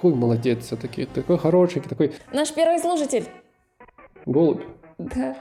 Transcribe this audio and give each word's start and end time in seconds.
такой 0.00 0.14
молодец 0.14 0.64
все-таки, 0.64 1.04
такой 1.04 1.36
хороший, 1.36 1.82
такой 1.82 2.14
Наш 2.32 2.54
первый 2.54 2.78
слушатель. 2.80 3.26
голубь. 4.24 4.62
Да. 4.96 5.36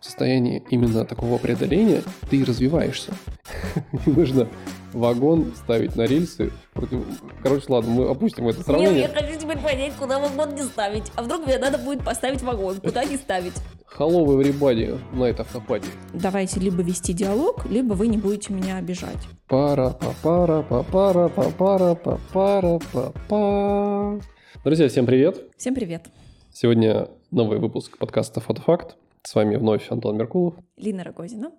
В 0.00 0.04
состоянии 0.04 0.62
именно 0.70 1.04
такого 1.04 1.38
преодоления 1.38 2.02
ты 2.30 2.44
развиваешься. 2.44 3.12
Не 4.06 4.12
нужно 4.12 4.48
вагон 4.92 5.52
ставить 5.56 5.96
на 5.96 6.02
рельсы. 6.02 6.52
против- 6.72 7.04
Короче, 7.42 7.64
ладно, 7.68 7.90
мы 7.90 8.08
опустим 8.08 8.46
это 8.46 8.58
Нет, 8.58 8.66
сравнение. 8.66 9.00
я 9.02 9.08
хочу 9.08 9.40
теперь 9.40 9.58
понять, 9.58 9.94
куда 9.98 10.20
вагон 10.20 10.54
не 10.54 10.62
ставить. 10.62 11.10
А 11.16 11.22
вдруг 11.24 11.44
мне 11.44 11.58
надо 11.58 11.78
будет 11.78 12.04
поставить 12.04 12.42
вагон? 12.42 12.80
Куда 12.80 13.04
не 13.04 13.16
ставить? 13.16 13.54
Hello 13.98 14.26
everybody 14.26 14.98
на 15.14 15.24
это 15.24 15.40
автопаде. 15.40 15.86
Давайте 16.12 16.60
либо 16.60 16.82
вести 16.82 17.14
диалог, 17.14 17.64
либо 17.64 17.94
вы 17.94 18.08
не 18.08 18.18
будете 18.18 18.52
меня 18.52 18.76
обижать. 18.76 19.26
пара 19.48 19.96
па 19.98 20.14
пара 20.22 20.62
па 20.62 20.82
пара 20.82 21.28
па 21.28 21.50
пара 21.50 21.94
па 21.94 22.20
пара 22.30 22.78
па 22.92 23.12
па 23.26 24.20
Друзья, 24.64 24.88
всем 24.88 25.06
привет! 25.06 25.50
Всем 25.56 25.74
привет. 25.74 26.08
Сегодня 26.52 27.08
новый 27.30 27.58
выпуск 27.58 27.96
подкаста 27.96 28.40
«Фотофакт». 28.40 28.96
С 29.22 29.34
вами 29.34 29.56
вновь 29.56 29.90
Антон 29.90 30.18
Меркулов. 30.18 30.54
Лина 30.76 31.02
Рогозина. 31.02 31.52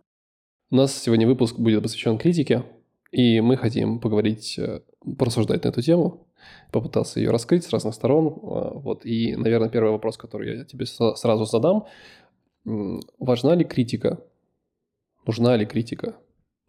У 0.69 0.75
нас 0.75 0.95
сегодня 0.95 1.25
выпуск 1.25 1.57
будет 1.57 1.81
посвящен 1.81 2.19
критике, 2.19 2.63
и 3.11 3.41
мы 3.41 3.57
хотим 3.57 3.99
поговорить, 3.99 4.59
э, 4.59 4.81
порассуждать 5.17 5.63
на 5.63 5.69
эту 5.69 5.81
тему, 5.81 6.27
попытаться 6.71 7.19
ее 7.19 7.31
раскрыть 7.31 7.63
с 7.63 7.71
разных 7.71 7.95
сторон. 7.95 8.27
А, 8.27 8.71
Вот. 8.75 9.05
И, 9.05 9.35
наверное, 9.35 9.69
первый 9.69 9.91
вопрос, 9.91 10.17
который 10.17 10.57
я 10.59 10.65
тебе 10.65 10.85
сразу 10.85 11.45
задам. 11.45 11.85
Важна 13.19 13.55
ли 13.55 13.63
критика? 13.63 14.19
Нужна 15.25 15.55
ли 15.55 15.65
критика 15.65 16.15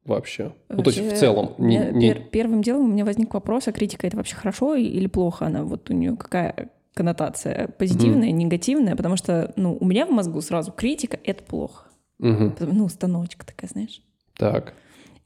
вообще? 0.05 0.55
Ну, 0.69 0.83
то 0.83 0.91
есть 0.91 1.01
в 1.01 1.05
Вообще, 1.05 1.17
целом. 1.21 1.55
не- 1.59 2.13
пер- 2.13 2.29
Первым 2.31 2.63
делом 2.63 2.85
у 2.85 2.93
меня 2.93 3.05
возник 3.05 3.35
вопрос, 3.35 3.69
а 3.69 3.73
критика 3.73 4.07
это 4.07 4.17
вообще 4.17 4.37
хорошо 4.37 4.75
или 4.77 5.07
плохо? 5.09 5.47
Она 5.47 5.65
вот 5.65 5.91
у 5.91 5.95
нее 5.95 6.17
какая 6.17 6.71
коннотация? 6.95 7.69
Позитивная, 7.79 8.31
негативная? 8.31 8.97
Потому 8.97 9.17
что, 9.17 9.53
ну, 9.57 9.77
у 9.81 9.85
меня 9.85 10.07
в 10.07 10.11
мозгу 10.11 10.41
сразу 10.41 10.73
критика— 10.73 11.19
это 11.25 11.43
плохо. 11.45 11.89
Мгм. 12.19 12.53
Потом, 12.53 12.77
Ну, 12.77 12.85
установочка 12.85 13.47
такая, 13.47 13.69
знаешь. 13.71 14.03
Так. 14.37 14.75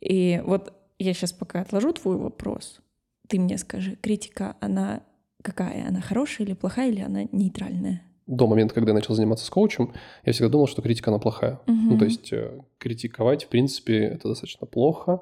И 0.00 0.42
вот 0.46 0.72
я 0.98 1.12
сейчас 1.14 1.32
пока 1.32 1.60
отложу 1.60 1.92
твой 1.92 2.16
вопрос. 2.16 2.80
Ты 3.28 3.38
мне 3.38 3.56
скажи, 3.58 3.96
критика, 3.96 4.56
она 4.60 5.02
какая? 5.42 5.86
Она 5.88 6.00
хорошая 6.00 6.46
или 6.46 6.54
плохая, 6.54 6.90
или 6.90 7.00
она 7.00 7.24
нейтральная? 7.32 8.02
До 8.26 8.46
момента, 8.46 8.74
когда 8.74 8.90
я 8.90 8.94
начал 8.94 9.14
заниматься 9.14 9.44
с 9.44 9.50
коучем, 9.50 9.92
я 10.24 10.32
всегда 10.32 10.48
думал, 10.48 10.66
что 10.66 10.80
критика, 10.82 11.10
она 11.10 11.18
плохая. 11.18 11.60
Ну, 11.66 11.98
то 11.98 12.04
есть 12.04 12.32
э, 12.32 12.60
критиковать, 12.78 13.44
в 13.44 13.48
принципе, 13.48 13.98
это 14.04 14.28
достаточно 14.28 14.66
плохо, 14.66 15.20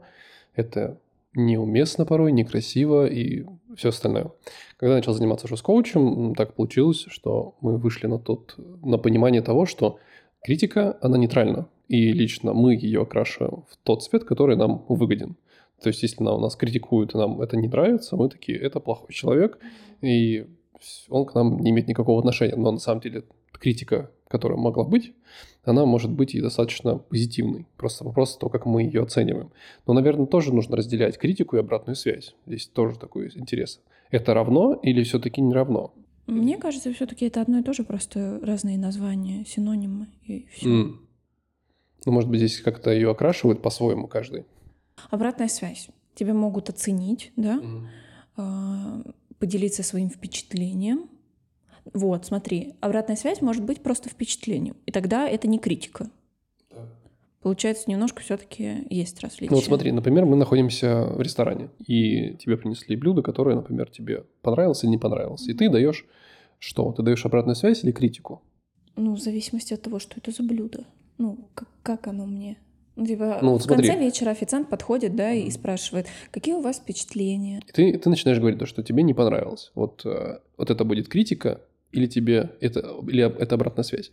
это 0.55 0.98
неуместно 1.34 2.05
порой, 2.05 2.33
некрасиво 2.33 3.06
и 3.06 3.45
все 3.77 3.91
остальное. 3.91 4.33
Когда 4.77 4.95
я 4.95 4.97
начал 4.98 5.12
заниматься 5.15 5.47
уже 5.47 5.56
с 5.56 5.62
коучем, 5.62 6.34
так 6.34 6.55
получилось, 6.55 7.06
что 7.09 7.55
мы 7.61 7.78
вышли 7.78 8.06
на, 8.06 8.19
тот, 8.19 8.55
на 8.83 8.98
понимание 8.98 9.41
того, 9.43 9.65
что 9.67 9.98
критика, 10.43 10.98
она 11.01 11.17
нейтральна. 11.19 11.69
И 11.89 12.12
лично 12.12 12.53
мы 12.53 12.75
ее 12.75 13.03
окрашиваем 13.03 13.65
в 13.69 13.77
тот 13.83 14.03
цвет, 14.05 14.25
который 14.25 14.56
нам 14.56 14.84
выгоден. 14.89 15.37
То 15.83 15.89
есть, 15.89 16.03
если 16.03 16.23
на- 16.23 16.37
нас 16.39 16.56
критикуют, 16.56 17.15
и 17.15 17.19
нам 17.19 17.41
это 17.41 17.56
не 17.56 17.69
нравится, 17.69 18.17
мы 18.17 18.28
такие, 18.28 18.59
это 18.59 18.81
плохой 18.81 19.15
человек, 19.15 19.59
и 20.03 20.47
он 21.09 21.27
к 21.27 21.34
нам 21.34 21.61
не 21.61 21.70
имеет 21.70 21.89
никакого 21.89 22.19
отношения. 22.19 22.56
Но 22.56 22.73
на 22.73 22.78
самом 22.78 23.00
деле 23.00 23.25
критика, 23.53 24.11
которая 24.28 24.59
могла 24.59 24.84
быть, 24.84 25.12
она 25.64 25.84
может 25.84 26.11
быть 26.11 26.34
и 26.34 26.41
достаточно 26.41 26.97
позитивной. 26.97 27.67
Просто 27.77 28.05
вопрос 28.05 28.37
то, 28.37 28.48
как 28.48 28.67
мы 28.67 28.83
ее 28.83 29.03
оцениваем. 29.03 29.50
Но, 29.87 29.92
наверное, 29.92 30.27
тоже 30.27 30.55
нужно 30.55 30.77
разделять 30.77 31.19
критику 31.19 31.56
и 31.56 31.61
обратную 31.61 31.97
связь. 31.97 32.34
Здесь 32.47 32.67
тоже 32.67 32.98
такой 32.98 33.31
интерес. 33.34 33.81
Это 34.11 34.34
равно 34.34 34.75
или 34.75 35.03
все-таки 35.03 35.41
не 35.41 35.53
равно? 35.53 35.92
Мне 36.27 36.56
кажется, 36.59 36.92
все-таки 36.92 37.27
это 37.27 37.41
одно 37.42 37.59
и 37.59 37.62
то 37.62 37.72
же, 37.72 37.83
просто 37.83 38.39
разные 38.42 38.78
названия, 38.78 39.44
синонимы 39.44 40.06
и 40.22 40.47
все. 40.53 40.69
М. 40.69 41.09
Ну, 42.06 42.12
может 42.12 42.31
быть, 42.31 42.38
здесь 42.38 42.60
как-то 42.60 42.91
ее 42.91 43.10
окрашивают 43.10 43.62
по-своему 43.62 44.06
каждый. 44.06 44.47
Обратная 45.10 45.49
связь. 45.49 45.88
Тебя 46.15 46.34
могут 46.34 46.69
оценить, 46.69 47.33
да, 47.37 47.60
а, 48.37 49.03
поделиться 49.41 49.83
своим 49.83 50.09
впечатлением. 50.11 51.09
Вот, 51.93 52.27
смотри, 52.27 52.75
обратная 52.81 53.17
связь 53.17 53.41
может 53.41 53.65
быть 53.65 53.83
просто 53.83 54.09
впечатлением, 54.09 54.77
и 54.87 54.93
тогда 54.93 55.28
это 55.28 55.49
не 55.49 55.59
критика. 55.59 56.09
Получается, 57.43 57.91
немножко 57.91 58.21
все-таки 58.21 58.87
есть 58.91 59.19
различия. 59.21 59.51
Ну 59.51 59.56
вот 59.56 59.65
смотри, 59.65 59.91
например, 59.93 60.27
мы 60.27 60.37
находимся 60.37 61.06
в 61.06 61.23
ресторане, 61.23 61.71
и 61.78 62.34
тебе 62.34 62.59
принесли 62.59 62.97
блюдо, 62.97 63.23
которое, 63.23 63.56
например, 63.56 63.91
тебе 63.91 64.25
понравилось 64.43 64.84
или 64.84 64.91
не 64.91 64.99
понравилось. 64.99 65.49
И 65.49 65.55
ты 65.55 65.71
даешь 65.71 66.07
что? 66.59 66.93
Ты 66.93 67.03
даешь 67.03 67.25
обратную 67.25 67.57
связь 67.57 67.83
или 67.83 67.93
критику? 67.93 68.43
Ну, 68.97 69.15
в 69.15 69.21
зависимости 69.21 69.72
от 69.72 69.81
того, 69.81 69.99
что 69.99 70.17
это 70.19 70.31
за 70.31 70.43
блюдо. 70.43 70.84
Ну, 71.17 71.49
как, 71.55 71.69
как 71.83 72.07
оно 72.09 72.27
мне? 72.27 72.59
Ну, 72.97 73.06
типа, 73.06 73.39
Ну, 73.43 73.53
вот 73.53 73.62
в 73.62 73.67
конце 73.67 73.87
смотри. 73.93 74.05
вечера 74.06 74.31
официант 74.31 74.69
подходит, 74.69 75.17
да, 75.17 75.33
и 75.33 75.51
спрашивает, 75.51 76.06
какие 76.31 76.55
у 76.55 76.61
вас 76.61 76.78
впечатления? 76.78 77.62
И 77.67 77.73
ты, 77.73 77.99
ты 77.99 78.11
начинаешь 78.11 78.39
говорить 78.39 78.59
то, 78.59 78.67
что 78.67 78.83
тебе 78.83 79.03
не 79.03 79.15
понравилось. 79.15 79.71
Вот, 79.75 80.05
э, 80.05 80.39
вот 80.56 80.71
это 80.71 80.84
будет 80.84 81.09
критика, 81.09 81.61
или 81.93 82.06
тебе 82.06 82.51
это, 82.61 82.81
или 83.09 83.25
это 83.25 83.55
обратная 83.55 83.84
связь? 83.84 84.11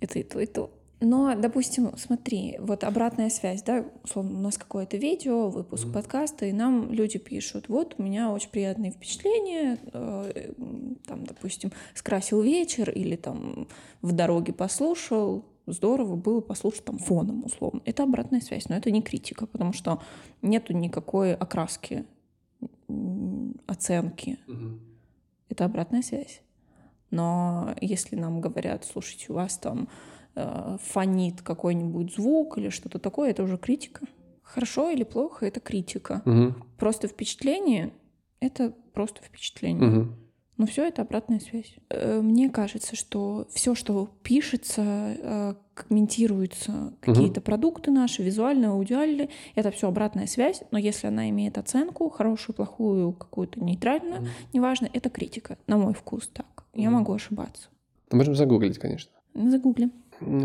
Это 0.00 0.18
и 0.18 0.22
то, 0.22 0.40
и 0.40 0.46
то. 0.46 0.70
Но, 1.04 1.34
допустим, 1.34 1.90
смотри, 1.96 2.56
вот 2.60 2.84
обратная 2.84 3.28
связь, 3.28 3.62
да, 3.64 3.84
условно, 4.04 4.38
у 4.38 4.42
нас 4.42 4.56
какое-то 4.56 4.96
видео, 4.96 5.48
выпуск 5.48 5.86
Мгм. 5.86 5.94
подкаста, 5.94 6.46
и 6.46 6.52
нам 6.52 6.92
люди 6.92 7.18
пишут, 7.18 7.68
вот, 7.68 7.96
у 7.98 8.02
меня 8.04 8.30
очень 8.30 8.50
приятные 8.50 8.92
впечатления, 8.92 9.78
э, 9.92 10.52
там, 11.06 11.24
допустим, 11.24 11.72
скрасил 11.94 12.40
вечер, 12.40 12.88
или 12.90 13.16
там 13.16 13.66
в 14.00 14.12
дороге 14.12 14.52
послушал, 14.52 15.44
здорово 15.72 16.16
было 16.16 16.40
послушать 16.40 16.84
там 16.84 16.98
фоном, 16.98 17.44
условно. 17.44 17.80
Это 17.84 18.02
обратная 18.02 18.40
связь, 18.40 18.68
но 18.68 18.76
это 18.76 18.90
не 18.90 19.02
критика, 19.02 19.46
потому 19.46 19.72
что 19.72 20.00
нету 20.42 20.72
никакой 20.72 21.34
окраски, 21.34 22.04
оценки, 23.66 24.38
это 25.48 25.64
обратная 25.64 26.02
связь. 26.02 26.42
Но 27.10 27.74
если 27.80 28.16
нам 28.16 28.40
говорят, 28.40 28.84
слушайте, 28.84 29.26
у 29.28 29.34
вас 29.34 29.58
там 29.58 29.88
э, 30.34 30.78
фонит 30.82 31.42
какой-нибудь 31.42 32.14
звук 32.14 32.56
или 32.56 32.70
что-то 32.70 32.98
такое, 32.98 33.30
это 33.30 33.42
уже 33.42 33.58
критика. 33.58 34.06
Хорошо 34.42 34.90
или 34.90 35.04
плохо, 35.04 35.46
это 35.46 35.60
критика. 35.60 36.22
Мгм, 36.24 36.54
Просто 36.78 37.08
впечатление— 37.08 37.92
это 38.40 38.72
просто 38.94 39.22
впечатление. 39.22 39.86
мгм. 39.88 40.16
Но 40.58 40.66
все 40.66 40.86
это 40.86 41.02
обратная 41.02 41.40
связь. 41.40 41.74
Э, 41.88 42.20
Мне 42.20 42.50
кажется, 42.50 42.94
что 42.94 43.46
все, 43.52 43.74
что 43.74 44.10
пишется, 44.22 44.82
э, 45.18 45.54
комментируется, 45.74 46.92
какие-то 47.00 47.40
продукты 47.40 47.90
наши, 47.90 48.22
визуальные, 48.22 48.68
аудиальные, 48.68 49.30
это 49.54 49.70
все 49.70 49.88
обратная 49.88 50.26
связь. 50.26 50.62
Но 50.70 50.78
если 50.78 51.06
она 51.06 51.30
имеет 51.30 51.56
оценку, 51.58 52.10
хорошую, 52.10 52.54
плохую, 52.54 53.12
какую-то 53.12 53.60
нейтральную, 53.64 54.20
Мгм. 54.20 54.28
неважно, 54.52 54.88
это 54.92 55.08
критика. 55.10 55.56
На 55.66 55.78
мой 55.78 55.94
вкус 55.94 56.28
так. 56.28 56.64
Я 56.74 56.90
Мгм. 56.90 56.98
могу 56.98 57.12
ошибаться. 57.14 57.68
Ну, 58.10 58.18
Можем 58.18 58.34
загуглить, 58.34 58.78
конечно. 58.78 59.10
Загуглим. 59.34 59.90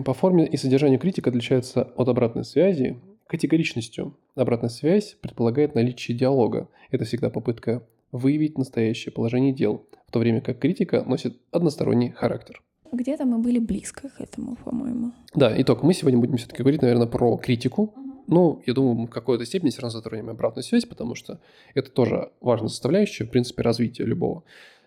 По 0.06 0.13
форме 0.13 0.47
и 0.47 0.56
содержанию 0.57 1.00
критика 1.00 1.29
отличается 1.29 1.84
от 1.84 2.07
обратной 2.07 2.45
связи 2.45 3.00
категоричностью. 3.28 4.18
Обратная 4.35 4.69
связь 4.69 5.18
предполагает 5.22 5.75
наличие 5.75 6.18
диалога. 6.18 6.69
Это 6.91 7.03
всегда 7.03 7.29
попытка 7.29 7.84
выявить 8.12 8.57
настоящее 8.57 9.12
положение 9.12 9.53
дел, 9.53 9.85
в 10.07 10.12
то 10.12 10.19
время 10.19 10.41
как 10.41 10.59
критика 10.59 11.03
носит 11.03 11.38
односторонний 11.51 12.12
характер. 12.12 12.62
Где-то 12.91 13.25
мы 13.25 13.40
были 13.40 13.59
близко 13.59 14.09
к 14.09 14.22
этому, 14.22 14.56
по-моему. 14.56 15.12
Да, 15.35 15.53
итог. 15.62 15.84
Мы 15.84 15.94
сегодня 15.94 16.19
будем 16.19 16.38
все-таки 16.38 16.63
говорить, 16.63 16.81
наверное, 16.81 17.07
про 17.07 17.35
критику. 17.38 17.94
Ну, 18.28 18.62
я 18.66 18.73
думаю, 18.73 18.95
мы 18.95 19.07
в 19.07 19.09
какой-то 19.09 19.45
степени 19.45 19.69
все 19.69 19.81
равно 19.81 19.97
затронем 19.97 20.29
обратную 20.29 20.63
связь, 20.63 20.85
потому 20.85 21.16
что 21.16 21.40
это 21.73 21.91
тоже 21.91 22.31
важная 22.41 22.69
составляющая, 22.69 23.25
в 23.25 23.29
принципе, 23.29 23.62
развития 23.62 24.04
любого. 24.04 24.44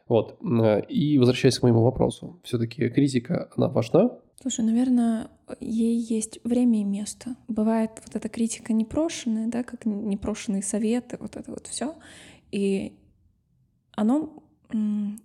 Вот. 0.08 0.38
И 0.88 1.18
возвращаясь 1.18 1.58
к 1.58 1.62
моему 1.62 1.82
вопросу, 1.82 2.40
все-таки 2.42 2.88
критика, 2.88 3.50
она 3.56 3.68
важна? 3.68 4.10
Слушай, 4.40 4.64
наверное, 4.64 5.28
ей 5.60 5.98
есть 5.98 6.40
время 6.42 6.80
и 6.80 6.84
место. 6.84 7.36
Бывает 7.48 7.90
вот 8.04 8.16
эта 8.16 8.28
критика 8.28 8.72
непрошенная, 8.72 9.48
да, 9.48 9.62
как 9.62 9.84
непрошенные 9.84 10.62
советы, 10.62 11.18
вот 11.20 11.36
это 11.36 11.50
вот 11.50 11.66
все. 11.66 11.94
И 12.50 12.94
оно... 14.00 14.32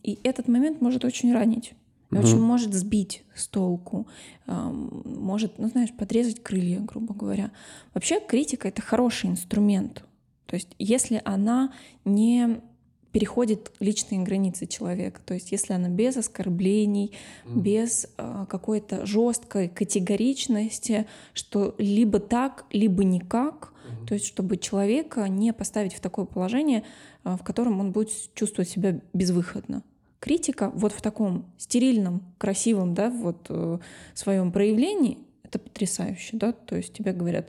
И 0.03 0.19
этот 0.23 0.47
момент 0.47 0.81
может 0.81 1.05
очень 1.05 1.31
ранить. 1.33 1.73
И 2.11 2.15
Мгм. 2.15 2.23
очень 2.23 2.39
может 2.39 2.73
сбить 2.73 3.23
с 3.35 3.47
толку, 3.47 4.07
может, 4.47 5.57
ну 5.57 5.67
знаешь, 5.69 5.91
подрезать 5.91 6.41
крылья, 6.41 6.79
грубо 6.79 7.13
говоря. 7.13 7.51
Вообще 7.93 8.19
критика— 8.19 8.67
это 8.69 8.81
хороший 8.81 9.29
инструмент. 9.29 10.03
То 10.45 10.55
есть 10.55 10.69
если 10.77 11.21
она 11.25 11.73
не 12.05 12.61
переходит 13.11 13.71
личные 13.79 14.21
границы 14.23 14.65
человека, 14.67 15.21
то 15.25 15.33
есть 15.33 15.51
если 15.51 15.73
она 15.73 15.89
без 15.89 16.17
оскорблений, 16.17 17.13
без 17.45 18.07
а, 18.17 18.45
какой-то 18.45 19.05
жесткой 19.05 19.69
категоричности, 19.69 21.07
что 21.33 21.75
либо 21.77 22.19
так, 22.19 22.65
либо 22.71 23.03
никак, 23.03 23.73
То 24.07 24.13
есть, 24.13 24.25
чтобы 24.25 24.57
человека 24.57 25.27
не 25.27 25.53
поставить 25.53 25.93
в 25.93 25.99
такое 25.99 26.25
положение, 26.25 26.83
в 27.23 27.43
котором 27.43 27.79
он 27.79 27.91
будет 27.91 28.09
чувствовать 28.35 28.69
себя 28.69 28.99
безвыходно 29.13 29.83
критика 30.25 30.71
вот 30.73 30.91
в 30.91 31.03
таком 31.03 31.45
стерильном, 31.59 32.23
красивом, 32.39 32.95
да, 32.95 33.11
вот 33.11 33.45
э, 33.49 33.77
своем 34.15 34.51
проявлении, 34.51 35.19
это 35.43 35.59
потрясающе, 35.59 36.37
да, 36.37 36.51
то 36.51 36.75
есть 36.75 36.93
тебе 36.93 37.13
говорят, 37.13 37.47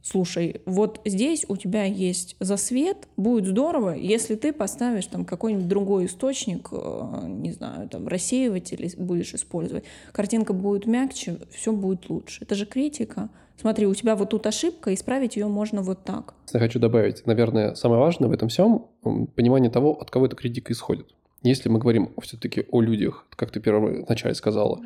слушай, 0.00 0.62
вот 0.64 1.02
здесь 1.04 1.44
у 1.48 1.58
тебя 1.58 1.84
есть 1.84 2.34
засвет, 2.40 3.08
будет 3.18 3.44
здорово, 3.44 3.90
если 3.90 4.36
ты 4.36 4.54
поставишь 4.54 5.04
там 5.04 5.26
какой-нибудь 5.26 5.68
другой 5.68 6.06
источник, 6.06 6.68
э, 6.72 7.26
не 7.26 7.52
знаю, 7.52 7.90
там 7.90 8.08
рассеиватель 8.08 8.90
будешь 8.96 9.34
использовать, 9.34 9.84
картинка 10.12 10.54
будет 10.54 10.86
мягче, 10.86 11.38
все 11.50 11.72
будет 11.72 12.08
лучше. 12.08 12.42
Это 12.42 12.54
же 12.54 12.64
критика. 12.64 13.28
Смотри, 13.60 13.86
у 13.86 13.94
тебя 13.94 14.14
вот 14.14 14.30
тут 14.30 14.46
ошибка, 14.46 14.94
исправить 14.94 15.36
ее 15.36 15.48
можно 15.48 15.82
вот 15.82 16.04
так. 16.04 16.34
Я 16.52 16.60
хочу 16.60 16.78
добавить, 16.78 17.26
наверное, 17.26 17.74
самое 17.74 18.00
важное 18.00 18.28
в 18.28 18.32
этом 18.32 18.48
всем 18.48 18.86
понимание 19.34 19.70
того, 19.70 20.00
от 20.00 20.10
кого 20.10 20.26
эта 20.26 20.36
критика 20.36 20.72
исходит. 20.72 21.08
Если 21.42 21.68
мы 21.68 21.78
говорим 21.78 22.12
все-таки 22.22 22.66
о 22.70 22.80
людях, 22.80 23.26
как 23.30 23.50
ты 23.50 23.60
первом 23.60 24.04
начале 24.08 24.34
сказала, 24.34 24.80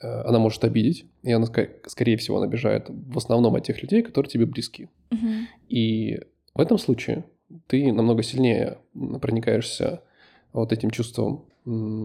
э, 0.00 0.06
она 0.06 0.38
может 0.38 0.64
обидеть, 0.64 1.06
и 1.22 1.32
она, 1.32 1.46
скорее 1.86 2.16
всего, 2.16 2.38
она 2.38 2.46
обижает 2.46 2.86
в 2.88 3.16
основном 3.18 3.56
от 3.56 3.64
тех 3.64 3.82
людей, 3.82 4.02
которые 4.02 4.30
тебе 4.30 4.46
близки. 4.46 4.88
Угу. 5.10 5.28
И 5.68 6.20
в 6.54 6.60
этом 6.60 6.78
случае 6.78 7.24
ты 7.66 7.92
намного 7.92 8.22
сильнее 8.22 8.78
проникаешься 9.20 10.02
вот 10.52 10.72
этим 10.72 10.90
чувством 10.90 11.44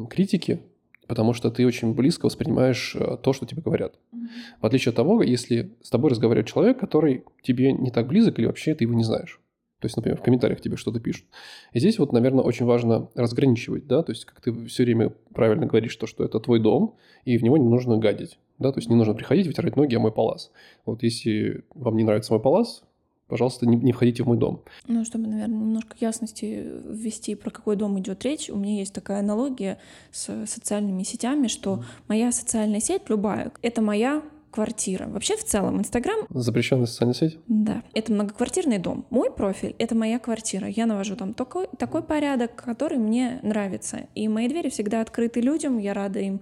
критики, 0.10 0.60
потому 1.10 1.34
что 1.34 1.50
ты 1.50 1.66
очень 1.66 1.96
близко 1.96 2.28
воспринимаешь 2.28 2.96
э, 2.96 3.18
то, 3.22 3.34
что 3.34 3.48
тебе 3.48 3.64
говорят. 3.64 3.96
Mm-hmm. 4.14 4.28
В 4.62 4.66
отличие 4.66 4.92
от 4.92 4.96
того, 4.96 5.24
если 5.24 5.76
с 5.82 5.90
тобой 5.90 6.12
разговаривает 6.12 6.48
человек, 6.48 6.80
который 6.80 7.26
тебе 7.42 7.74
не 7.74 7.90
так 7.90 8.08
близок 8.08 8.38
или 8.38 8.46
вообще 8.46 8.76
ты 8.76 8.84
его 8.84 8.94
не 8.94 9.04
знаешь. 9.04 9.42
То 9.80 9.86
есть, 9.86 9.96
например, 9.96 10.20
в 10.20 10.22
комментариях 10.22 10.62
тебе 10.62 10.78
что-то 10.78 11.00
пишут. 11.00 11.26
И 11.74 11.80
здесь 11.80 11.98
вот, 11.98 12.14
наверное, 12.14 12.44
очень 12.44 12.66
важно 12.68 13.10
разграничивать, 13.16 13.88
да, 13.88 14.04
то 14.04 14.12
есть, 14.12 14.26
как 14.26 14.40
ты 14.40 14.54
все 14.66 14.84
время 14.84 15.14
правильно 15.34 15.66
говоришь, 15.66 15.96
то, 15.96 16.06
что 16.06 16.24
это 16.24 16.40
твой 16.40 16.60
дом, 16.60 16.96
и 17.26 17.38
в 17.38 17.44
него 17.44 17.58
не 17.58 17.68
нужно 17.68 17.98
гадить, 17.98 18.38
да, 18.60 18.72
то 18.72 18.78
есть 18.78 18.90
не 18.90 18.96
нужно 18.96 19.16
приходить, 19.16 19.48
вытирать 19.48 19.78
ноги, 19.78 19.96
а 19.96 20.00
мой 20.00 20.12
палас. 20.12 20.52
Вот 20.86 21.02
если 21.02 21.64
вам 21.74 21.96
не 21.96 22.04
нравится 22.04 22.34
мой 22.34 22.42
палас, 22.42 22.84
пожалуйста, 23.30 23.66
не, 23.66 23.78
не 23.78 23.94
входите 23.94 24.24
в 24.24 24.28
мой 24.28 24.38
дом. 24.38 24.62
Ну, 24.88 25.06
чтобы, 25.06 25.28
наверное, 25.28 25.60
немножко 25.60 25.96
ясности 26.00 26.68
ввести, 26.86 27.36
про 27.36 27.52
какой 27.52 27.76
дом 27.76 27.98
идет 28.00 28.24
речь, 28.26 28.50
у 28.50 28.58
меня 28.58 28.80
есть 28.80 28.94
такая 28.94 29.20
аналогия 29.20 29.78
с 30.12 30.46
социальными 30.46 31.04
сетями, 31.04 31.48
что 31.48 31.76
mm. 31.76 31.84
моя 32.08 32.32
социальная 32.32 32.82
сеть, 32.82 33.04
любая, 33.08 33.52
это 33.62 33.82
моя 33.82 34.24
квартира. 34.52 35.08
Вообще 35.08 35.38
в 35.38 35.44
целом 35.44 35.80
Инстаграм... 35.80 36.26
Запрещенная 36.30 36.88
социальная 36.88 37.14
сеть? 37.14 37.38
Да. 37.48 37.84
Это 37.94 38.12
многоквартирный 38.12 38.80
дом. 38.80 39.06
Мой 39.10 39.32
профиль— 39.32 39.76
это 39.78 39.96
моя 39.96 40.20
квартира. 40.20 40.68
Я 40.68 40.86
навожу 40.86 41.16
там 41.16 41.34
такой, 41.34 41.68
такой 41.78 42.02
порядок, 42.02 42.56
который 42.56 42.98
мне 42.98 43.40
нравится. 43.44 44.08
И 44.16 44.28
мои 44.28 44.48
двери 44.48 44.70
всегда 44.70 45.02
открыты 45.02 45.42
людям, 45.42 45.78
я 45.78 45.94
рада 45.94 46.20
им 46.20 46.42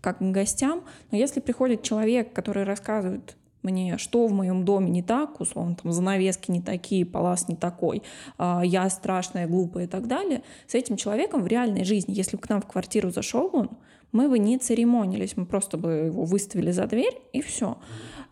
как 0.00 0.18
гостям. 0.20 0.84
Но 1.10 1.18
если 1.18 1.40
приходит 1.40 1.82
человек, 1.82 2.32
который 2.32 2.64
рассказывает 2.64 3.36
мне, 3.62 3.98
что 3.98 4.26
в 4.26 4.32
моем 4.32 4.64
доме 4.64 4.90
не 4.90 5.02
так, 5.02 5.40
условно, 5.40 5.76
там 5.80 5.92
занавески 5.92 6.50
не 6.50 6.60
такие, 6.60 7.06
палас 7.06 7.48
не 7.48 7.56
такой, 7.56 8.02
а, 8.38 8.62
я 8.64 8.88
страшная, 8.90 9.46
глупая 9.46 9.84
и 9.84 9.88
так 9.88 10.06
далее, 10.06 10.42
с 10.66 10.74
этим 10.74 10.96
человеком 10.96 11.42
в 11.42 11.46
реальной 11.46 11.84
жизни, 11.84 12.12
если 12.14 12.36
бы 12.36 12.42
к 12.42 12.48
нам 12.48 12.60
в 12.60 12.66
квартиру 12.66 13.10
зашел 13.10 13.50
он, 13.52 13.70
мы 14.12 14.28
бы 14.28 14.38
не 14.38 14.58
церемонились, 14.58 15.36
мы 15.36 15.46
просто 15.46 15.78
бы 15.78 15.90
его 15.90 16.24
выставили 16.24 16.70
за 16.70 16.86
дверь 16.86 17.18
и 17.32 17.40
все. 17.40 17.78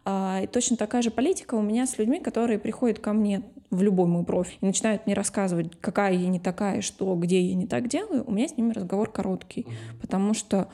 А, 0.05 0.41
и 0.43 0.47
точно 0.47 0.77
такая 0.77 1.03
же 1.03 1.11
политика 1.11 1.55
у 1.55 1.63
меня 1.63 1.87
с 1.87 1.99
людьми, 1.99 2.21
которые 2.21 2.59
приходят 2.59 2.99
ко 2.99 3.13
мне 3.13 3.43
в 3.71 3.83
любой 3.83 4.07
мой 4.07 4.25
профиль 4.25 4.59
и 4.61 4.67
начинают 4.67 5.07
мне 5.07 5.15
рассказывать, 5.15 5.73
какая 5.81 6.13
я 6.15 6.29
не 6.29 6.41
такая, 6.41 6.81
что, 6.81 7.15
где 7.15 7.41
я 7.41 7.55
не 7.55 7.67
так 7.67 7.89
делаю, 7.89 8.25
у 8.27 8.33
меня 8.33 8.49
с 8.49 8.57
ними 8.57 8.73
разговор 8.73 9.11
короткий, 9.11 9.67
потому 10.01 10.35
что 10.35 10.69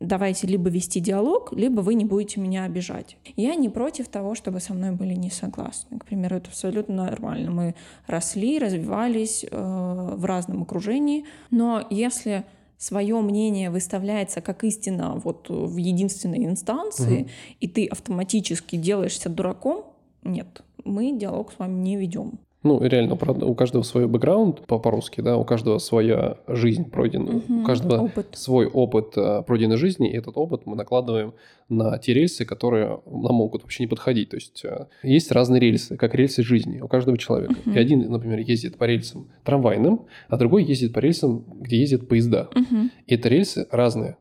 давайте 0.00 0.46
либо 0.46 0.70
вести 0.70 1.00
диалог, 1.00 1.52
либо 1.52 1.80
вы 1.80 1.94
не 1.94 2.04
будете 2.04 2.40
меня 2.40 2.64
обижать. 2.64 3.16
Я 3.36 3.54
не 3.54 3.68
против 3.68 4.08
того, 4.08 4.34
чтобы 4.34 4.60
со 4.60 4.74
мной 4.74 4.92
были 4.92 5.14
не 5.14 5.30
согласны. 5.30 5.98
К 5.98 6.04
примеру, 6.04 6.36
это 6.36 6.48
абсолютно 6.48 6.94
нормально. 7.06 7.50
Мы 7.50 7.74
росли, 8.06 8.58
развивались 8.58 9.44
э, 9.44 9.48
в 9.50 10.24
разном 10.24 10.62
окружении, 10.62 11.24
но 11.50 11.86
если 11.90 12.44
свое 12.76 13.20
мнение 13.20 13.70
выставляется 13.70 14.40
как 14.40 14.62
истина 14.64 15.14
вот 15.16 15.48
в 15.48 15.76
единственной 15.76 16.44
инстанции, 16.44 17.22
угу. 17.22 17.30
и 17.60 17.68
ты 17.68 17.86
автоматически 17.86 18.76
делаешься 18.76 19.28
дураком, 19.28 19.84
нет, 20.22 20.62
мы 20.84 21.16
диалог 21.16 21.52
с 21.52 21.58
вами 21.58 21.80
не 21.80 21.96
ведем. 21.96 22.38
Ну, 22.68 22.82
реально, 22.82 23.16
правда, 23.16 23.46
у 23.46 23.54
каждого 23.54 23.82
свой 23.82 24.06
бэкграунд 24.06 24.66
по-русски, 24.66 25.22
да, 25.22 25.38
у 25.38 25.44
каждого 25.44 25.78
своя 25.78 26.36
жизнь 26.46 26.90
пройдена, 26.90 27.36
угу, 27.36 27.60
у 27.60 27.64
каждого 27.64 28.02
опыт. 28.02 28.26
свой 28.32 28.66
опыт 28.66 29.16
uh, 29.16 29.42
пройденной 29.42 29.78
жизни, 29.78 30.10
и 30.10 30.14
этот 30.14 30.36
опыт 30.36 30.66
мы 30.66 30.76
накладываем 30.76 31.32
на 31.70 31.96
те 31.96 32.12
рельсы, 32.12 32.44
которые 32.44 33.00
нам 33.06 33.36
могут 33.36 33.62
вообще 33.62 33.84
не 33.84 33.86
подходить. 33.86 34.28
То 34.28 34.36
есть 34.36 34.66
uh, 34.66 34.86
есть 35.02 35.32
разные 35.32 35.60
рельсы, 35.60 35.96
как 35.96 36.14
рельсы 36.14 36.42
жизни 36.42 36.80
у 36.80 36.88
каждого 36.88 37.16
человека. 37.16 37.54
Угу. 37.64 37.70
И 37.70 37.78
один, 37.78 38.00
например, 38.10 38.40
ездит 38.40 38.76
по 38.76 38.84
рельсам 38.84 39.28
трамвайным, 39.44 40.04
а 40.28 40.36
другой 40.36 40.62
ездит 40.62 40.92
по 40.92 40.98
рельсам, 40.98 41.46
где 41.60 41.78
ездят 41.78 42.06
поезда. 42.06 42.50
Угу. 42.54 42.90
И 43.06 43.14
это 43.14 43.30
рельсы 43.30 43.66
разные, 43.70 44.18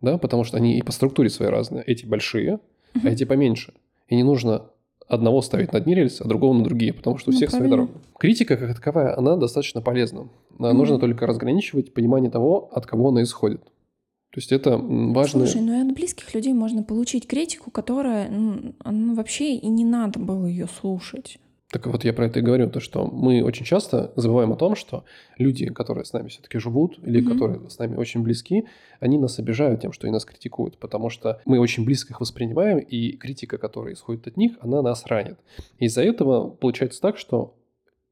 да, 0.00 0.16
потому 0.16 0.44
что 0.44 0.56
они 0.56 0.78
и 0.78 0.82
по 0.82 0.92
структуре 0.92 1.28
своей 1.28 1.50
разные. 1.50 1.84
Эти 1.86 2.06
большие, 2.06 2.60
угу. 2.94 3.06
а 3.06 3.10
эти 3.10 3.24
поменьше. 3.24 3.74
И 4.08 4.16
не 4.16 4.22
нужно 4.22 4.70
одного 5.10 5.42
ставить 5.42 5.72
на 5.72 5.78
одни 5.78 5.94
рельсы, 5.94 6.22
а 6.22 6.28
другого 6.28 6.54
на 6.54 6.64
другие, 6.64 6.92
потому 6.92 7.18
что 7.18 7.30
у 7.30 7.32
ну, 7.32 7.36
всех 7.36 7.50
своя 7.50 7.68
дорога. 7.68 7.92
Критика, 8.18 8.56
как 8.56 8.74
таковая, 8.74 9.16
она 9.18 9.36
достаточно 9.36 9.82
полезна. 9.82 10.28
Mm-hmm. 10.58 10.72
Нужно 10.72 10.98
только 10.98 11.26
разграничивать 11.26 11.92
понимание 11.92 12.30
того, 12.30 12.70
от 12.72 12.86
кого 12.86 13.08
она 13.08 13.22
исходит. 13.22 13.62
То 13.62 14.38
есть 14.38 14.52
это 14.52 14.78
важно. 14.78 15.46
Слушай, 15.46 15.62
ну 15.62 15.76
и 15.76 15.88
от 15.88 15.92
близких 15.92 16.32
людей 16.34 16.52
можно 16.52 16.84
получить 16.84 17.26
критику, 17.26 17.72
которая, 17.72 18.30
ну, 18.30 18.74
ну 18.84 19.14
вообще 19.16 19.56
и 19.56 19.66
не 19.66 19.84
надо 19.84 20.20
было 20.20 20.46
ее 20.46 20.68
слушать. 20.80 21.38
Так 21.72 21.86
вот 21.86 22.04
я 22.04 22.12
про 22.12 22.26
это 22.26 22.40
и 22.40 22.42
говорю, 22.42 22.68
то 22.68 22.80
что 22.80 23.06
мы 23.06 23.44
очень 23.44 23.64
часто 23.64 24.12
забываем 24.16 24.52
о 24.52 24.56
том, 24.56 24.74
что 24.74 25.04
люди, 25.38 25.66
которые 25.66 26.04
с 26.04 26.12
нами 26.12 26.28
все-таки 26.28 26.58
живут, 26.58 26.98
или 26.98 27.22
mm-hmm. 27.22 27.32
которые 27.32 27.70
с 27.70 27.78
нами 27.78 27.96
очень 27.96 28.22
близки, 28.22 28.64
они 28.98 29.18
нас 29.18 29.38
обижают 29.38 29.80
тем, 29.80 29.92
что 29.92 30.06
они 30.06 30.12
нас 30.12 30.24
критикуют, 30.24 30.78
потому 30.78 31.10
что 31.10 31.40
мы 31.44 31.60
очень 31.60 31.84
близко 31.84 32.12
их 32.12 32.20
воспринимаем, 32.20 32.78
и 32.78 33.12
критика, 33.12 33.56
которая 33.56 33.94
исходит 33.94 34.26
от 34.26 34.36
них, 34.36 34.56
она 34.60 34.82
нас 34.82 35.06
ранит. 35.06 35.38
Из-за 35.78 36.02
этого 36.02 36.50
получается 36.50 37.00
так, 37.00 37.16
что 37.18 37.54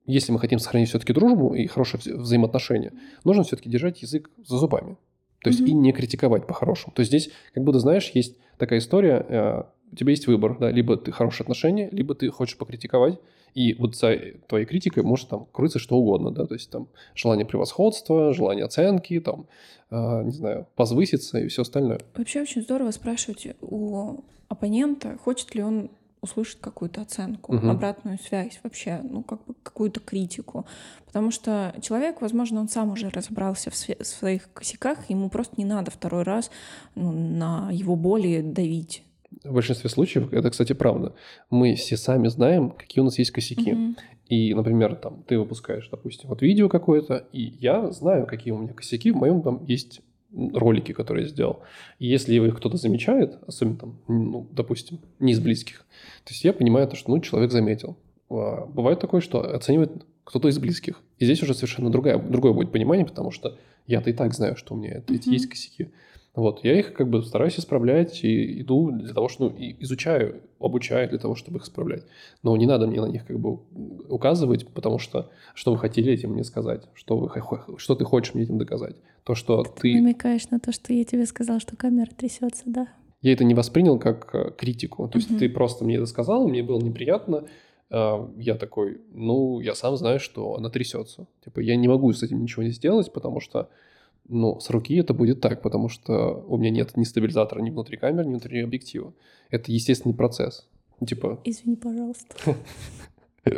если 0.07 0.31
мы 0.31 0.39
хотим 0.39 0.61
сохранить 0.61 0.91
все-таки 0.91 1.13
дружбу 1.13 1.55
и 1.55 1.67
хорошие 1.67 2.01
вза- 2.01 2.17
взаимоотношения, 2.17 2.93
нужно 3.25 3.43
все-таки 3.43 3.69
держать 3.69 4.03
язык 4.03 4.31
за 4.47 4.57
зубами. 4.57 4.97
То 5.43 5.51
есть 5.51 5.61
mm-hmm. 5.61 5.69
и 5.69 5.73
не 5.73 5.93
критиковать 5.93 6.47
по-хорошему. 6.47 6.93
То 6.95 7.01
есть 7.01 7.11
здесь, 7.11 7.31
как 7.55 7.65
будто 7.65 7.81
знаешь, 7.81 8.11
есть 8.15 8.37
такая 8.57 8.79
история, 8.79 9.27
э, 9.29 9.63
у 9.93 9.97
тебя 9.97 10.11
есть 10.11 10.29
выбор, 10.29 10.59
да, 10.59 10.71
либо 10.71 10.97
ты 10.97 11.11
хорошие 11.11 11.45
отношения, 11.45 11.89
либо 11.91 12.15
ты 12.15 12.31
хочешь 12.31 12.57
покритиковать, 12.57 13.19
и 13.55 13.75
вот 13.75 13.97
за 13.97 14.17
твоей 14.49 14.67
критикой 14.67 15.03
может 15.03 15.29
там 15.29 15.47
крыться 15.53 15.79
что 15.79 15.97
угодно, 15.97 16.31
да, 16.31 16.47
то 16.47 16.55
есть 16.55 16.71
там 16.71 16.89
желание 17.15 17.47
превосходства, 17.47 18.33
желание 18.33 18.65
оценки, 18.65 19.21
там, 19.21 19.47
э, 19.91 20.23
не 20.25 20.33
знаю, 20.33 20.67
позвыситься 20.77 21.39
и 21.39 21.49
все 21.49 21.63
остальное. 21.63 22.01
Вообще 22.17 22.43
очень 22.43 22.63
здорово 22.63 22.91
спрашивать 22.91 23.49
у 23.61 24.21
оппонента, 24.49 25.19
хочет 25.19 25.55
ли 25.55 25.63
он 25.63 25.91
услышать 26.21 26.61
какую-то 26.61 27.03
оценку, 27.03 27.55
угу. 27.55 27.69
обратную 27.69 28.19
связь 28.19 28.59
вообще, 28.63 29.01
ну, 29.03 29.23
как 29.23 29.45
бы 29.45 29.55
какую-то 29.63 30.01
критику. 30.01 30.67
Потому 31.07 31.31
что 31.31 31.75
человек, 31.81 32.21
возможно, 32.21 32.61
он 32.61 32.69
сам 32.69 32.91
уже 32.91 33.09
разобрался 33.09 33.71
в, 33.71 33.75
в 33.75 34.05
своих 34.05 34.53
косяках, 34.53 35.09
ему 35.11 35.31
просто 35.31 35.55
не 35.57 35.65
надо 35.65 35.91
второй 35.91 36.23
раз 36.23 36.51
ну, 36.95 37.13
на 37.13 37.71
его 37.71 37.97
боли 37.97 38.41
давить. 38.43 39.05
В 39.45 39.53
большинстве 39.53 39.91
случаев 39.91 40.33
это, 40.33 40.51
кстати, 40.51 40.73
правда. 40.73 41.15
Мы 41.51 41.75
все 41.75 41.97
сами 41.97 42.29
знаем, 42.29 42.71
какие 42.71 43.03
у 43.03 43.05
нас 43.05 43.19
есть 43.19 43.31
косяки. 43.31 43.73
Mm-hmm. 43.73 43.97
И, 44.29 44.55
например, 44.55 44.97
там 44.97 45.23
ты 45.27 45.39
выпускаешь, 45.39 45.89
допустим, 45.91 46.29
вот 46.29 46.43
видео 46.43 46.69
какое-то, 46.69 47.27
и 47.33 47.43
я 47.43 47.91
знаю, 47.91 48.27
какие 48.27 48.53
у 48.53 48.59
меня 48.59 48.73
косяки. 48.73 49.11
В 49.11 49.17
моем 49.17 49.43
там 49.43 49.65
есть 49.65 50.01
ролики, 50.33 50.93
которые 50.93 51.25
я 51.25 51.31
сделал. 51.31 51.61
И 51.99 52.07
если 52.07 52.35
их 52.35 52.57
кто-то 52.57 52.77
замечает, 52.77 53.39
особенно 53.47 53.77
там, 53.77 53.99
ну, 54.09 54.47
допустим, 54.53 55.01
не 55.19 55.33
из 55.33 55.41
близких, 55.41 55.87
то 56.25 56.33
есть 56.33 56.45
я 56.45 56.53
понимаю 56.53 56.89
то, 56.89 56.97
что 56.97 57.11
ну, 57.11 57.21
человек 57.21 57.51
заметил. 57.51 57.97
А 58.31 58.67
бывает 58.67 59.01
такое, 59.01 59.21
что 59.21 59.41
оценивает 59.41 60.05
кто-то 60.25 60.49
из 60.49 60.59
близких. 60.59 61.01
И 61.19 61.25
здесь 61.25 61.43
уже 61.43 61.55
совершенно 61.55 61.91
другая, 61.91 62.19
другое 62.19 62.53
будет 62.53 62.71
понимание, 62.71 63.07
потому 63.07 63.31
что 63.31 63.57
я-то 63.87 64.11
и 64.11 64.13
так 64.13 64.35
знаю, 64.35 64.57
что 64.57 64.75
у 64.75 64.77
меня 64.77 64.97
это, 64.97 65.15
эти 65.15 65.31
есть 65.31 65.49
косяки. 65.49 65.91
Вот, 66.35 66.63
я 66.63 66.79
их 66.79 66.93
как 66.93 67.09
бы 67.09 67.23
стараюсь 67.23 67.59
исправлять 67.59 68.23
и 68.23 68.61
иду 68.61 68.93
для 68.93 69.13
того, 69.13 69.29
что 69.29 69.49
ну, 69.49 69.57
изучаю, 69.81 70.43
обучаю 70.61 71.09
для 71.09 71.19
того, 71.19 71.35
чтобы 71.35 71.59
их 71.59 71.65
исправлять. 71.65 72.05
Но 72.43 72.57
не 72.57 72.67
надо 72.67 72.87
мне 72.87 73.01
на 73.01 73.07
них 73.07 73.27
как 73.27 73.41
бы 73.41 73.59
указывать, 74.09 74.69
потому 74.69 74.99
что 74.99 75.31
что 75.55 75.73
вы 75.73 75.79
хотели 75.79 76.13
этим 76.13 76.31
мне 76.33 76.45
сказать, 76.45 76.89
что, 76.95 77.19
вы, 77.19 77.31
что 77.79 77.95
ты 77.97 78.05
хочешь 78.05 78.35
мне 78.35 78.45
этим 78.45 78.59
доказать. 78.59 78.97
То, 79.25 79.35
что 79.35 79.65
ты... 79.65 79.93
Ты 79.93 80.01
намекаешь 80.01 80.49
на 80.51 80.61
то, 80.61 80.73
что 80.73 80.93
я 80.93 81.05
тебе 81.05 81.27
сказал, 81.27 81.59
что 81.61 81.77
камера 81.77 82.09
трясется, 82.17 82.63
да? 82.67 82.89
Я 83.21 83.33
это 83.33 83.43
не 83.43 83.55
воспринял 83.55 83.99
как 83.99 84.33
э, 84.33 84.53
критику. 84.57 85.09
То 85.09 85.19
есть 85.19 85.31
угу. 85.31 85.41
ты 85.41 85.49
просто 85.49 85.85
мне 85.85 85.97
это 85.97 86.07
сказал, 86.07 86.47
мне 86.47 86.63
было 86.63 86.79
неприятно, 86.79 87.49
а, 87.91 88.31
я 88.37 88.55
такой, 88.55 89.01
ну, 89.13 89.61
я 89.61 89.75
сам 89.75 89.97
знаю, 89.97 90.21
что 90.21 90.55
она 90.55 90.71
трясется. 90.71 91.27
Типа, 91.45 91.61
я 91.61 91.77
не 91.77 91.89
могу 91.89 92.13
с 92.13 92.23
этим 92.23 92.43
ничего 92.43 92.63
не 92.63 92.71
сделать, 92.71 93.13
потому 93.13 93.41
что, 93.41 93.71
ну, 94.29 94.61
с 94.61 94.71
руки 94.71 94.97
это 94.97 95.15
будет 95.15 95.41
так, 95.41 95.63
потому 95.63 95.89
что 95.89 96.45
у 96.49 96.57
меня 96.57 96.71
нет 96.71 96.97
ни 96.97 97.05
стабилизатора 97.05 97.61
ни 97.61 97.71
внутри 97.71 97.97
камеры, 97.97 98.27
ни 98.27 98.31
внутри 98.31 98.61
объектива. 98.61 99.15
Это 99.51 99.73
естественный 99.73 100.15
процесс. 100.15 100.67
Типа... 101.07 101.41
Извини, 101.45 101.77
пожалуйста. 101.77 102.35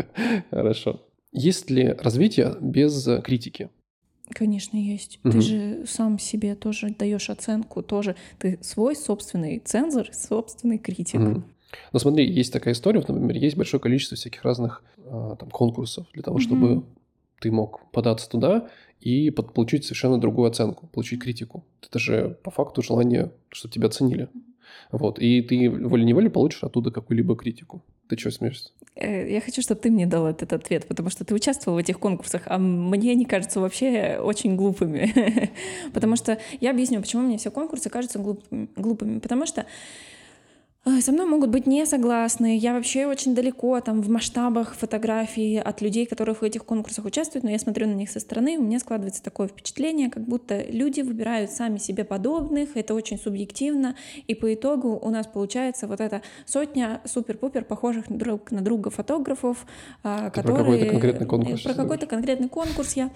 Хорошо. 0.50 1.00
Есть 1.32 1.70
ли 1.70 1.88
развитие 1.88 2.56
без 2.60 3.08
критики? 3.22 3.70
Конечно, 4.32 4.76
есть. 4.76 5.18
Угу. 5.24 5.32
Ты 5.32 5.40
же 5.40 5.86
сам 5.86 6.18
себе 6.18 6.54
тоже 6.54 6.94
даешь 6.96 7.30
оценку, 7.30 7.82
тоже 7.82 8.14
ты 8.38 8.58
свой 8.62 8.94
собственный 8.94 9.58
цензор, 9.58 10.08
собственный 10.12 10.78
критик. 10.78 11.20
Угу. 11.20 11.42
Но 11.92 11.98
смотри, 11.98 12.30
есть 12.30 12.52
такая 12.52 12.74
история, 12.74 13.00
вот, 13.00 13.08
например, 13.08 13.36
есть 13.36 13.56
большое 13.56 13.80
количество 13.80 14.16
всяких 14.16 14.42
разных 14.42 14.82
э, 14.98 15.36
там, 15.38 15.50
конкурсов 15.50 16.06
для 16.12 16.22
того, 16.22 16.38
чтобы 16.38 16.72
угу. 16.72 16.84
Ты 17.40 17.50
мог 17.50 17.90
податься 17.90 18.28
туда 18.28 18.68
и 19.00 19.30
получить 19.30 19.84
совершенно 19.84 20.20
другую 20.20 20.48
оценку, 20.48 20.86
получить 20.88 21.22
критику. 21.22 21.64
Это 21.82 21.98
же 21.98 22.38
по 22.42 22.50
факту 22.50 22.82
желание, 22.82 23.32
чтобы 23.50 23.74
тебя 23.74 23.88
оценили. 23.88 24.28
Вот. 24.92 25.18
И 25.18 25.42
ты 25.42 25.70
волей-неволей 25.70 26.28
получишь 26.28 26.62
оттуда 26.64 26.90
какую-либо 26.90 27.36
критику. 27.36 27.82
Ты 28.08 28.18
что 28.18 28.30
смеешься? 28.30 28.70
Э, 28.96 29.32
я 29.32 29.40
хочу, 29.40 29.62
чтобы 29.62 29.80
ты 29.80 29.90
мне 29.90 30.06
дал 30.06 30.26
этот 30.26 30.52
ответ, 30.52 30.86
потому 30.86 31.10
что 31.10 31.24
ты 31.24 31.34
участвовал 31.34 31.76
в 31.76 31.80
этих 31.80 31.98
конкурсах, 31.98 32.42
а 32.46 32.58
мне 32.58 33.12
они 33.12 33.24
кажутся 33.24 33.60
вообще 33.60 34.18
очень 34.20 34.56
глупыми. 34.56 35.50
потому 35.92 36.16
что 36.16 36.38
я 36.60 36.70
объясню, 36.70 37.00
почему 37.00 37.22
мне 37.22 37.38
все 37.38 37.50
конкурсы 37.50 37.88
кажутся 37.88 38.18
глупыми. 38.18 39.20
Потому 39.20 39.46
что 39.46 39.64
со 41.00 41.12
мной 41.12 41.26
могут 41.26 41.50
быть 41.50 41.66
не 41.66 41.84
согласны. 41.86 42.56
Я 42.56 42.74
вообще 42.74 43.06
очень 43.06 43.34
далеко 43.34 43.80
там 43.80 44.00
в 44.00 44.08
масштабах 44.08 44.74
фотографий 44.74 45.58
от 45.58 45.80
людей, 45.80 46.06
которые 46.06 46.34
в 46.34 46.42
этих 46.42 46.64
конкурсах 46.64 47.04
участвуют, 47.04 47.44
но 47.44 47.50
я 47.50 47.58
смотрю 47.58 47.86
на 47.86 47.94
них 47.94 48.10
со 48.10 48.20
стороны, 48.20 48.56
у 48.58 48.62
меня 48.62 48.78
складывается 48.78 49.22
такое 49.22 49.48
впечатление, 49.48 50.10
как 50.10 50.24
будто 50.24 50.62
люди 50.62 51.00
выбирают 51.00 51.50
сами 51.50 51.78
себе 51.78 52.04
подобных, 52.04 52.76
это 52.76 52.94
очень 52.94 53.18
субъективно, 53.18 53.94
и 54.26 54.34
по 54.34 54.52
итогу 54.52 54.98
у 55.00 55.10
нас 55.10 55.26
получается 55.26 55.86
вот 55.86 56.00
эта 56.00 56.22
сотня 56.46 57.00
супер-пупер 57.04 57.64
похожих 57.64 58.04
друг 58.08 58.50
на 58.50 58.62
друга 58.62 58.90
фотографов, 58.90 59.66
а, 60.02 60.30
Ты 60.30 60.42
которые... 60.42 60.56
Про 60.56 60.64
какой-то 60.64 60.90
конкретный 60.90 61.26
конкурс. 61.26 61.62
Про 61.62 61.74
какой-то 61.74 62.06
конкретный 62.06 62.48
конкурс 62.48 62.94
я. 62.94 63.10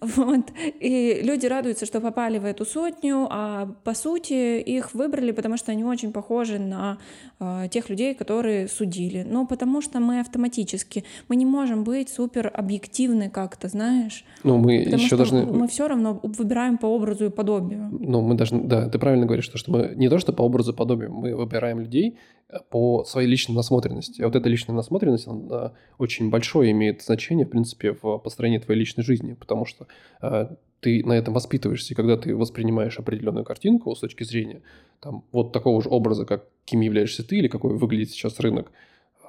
Вот. 0.00 0.46
И 0.80 1.20
люди 1.22 1.46
радуются, 1.46 1.86
что 1.86 2.00
попали 2.00 2.38
в 2.38 2.44
эту 2.44 2.64
сотню, 2.64 3.26
а 3.30 3.66
по 3.84 3.94
сути 3.94 4.60
их 4.60 4.94
выбрали, 4.94 5.30
потому 5.32 5.56
что 5.56 5.72
они 5.72 5.84
очень 5.84 6.12
похожи 6.12 6.58
на 6.58 6.98
э, 7.40 7.68
тех 7.70 7.90
людей, 7.90 8.14
которые 8.14 8.68
судили. 8.68 9.24
Ну, 9.28 9.46
потому 9.46 9.80
что 9.80 10.00
мы 10.00 10.20
автоматически, 10.20 11.04
мы 11.28 11.36
не 11.36 11.46
можем 11.46 11.84
быть 11.84 12.08
супер 12.08 12.50
объективны 12.52 13.30
как-то, 13.30 13.68
знаешь. 13.68 14.24
Ну, 14.42 14.58
мы 14.58 14.84
потому 14.84 15.02
еще 15.02 15.16
должны... 15.16 15.44
Мы 15.46 15.68
все 15.68 15.88
равно 15.88 16.20
выбираем 16.22 16.78
по 16.78 16.86
образу 16.86 17.26
и 17.26 17.30
подобию. 17.30 17.88
Ну, 17.90 18.20
мы 18.20 18.34
должны, 18.34 18.64
да, 18.64 18.88
ты 18.88 18.98
правильно 18.98 19.26
говоришь, 19.26 19.44
что, 19.44 19.58
что 19.58 19.72
мы 19.72 19.92
не 19.96 20.08
то, 20.08 20.18
что 20.18 20.32
по 20.32 20.42
образу 20.42 20.72
и 20.72 20.76
подобию, 20.76 21.12
мы 21.12 21.34
выбираем 21.34 21.80
людей 21.80 22.18
э, 22.48 22.58
по 22.70 23.04
своей 23.04 23.28
личной 23.28 23.54
насмотренности. 23.54 24.22
А 24.22 24.26
вот 24.26 24.36
эта 24.36 24.48
личная 24.48 24.74
насмотренность, 24.74 25.26
она 25.26 25.72
очень 25.98 26.30
большое 26.30 26.70
имеет 26.72 27.02
значение, 27.02 27.46
в 27.46 27.50
принципе, 27.50 27.96
в 28.00 28.18
построении 28.18 28.58
твоей 28.58 28.80
личной 28.80 29.04
жизни, 29.04 29.34
потому 29.34 29.64
что 29.64 29.86
э, 30.22 30.48
ты 30.84 31.02
на 31.02 31.14
этом 31.14 31.32
воспитываешься, 31.32 31.94
и 31.94 31.96
когда 31.96 32.18
ты 32.18 32.36
воспринимаешь 32.36 32.98
определенную 32.98 33.44
картинку 33.46 33.94
с 33.96 34.00
точки 34.00 34.22
зрения 34.22 34.60
там, 35.00 35.24
вот 35.32 35.50
такого 35.50 35.80
же 35.80 35.88
образа, 35.88 36.26
как 36.26 36.44
кем 36.66 36.82
являешься 36.82 37.26
ты 37.26 37.36
или 37.38 37.48
какой 37.48 37.78
выглядит 37.78 38.10
сейчас 38.10 38.38
рынок, 38.38 38.70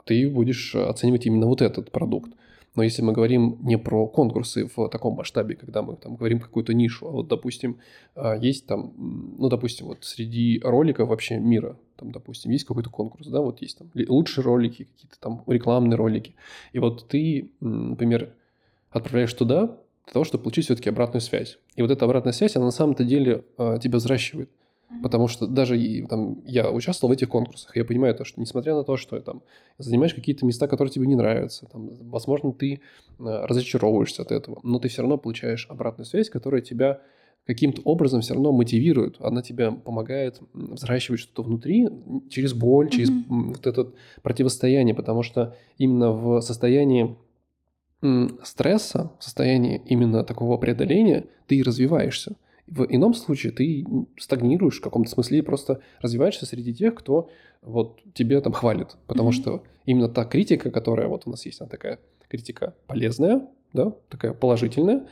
ты 0.03 0.29
будешь 0.29 0.75
оценивать 0.75 1.25
именно 1.25 1.47
вот 1.47 1.61
этот 1.61 1.93
продукт. 1.93 2.33
Но 2.75 2.83
если 2.83 3.01
мы 3.03 3.13
говорим 3.13 3.57
не 3.61 3.77
про 3.77 4.05
конкурсы 4.05 4.69
в 4.75 4.89
таком 4.89 5.15
масштабе, 5.15 5.55
когда 5.55 5.81
мы 5.81 5.95
там 5.95 6.17
говорим 6.17 6.41
какую-то 6.41 6.73
нишу, 6.73 7.07
а 7.07 7.11
вот, 7.11 7.29
допустим, 7.29 7.77
а, 8.15 8.35
есть 8.35 8.67
там, 8.67 8.91
ну, 9.37 9.47
допустим, 9.47 9.85
вот 9.87 10.03
среди 10.03 10.59
роликов 10.61 11.07
вообще 11.07 11.37
мира, 11.37 11.77
там, 11.95 12.11
допустим, 12.11 12.51
есть 12.51 12.65
какой-то 12.65 12.89
конкурс, 12.89 13.27
да, 13.27 13.39
вот 13.39 13.61
есть 13.61 13.77
там 13.77 13.89
лучшие 14.09 14.43
ролики, 14.43 14.83
какие-то 14.83 15.17
там 15.21 15.41
рекламные 15.47 15.95
ролики, 15.95 16.35
и 16.73 16.79
вот 16.79 17.07
ты, 17.07 17.49
например, 17.61 18.33
отправляешь 18.91 19.33
туда, 19.33 19.77
для 20.05 20.13
того, 20.13 20.25
чтобы 20.25 20.43
получить 20.43 20.65
все-таки 20.65 20.89
обратную 20.89 21.21
связь. 21.21 21.57
И 21.75 21.81
вот 21.81 21.91
эта 21.91 22.05
обратная 22.05 22.33
связь, 22.33 22.55
она 22.55 22.65
на 22.65 22.71
самом-то 22.71 23.03
деле 23.03 23.43
э, 23.57 23.77
тебя 23.81 23.97
взращивает. 23.97 24.49
Потому 25.01 25.27
что 25.27 25.47
даже 25.47 25.77
там, 26.07 26.41
я 26.45 26.69
участвовал 26.69 27.13
в 27.13 27.17
этих 27.17 27.27
конкурсах, 27.27 27.75
я 27.75 27.83
понимаю 27.83 28.13
то, 28.15 28.23
что 28.23 28.39
несмотря 28.39 28.75
на 28.75 28.83
то, 28.83 28.97
что 28.97 29.19
там, 29.19 29.41
занимаешь 29.79 30.13
какие-то 30.13 30.45
места, 30.45 30.67
которые 30.67 30.91
тебе 30.91 31.07
не 31.07 31.15
нравятся, 31.15 31.65
там, 31.65 31.89
возможно, 32.09 32.53
ты 32.53 32.73
э, 32.73 32.79
разочаровываешься 33.17 34.21
от 34.21 34.31
этого, 34.31 34.59
но 34.63 34.79
ты 34.79 34.87
все 34.87 35.01
равно 35.01 35.17
получаешь 35.17 35.67
обратную 35.69 36.05
связь, 36.05 36.29
которая 36.29 36.61
тебя 36.61 37.01
каким-то 37.45 37.81
образом 37.83 38.21
все 38.21 38.33
равно 38.33 38.51
мотивирует, 38.51 39.17
она 39.19 39.41
тебе 39.41 39.71
помогает 39.71 40.39
взращивать 40.53 41.19
что-то 41.19 41.43
внутри 41.43 41.87
через 42.29 42.53
боль, 42.53 42.89
через 42.89 43.09
mm-hmm. 43.09 43.23
вот 43.29 43.67
это 43.67 43.91
противостояние, 44.23 44.95
потому 44.95 45.21
что 45.23 45.55
именно 45.77 46.11
в 46.11 46.41
состоянии 46.41 47.15
стресса, 48.43 49.11
в 49.19 49.23
состоянии 49.23 49.81
именно 49.85 50.23
такого 50.23 50.57
преодоления, 50.57 51.25
ты 51.47 51.55
и 51.55 51.63
развиваешься. 51.63 52.35
В 52.67 52.83
ином 52.83 53.13
случае 53.13 53.51
ты 53.51 53.85
стагнируешь 54.17 54.79
в 54.79 54.81
каком-то 54.81 55.09
смысле 55.09 55.43
просто 55.43 55.81
развиваешься 56.01 56.45
среди 56.45 56.73
тех, 56.73 56.95
кто 56.95 57.29
вот 57.61 57.99
тебе 58.13 58.41
там 58.41 58.53
хвалит. 58.53 58.95
Потому 59.07 59.29
mm-hmm. 59.29 59.33
что 59.33 59.63
именно 59.85 60.09
та 60.09 60.25
критика, 60.25 60.71
которая 60.71 61.07
вот 61.07 61.23
у 61.25 61.29
нас 61.29 61.45
есть, 61.45 61.61
она 61.61 61.69
такая 61.69 61.99
критика 62.27 62.75
полезная, 62.87 63.47
да, 63.73 63.93
такая 64.09 64.33
положительная, 64.33 65.07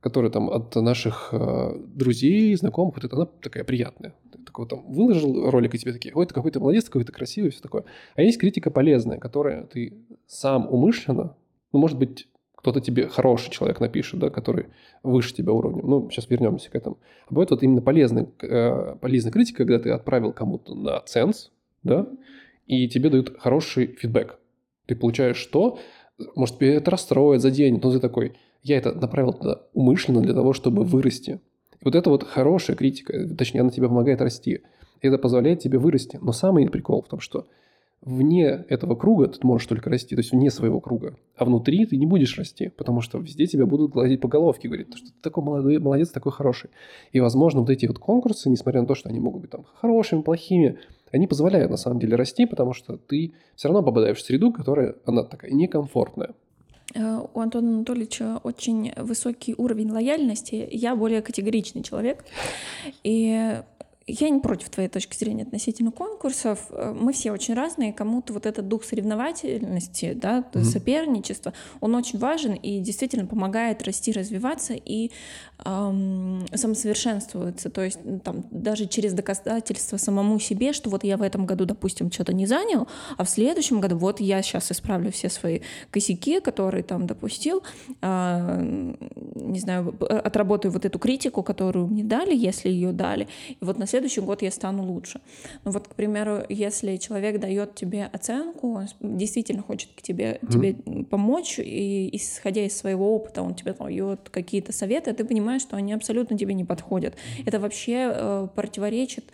которая 0.00 0.30
там 0.30 0.48
от 0.48 0.74
наших 0.76 1.30
э, 1.32 1.76
друзей, 1.94 2.54
знакомых, 2.56 2.94
вот 2.94 3.04
это 3.04 3.16
она 3.16 3.26
такая 3.26 3.64
приятная. 3.64 4.14
Ты 4.32 4.38
такой 4.44 4.66
там 4.66 4.84
выложил 4.90 5.50
ролик, 5.50 5.74
и 5.74 5.78
тебе 5.78 5.92
такие, 5.92 6.14
ой, 6.14 6.26
ты 6.26 6.34
какой 6.34 6.50
то 6.50 6.60
молодец, 6.60 6.84
какой 6.84 7.04
то 7.04 7.12
красивый, 7.12 7.50
все 7.50 7.60
такое. 7.60 7.84
А 8.14 8.22
есть 8.22 8.38
критика 8.38 8.70
полезная, 8.70 9.18
которая 9.18 9.64
ты 9.64 9.94
сам 10.26 10.72
умышленно 10.72 11.36
ну, 11.72 11.78
может 11.78 11.98
быть, 11.98 12.28
кто-то 12.54 12.80
тебе 12.80 13.06
хороший 13.08 13.50
человек 13.50 13.80
напишет, 13.80 14.18
да, 14.18 14.30
который 14.30 14.66
выше 15.02 15.34
тебя 15.34 15.52
уровнем. 15.52 15.88
Ну, 15.88 16.10
сейчас 16.10 16.28
вернемся 16.28 16.70
к 16.70 16.74
этому. 16.74 16.98
А 17.28 17.34
бывает 17.34 17.50
вот 17.50 17.62
именно 17.62 17.80
полезный, 17.80 18.28
э, 18.42 18.96
полезная 19.00 19.32
критика, 19.32 19.58
когда 19.58 19.78
ты 19.78 19.90
отправил 19.90 20.32
кому-то 20.32 20.74
на 20.74 21.00
ценс, 21.00 21.52
да, 21.84 22.08
и 22.66 22.88
тебе 22.88 23.10
дают 23.10 23.38
хороший 23.38 23.86
фидбэк. 23.86 24.38
Ты 24.86 24.96
получаешь 24.96 25.36
что? 25.36 25.78
Может, 26.34 26.56
тебе 26.56 26.74
это 26.74 26.90
расстроит, 26.90 27.42
заденет, 27.42 27.82
но 27.84 27.92
ты 27.92 28.00
такой, 28.00 28.34
я 28.62 28.76
это 28.76 28.92
направил 28.92 29.32
туда 29.32 29.62
умышленно 29.72 30.20
для 30.20 30.34
того, 30.34 30.52
чтобы 30.52 30.82
вырасти. 30.82 31.40
И 31.80 31.84
вот 31.84 31.94
это 31.94 32.10
вот 32.10 32.24
хорошая 32.24 32.76
критика, 32.76 33.28
точнее, 33.36 33.60
она 33.60 33.70
тебе 33.70 33.86
помогает 33.86 34.20
расти. 34.20 34.62
И 35.00 35.06
это 35.06 35.16
позволяет 35.18 35.60
тебе 35.60 35.78
вырасти. 35.78 36.18
Но 36.20 36.32
самый 36.32 36.68
прикол 36.68 37.02
в 37.02 37.08
том, 37.08 37.20
что 37.20 37.46
вне 38.02 38.64
этого 38.68 38.94
круга 38.94 39.28
ты 39.28 39.46
можешь 39.46 39.66
только 39.66 39.90
расти, 39.90 40.14
то 40.14 40.20
есть 40.20 40.32
вне 40.32 40.50
своего 40.50 40.80
круга. 40.80 41.16
А 41.36 41.44
внутри 41.44 41.84
ты 41.86 41.96
не 41.96 42.06
будешь 42.06 42.36
расти, 42.38 42.68
потому 42.68 43.00
что 43.00 43.18
везде 43.18 43.46
тебя 43.46 43.66
будут 43.66 43.92
гладить 43.92 44.20
по 44.20 44.28
головке, 44.28 44.68
говорить, 44.68 44.94
что 44.96 45.06
ты 45.06 45.12
такой 45.20 45.44
молодой, 45.44 45.78
молодец, 45.78 46.10
такой 46.10 46.32
хороший. 46.32 46.70
И, 47.12 47.20
возможно, 47.20 47.60
вот 47.60 47.70
эти 47.70 47.86
вот 47.86 47.98
конкурсы, 47.98 48.48
несмотря 48.48 48.80
на 48.80 48.86
то, 48.86 48.94
что 48.94 49.08
они 49.08 49.20
могут 49.20 49.42
быть 49.42 49.50
там 49.50 49.64
хорошими, 49.74 50.22
плохими, 50.22 50.78
они 51.12 51.26
позволяют 51.26 51.70
на 51.70 51.76
самом 51.76 51.98
деле 51.98 52.16
расти, 52.16 52.46
потому 52.46 52.72
что 52.72 52.96
ты 52.96 53.32
все 53.56 53.68
равно 53.68 53.82
попадаешь 53.82 54.18
в 54.18 54.24
среду, 54.24 54.52
которая, 54.52 54.96
она 55.04 55.22
такая 55.22 55.50
некомфортная. 55.50 56.34
Э, 56.94 57.20
у 57.32 57.40
Антона 57.40 57.68
Анатольевича 57.68 58.40
очень 58.44 58.92
высокий 58.96 59.54
уровень 59.56 59.90
лояльности. 59.90 60.68
Я 60.70 60.96
более 60.96 61.22
категоричный 61.22 61.82
человек. 61.82 62.24
И 63.02 63.60
я 64.08 64.30
не 64.30 64.40
против 64.40 64.70
твоей 64.70 64.88
точки 64.88 65.16
зрения 65.16 65.42
относительно 65.42 65.92
конкурсов. 65.92 66.66
Э, 66.70 66.94
мы 66.98 67.12
все 67.12 67.30
очень 67.30 67.54
разные. 67.54 67.92
Кому-то 67.92 68.32
вот 68.32 68.46
этот 68.46 68.66
дух 68.66 68.84
соревновательности, 68.84 70.14
да, 70.14 70.44
mm-hmm. 70.52 70.64
соперничества, 70.64 71.52
он 71.80 71.94
очень 71.94 72.18
важен 72.18 72.54
и 72.54 72.80
действительно 72.80 73.26
помогает 73.26 73.82
расти, 73.82 74.12
развиваться 74.12 74.74
и 74.74 75.10
эм, 75.64 76.46
самосовершенствоваться. 76.54 77.68
То 77.70 77.82
есть 77.82 77.98
там, 78.24 78.44
даже 78.50 78.86
через 78.86 79.12
доказательство 79.12 79.98
самому 79.98 80.40
себе, 80.40 80.72
что 80.72 80.88
вот 80.90 81.04
я 81.04 81.16
в 81.16 81.22
этом 81.22 81.44
году, 81.44 81.66
допустим, 81.66 82.10
что-то 82.10 82.32
не 82.32 82.46
занял, 82.46 82.88
а 83.16 83.24
в 83.24 83.28
следующем 83.28 83.80
году 83.80 83.98
вот 83.98 84.20
я 84.20 84.42
сейчас 84.42 84.72
исправлю 84.72 85.12
все 85.12 85.28
свои 85.28 85.60
косяки, 85.90 86.40
которые 86.40 86.82
там 86.82 87.06
допустил, 87.06 87.62
э, 88.00 88.94
не 89.34 89.60
знаю, 89.60 89.94
отработаю 90.00 90.72
вот 90.72 90.84
эту 90.84 90.98
критику, 90.98 91.42
которую 91.42 91.88
мне 91.88 92.04
дали, 92.04 92.34
если 92.34 92.70
ее 92.70 92.92
дали. 92.92 93.28
И 93.48 93.64
вот 93.64 93.78
на 93.78 93.86
следующий 93.86 93.97
следующий 93.98 94.20
год 94.20 94.42
я 94.42 94.50
стану 94.50 94.84
лучше. 94.84 95.20
Ну 95.64 95.72
вот, 95.72 95.88
к 95.88 95.94
примеру, 95.94 96.42
если 96.48 96.96
человек 96.96 97.40
дает 97.40 97.74
тебе 97.74 98.04
оценку, 98.04 98.74
он 98.74 98.86
действительно 99.18 99.62
хочет 99.62 99.90
к 99.96 100.02
тебе, 100.02 100.38
mm. 100.40 100.52
тебе 100.52 101.04
помочь, 101.04 101.58
и 101.58 102.08
исходя 102.12 102.64
из 102.64 102.76
своего 102.76 103.14
опыта 103.14 103.42
он 103.42 103.54
тебе 103.54 103.72
дает 103.72 104.28
какие-то 104.30 104.72
советы, 104.72 105.12
ты 105.12 105.24
понимаешь, 105.24 105.62
что 105.62 105.76
они 105.76 105.92
абсолютно 105.92 106.38
тебе 106.38 106.54
не 106.54 106.64
подходят. 106.64 107.14
Это 107.44 107.58
вообще 107.58 108.12
э, 108.14 108.48
противоречит 108.54 109.24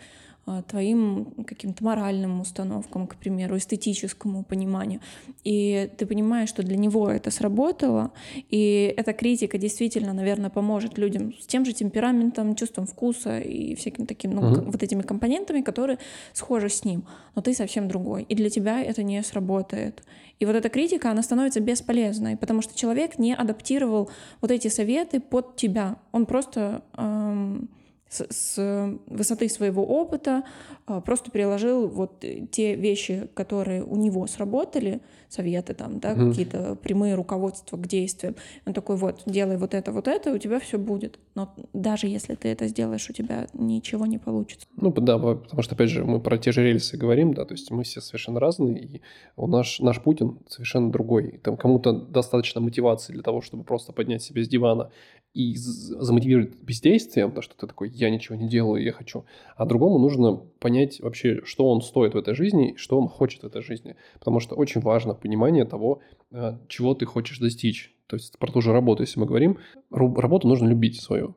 твоим 0.67 1.33
каким-то 1.47 1.83
моральным 1.83 2.39
установкам, 2.39 3.07
к 3.07 3.15
примеру, 3.15 3.57
эстетическому 3.57 4.43
пониманию. 4.43 4.99
И 5.43 5.89
ты 5.97 6.05
понимаешь, 6.05 6.49
что 6.49 6.61
для 6.61 6.77
него 6.77 7.09
это 7.09 7.31
сработало, 7.31 8.11
и 8.49 8.93
эта 8.95 9.13
критика 9.13 9.57
действительно, 9.57 10.13
наверное, 10.13 10.49
поможет 10.49 10.97
людям 10.97 11.33
с 11.39 11.47
тем 11.47 11.65
же 11.65 11.73
темпераментом, 11.73 12.55
чувством 12.55 12.85
вкуса 12.85 13.39
и 13.39 13.73
всякими 13.75 14.05
такими, 14.05 14.33
ну, 14.33 14.41
mm-hmm. 14.41 14.71
вот 14.71 14.83
этими 14.83 15.01
компонентами, 15.01 15.61
которые 15.61 15.97
схожи 16.33 16.69
с 16.69 16.85
ним, 16.85 17.05
но 17.35 17.41
ты 17.41 17.53
совсем 17.53 17.87
другой. 17.87 18.23
И 18.23 18.35
для 18.35 18.49
тебя 18.49 18.81
это 18.81 19.01
не 19.01 19.23
сработает. 19.23 20.03
И 20.39 20.45
вот 20.45 20.55
эта 20.55 20.69
критика, 20.69 21.11
она 21.11 21.23
становится 21.23 21.59
бесполезной, 21.59 22.37
потому 22.37 22.61
что 22.61 22.77
человек 22.77 23.17
не 23.17 23.33
адаптировал 23.33 24.09
вот 24.41 24.51
эти 24.51 24.67
советы 24.67 25.19
под 25.19 25.55
тебя. 25.55 25.97
Он 26.11 26.25
просто 26.25 26.83
эм, 26.97 27.69
с, 28.09 28.25
с 28.29 28.99
высоты 29.07 29.49
своего 29.49 29.85
опыта 29.85 30.43
а, 30.85 31.01
просто 31.01 31.31
приложил 31.31 31.87
вот 31.87 32.23
те 32.51 32.75
вещи, 32.75 33.29
которые 33.33 33.83
у 33.83 33.95
него 33.95 34.27
сработали, 34.27 35.01
советы 35.29 35.73
там, 35.73 35.99
да, 35.99 36.13
mm. 36.13 36.29
какие-то 36.29 36.75
прямые 36.75 37.15
руководства 37.15 37.77
к 37.77 37.87
действиям. 37.87 38.35
Он 38.65 38.73
такой, 38.73 38.95
вот, 38.95 39.23
делай 39.25 39.57
вот 39.57 39.73
это, 39.73 39.91
вот 39.91 40.07
это, 40.07 40.33
у 40.33 40.37
тебя 40.37 40.59
все 40.59 40.77
будет. 40.77 41.19
Но 41.35 41.53
даже 41.73 42.07
если 42.07 42.35
ты 42.35 42.49
это 42.49 42.67
сделаешь, 42.67 43.09
у 43.09 43.13
тебя 43.13 43.47
ничего 43.53 44.05
не 44.05 44.17
получится. 44.17 44.67
Ну 44.75 44.91
да, 44.91 45.17
потому 45.17 45.61
что, 45.61 45.75
опять 45.75 45.89
же, 45.89 46.05
мы 46.05 46.19
про 46.19 46.37
те 46.37 46.51
же 46.51 46.63
рельсы 46.63 46.97
говорим, 46.97 47.33
да, 47.33 47.45
то 47.45 47.53
есть 47.53 47.71
мы 47.71 47.83
все 47.83 48.01
совершенно 48.01 48.39
разные, 48.39 48.79
и 48.79 49.01
у 49.35 49.47
наш, 49.47 49.79
наш 49.79 50.01
Путин 50.01 50.39
совершенно 50.47 50.91
другой. 50.91 51.39
Там 51.43 51.57
кому-то 51.57 51.93
достаточно 51.93 52.61
мотивации 52.61 53.13
для 53.13 53.23
того, 53.23 53.41
чтобы 53.41 53.63
просто 53.63 53.93
поднять 53.93 54.23
себя 54.23 54.43
с 54.43 54.47
дивана 54.47 54.91
и 55.35 55.53
замотивировать 55.57 56.55
бездействием, 56.61 57.27
потому 57.27 57.41
что 57.41 57.57
ты 57.57 57.67
такой, 57.67 57.89
я 57.89 58.09
ничего 58.09 58.37
не 58.37 58.47
делаю, 58.47 58.81
я 58.81 58.93
хочу. 58.93 59.25
А 59.57 59.65
другому 59.65 59.99
нужно 59.99 60.37
понять 60.59 61.01
вообще, 61.01 61.41
что 61.43 61.69
он 61.69 61.81
стоит 61.81 62.13
в 62.13 62.17
этой 62.17 62.33
жизни, 62.35 62.75
что 62.77 62.97
он 62.97 63.09
хочет 63.09 63.43
в 63.43 63.45
этой 63.45 63.61
жизни. 63.61 63.97
Потому 64.17 64.39
что 64.39 64.55
очень 64.55 64.79
важно 64.79 65.13
понимание 65.15 65.65
того, 65.65 65.99
э, 66.31 66.57
чего 66.67 66.93
ты 66.93 67.05
хочешь 67.05 67.39
достичь. 67.39 67.93
То 68.07 68.15
есть 68.15 68.37
про 68.37 68.51
ту 68.51 68.61
же 68.61 68.71
работу, 68.71 69.03
если 69.03 69.19
мы 69.19 69.25
говорим, 69.25 69.57
работу 69.89 70.47
нужно 70.47 70.67
любить 70.67 71.01
свою 71.01 71.35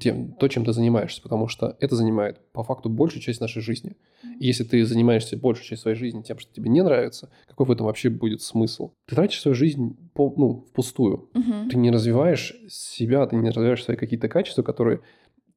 тем, 0.00 0.32
то, 0.32 0.48
чем 0.48 0.64
ты 0.64 0.72
занимаешься, 0.72 1.20
потому 1.20 1.48
что 1.48 1.76
это 1.80 1.96
занимает 1.96 2.40
по 2.52 2.62
факту 2.62 2.88
большую 2.88 3.20
часть 3.20 3.40
нашей 3.40 3.60
жизни. 3.60 3.96
И 4.40 4.46
если 4.46 4.64
ты 4.64 4.84
занимаешься 4.86 5.36
большую 5.36 5.66
часть 5.66 5.82
своей 5.82 5.96
жизни 5.96 6.22
тем, 6.22 6.38
что 6.38 6.52
тебе 6.52 6.70
не 6.70 6.82
нравится, 6.82 7.30
какой 7.46 7.66
в 7.66 7.70
этом 7.70 7.86
вообще 7.86 8.08
будет 8.08 8.40
смысл? 8.40 8.92
Ты 9.06 9.16
тратишь 9.16 9.40
свою 9.40 9.54
жизнь 9.54 9.96
по, 10.14 10.32
ну, 10.36 10.64
впустую. 10.70 11.28
Угу. 11.34 11.70
Ты 11.70 11.76
не 11.76 11.90
развиваешь 11.90 12.54
себя, 12.68 13.26
ты 13.26 13.36
не 13.36 13.50
развиваешь 13.50 13.84
свои 13.84 13.96
какие-то 13.96 14.28
качества, 14.28 14.62
которые 14.62 15.00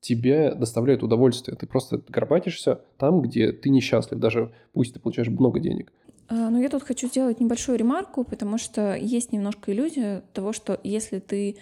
тебе 0.02 0.54
доставляют 0.54 1.04
удовольствие. 1.04 1.58
Ты 1.58 1.66
просто 1.66 2.02
горбатишься 2.08 2.82
там, 2.98 3.22
где 3.22 3.52
ты 3.52 3.70
несчастлив, 3.70 4.20
даже 4.20 4.54
пусть 4.74 4.94
ты 4.94 5.00
получаешь 5.00 5.30
много 5.30 5.60
денег. 5.60 5.94
А, 6.30 6.50
но 6.50 6.60
я 6.60 6.70
тут 6.70 6.84
хочу 6.84 7.08
сделать 7.08 7.40
небольшую 7.40 7.78
ремарку, 7.78 8.24
потому 8.24 8.58
что 8.58 8.96
есть 8.96 9.32
немножко 9.32 9.72
иллюзия 9.72 10.24
того, 10.34 10.54
что 10.54 10.80
если 10.84 11.20
ты 11.20 11.58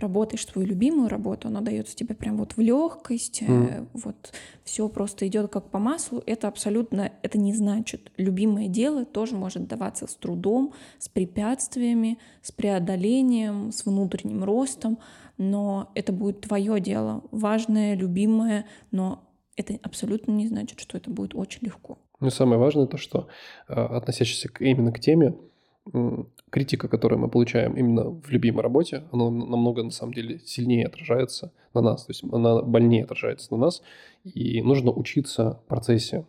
работаешь 0.00 0.46
свою 0.46 0.66
любимую 0.66 1.08
работу, 1.08 1.48
она 1.48 1.60
дается 1.60 1.94
тебе 1.94 2.14
прям 2.14 2.36
вот 2.36 2.56
в 2.56 2.60
легкость, 2.60 3.42
mm. 3.42 3.88
вот 3.92 4.32
все 4.64 4.88
просто 4.88 5.26
идет 5.26 5.50
как 5.50 5.70
по 5.70 5.78
маслу. 5.78 6.22
Это 6.26 6.48
абсолютно, 6.48 7.12
это 7.22 7.38
не 7.38 7.54
значит. 7.54 8.10
Любимое 8.16 8.68
дело 8.68 9.04
тоже 9.04 9.36
может 9.36 9.66
даваться 9.68 10.06
с 10.06 10.14
трудом, 10.14 10.72
с 10.98 11.08
препятствиями, 11.08 12.18
с 12.42 12.52
преодолением, 12.52 13.72
с 13.72 13.84
внутренним 13.84 14.44
ростом, 14.44 14.98
но 15.38 15.90
это 15.94 16.12
будет 16.12 16.42
твое 16.42 16.80
дело, 16.80 17.22
важное, 17.30 17.94
любимое, 17.94 18.66
но 18.90 19.24
это 19.56 19.78
абсолютно 19.82 20.32
не 20.32 20.48
значит, 20.48 20.80
что 20.80 20.96
это 20.96 21.10
будет 21.10 21.34
очень 21.34 21.60
легко. 21.62 21.98
Ну 22.20 22.28
и 22.28 22.30
самое 22.30 22.60
важное 22.60 22.86
то, 22.86 22.98
что 22.98 23.28
а, 23.66 23.96
относящийся 23.96 24.50
именно 24.60 24.92
к 24.92 25.00
теме, 25.00 25.34
критика, 26.50 26.88
которую 26.88 27.18
мы 27.20 27.28
получаем 27.28 27.72
именно 27.74 28.10
в 28.10 28.28
любимой 28.30 28.62
работе, 28.62 29.04
она 29.12 29.30
намного, 29.30 29.82
на 29.82 29.90
самом 29.90 30.12
деле, 30.12 30.38
сильнее 30.44 30.86
отражается 30.86 31.52
на 31.74 31.80
нас, 31.80 32.04
то 32.04 32.10
есть 32.10 32.22
она 32.30 32.62
больнее 32.62 33.04
отражается 33.04 33.52
на 33.52 33.58
нас, 33.58 33.82
и 34.24 34.60
нужно 34.62 34.92
учиться 34.92 35.60
в 35.64 35.68
процессе 35.68 36.26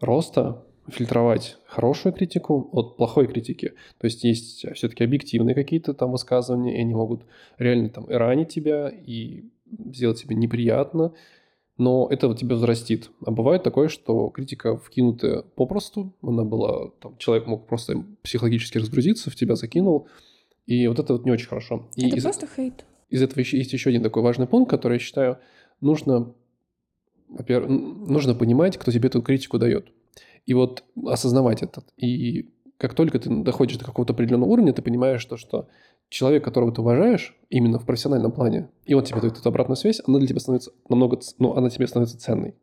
роста 0.00 0.62
фильтровать 0.88 1.56
хорошую 1.66 2.12
критику 2.12 2.68
от 2.72 2.96
плохой 2.96 3.26
критики. 3.26 3.74
То 3.98 4.04
есть 4.06 4.24
есть 4.24 4.66
все-таки 4.74 5.04
объективные 5.04 5.54
какие-то 5.54 5.94
там 5.94 6.12
высказывания, 6.12 6.76
и 6.76 6.80
они 6.80 6.94
могут 6.94 7.22
реально 7.58 7.88
там 7.88 8.04
и 8.04 8.14
ранить 8.14 8.48
тебя, 8.48 8.88
и 8.88 9.44
сделать 9.92 10.20
тебе 10.20 10.36
неприятно, 10.36 11.12
но 11.76 12.06
это 12.10 12.28
вот 12.28 12.38
тебя 12.38 12.56
взрастит. 12.56 13.10
А 13.24 13.30
бывает 13.30 13.62
такое, 13.62 13.88
что 13.88 14.28
критика 14.28 14.76
вкинутая 14.76 15.42
попросту, 15.42 16.14
она 16.22 16.44
была, 16.44 16.90
там, 17.00 17.16
человек 17.18 17.46
мог 17.46 17.66
просто 17.66 18.04
психологически 18.22 18.78
разгрузиться, 18.78 19.30
в 19.30 19.36
тебя 19.36 19.56
закинул, 19.56 20.08
и 20.66 20.86
вот 20.86 20.98
это 20.98 21.14
вот 21.14 21.24
не 21.24 21.32
очень 21.32 21.48
хорошо. 21.48 21.88
И 21.96 22.06
это 22.06 22.16
из, 22.16 22.22
просто 22.22 22.46
хейт. 22.46 22.84
Из 23.10 23.22
этого 23.22 23.40
еще, 23.40 23.58
есть 23.58 23.72
еще 23.72 23.90
один 23.90 24.02
такой 24.02 24.22
важный 24.22 24.46
пункт, 24.46 24.70
который 24.70 24.94
я 24.94 24.98
считаю, 24.98 25.38
нужно, 25.80 26.32
во-первых, 27.28 27.68
нужно 27.70 28.34
понимать, 28.34 28.76
кто 28.78 28.92
тебе 28.92 29.08
эту 29.08 29.20
критику 29.20 29.58
дает. 29.58 29.88
И 30.46 30.54
вот 30.54 30.84
осознавать 31.04 31.62
это. 31.62 31.82
И 31.96 32.50
как 32.76 32.94
только 32.94 33.18
ты 33.18 33.30
доходишь 33.30 33.78
до 33.78 33.84
какого-то 33.84 34.12
определенного 34.12 34.50
уровня, 34.50 34.72
ты 34.72 34.82
понимаешь 34.82 35.24
то, 35.24 35.36
что 35.36 35.68
человек, 36.08 36.44
которого 36.44 36.72
ты 36.72 36.80
уважаешь, 36.80 37.36
именно 37.50 37.78
в 37.78 37.86
профессиональном 37.86 38.32
плане, 38.32 38.68
и 38.84 38.94
он 38.94 39.04
тебе 39.04 39.20
дает 39.20 39.38
эту 39.38 39.48
обратную 39.48 39.76
связь, 39.76 40.00
она 40.06 40.18
для 40.18 40.28
тебя 40.28 40.40
становится 40.40 40.72
намного, 40.88 41.18
ну, 41.38 41.54
она 41.54 41.70
тебе 41.70 41.86
становится 41.86 42.18
ценной. 42.18 42.54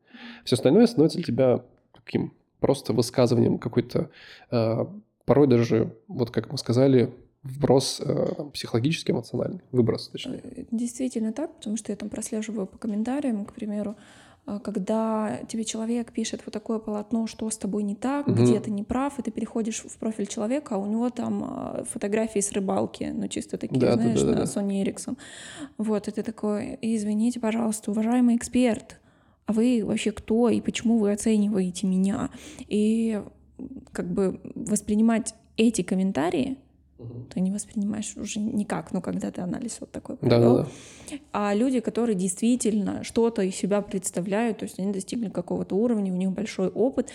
Все 0.44 0.56
остальное 0.56 0.88
становится 0.88 1.18
для 1.18 1.26
тебя 1.26 1.66
таким 1.94 2.34
просто 2.60 2.94
высказыванием 2.94 3.58
какой-то, 3.58 4.10
э, 4.52 4.86
порой 5.26 5.48
даже, 5.48 5.98
вот 6.08 6.32
как 6.32 6.52
мы 6.52 6.58
сказали, 6.58 7.14
вброс 7.44 8.02
э, 8.04 8.50
психологический, 8.54 9.14
эмоциональный, 9.14 9.62
выброс, 9.72 10.10
точнее. 10.10 10.42
Э, 10.44 10.66
действительно 10.72 11.34
так, 11.34 11.56
потому 11.56 11.76
что 11.78 11.92
я 11.92 11.96
там 11.96 12.10
прослеживаю 12.10 12.68
по 12.68 12.78
комментариям, 12.78 13.46
к 13.46 13.54
примеру, 13.54 13.96
когда 14.60 15.40
тебе 15.48 15.64
человек 15.64 16.12
пишет 16.12 16.42
вот 16.46 16.54
такое 16.54 16.80
полотно, 16.80 17.28
что 17.28 17.50
с 17.50 17.58
тобой 17.58 17.84
не 17.84 17.96
так, 17.96 18.28
угу. 18.28 18.42
где 18.42 18.60
ты 18.60 18.72
не 18.72 18.84
прав, 18.84 19.20
и 19.20 19.22
ты 19.22 19.32
переходишь 19.32 19.84
в 19.84 19.98
профиль 19.98 20.28
человека, 20.28 20.76
а 20.76 20.78
у 20.78 20.86
него 20.86 21.10
там 21.10 21.44
а, 21.44 21.84
фотографии 21.90 22.40
с 22.40 22.52
рыбалки, 22.52 23.12
ну 23.14 23.28
чисто 23.28 23.58
такие, 23.58 23.80
да, 23.80 23.94
знаешь, 23.94 24.22
да, 24.22 24.28
да, 24.28 24.32
на 24.32 24.38
да. 24.38 24.44
Sony 24.44 24.84
Ericsson. 24.84 25.18
Вот, 25.78 26.08
и 26.08 26.12
ты 26.12 26.24
такой, 26.24 26.78
извините, 26.82 27.40
пожалуйста, 27.40 27.92
уважаемый 27.92 28.36
эксперт, 28.36 29.00
а 29.46 29.54
вы 29.54 29.84
вообще 29.86 30.12
кто 30.12 30.50
и 30.50 30.62
почему 30.62 30.98
вы 30.98 31.12
оцениваете 31.12 31.88
меня? 31.88 32.30
И 32.68 33.22
как 33.92 34.12
бы 34.12 34.40
воспринимать 34.56 35.36
эти 35.58 35.82
комментарии 35.82 36.58
ты 37.34 37.40
не 37.40 37.52
воспринимаешь 37.52 38.14
уже 38.18 38.40
никак, 38.40 38.92
ну, 38.92 39.02
когда 39.02 39.32
ты 39.32 39.42
анализ 39.42 39.78
вот 39.80 39.92
такой 39.92 40.18
провел. 40.18 40.58
Да, 40.58 40.64
да, 40.64 40.70
да. 41.12 41.18
А 41.32 41.54
люди, 41.54 41.80
которые 41.80 42.16
действительно 42.16 43.04
что-то 43.04 43.42
из 43.42 43.56
себя 43.56 43.82
представляют, 43.82 44.60
то 44.60 44.66
есть 44.66 44.80
они 44.80 44.92
достигли 44.92 45.30
какого-то 45.30 45.76
уровня, 45.76 46.12
у 46.12 46.16
них 46.16 46.32
большой 46.32 46.70
опыт, 46.70 47.10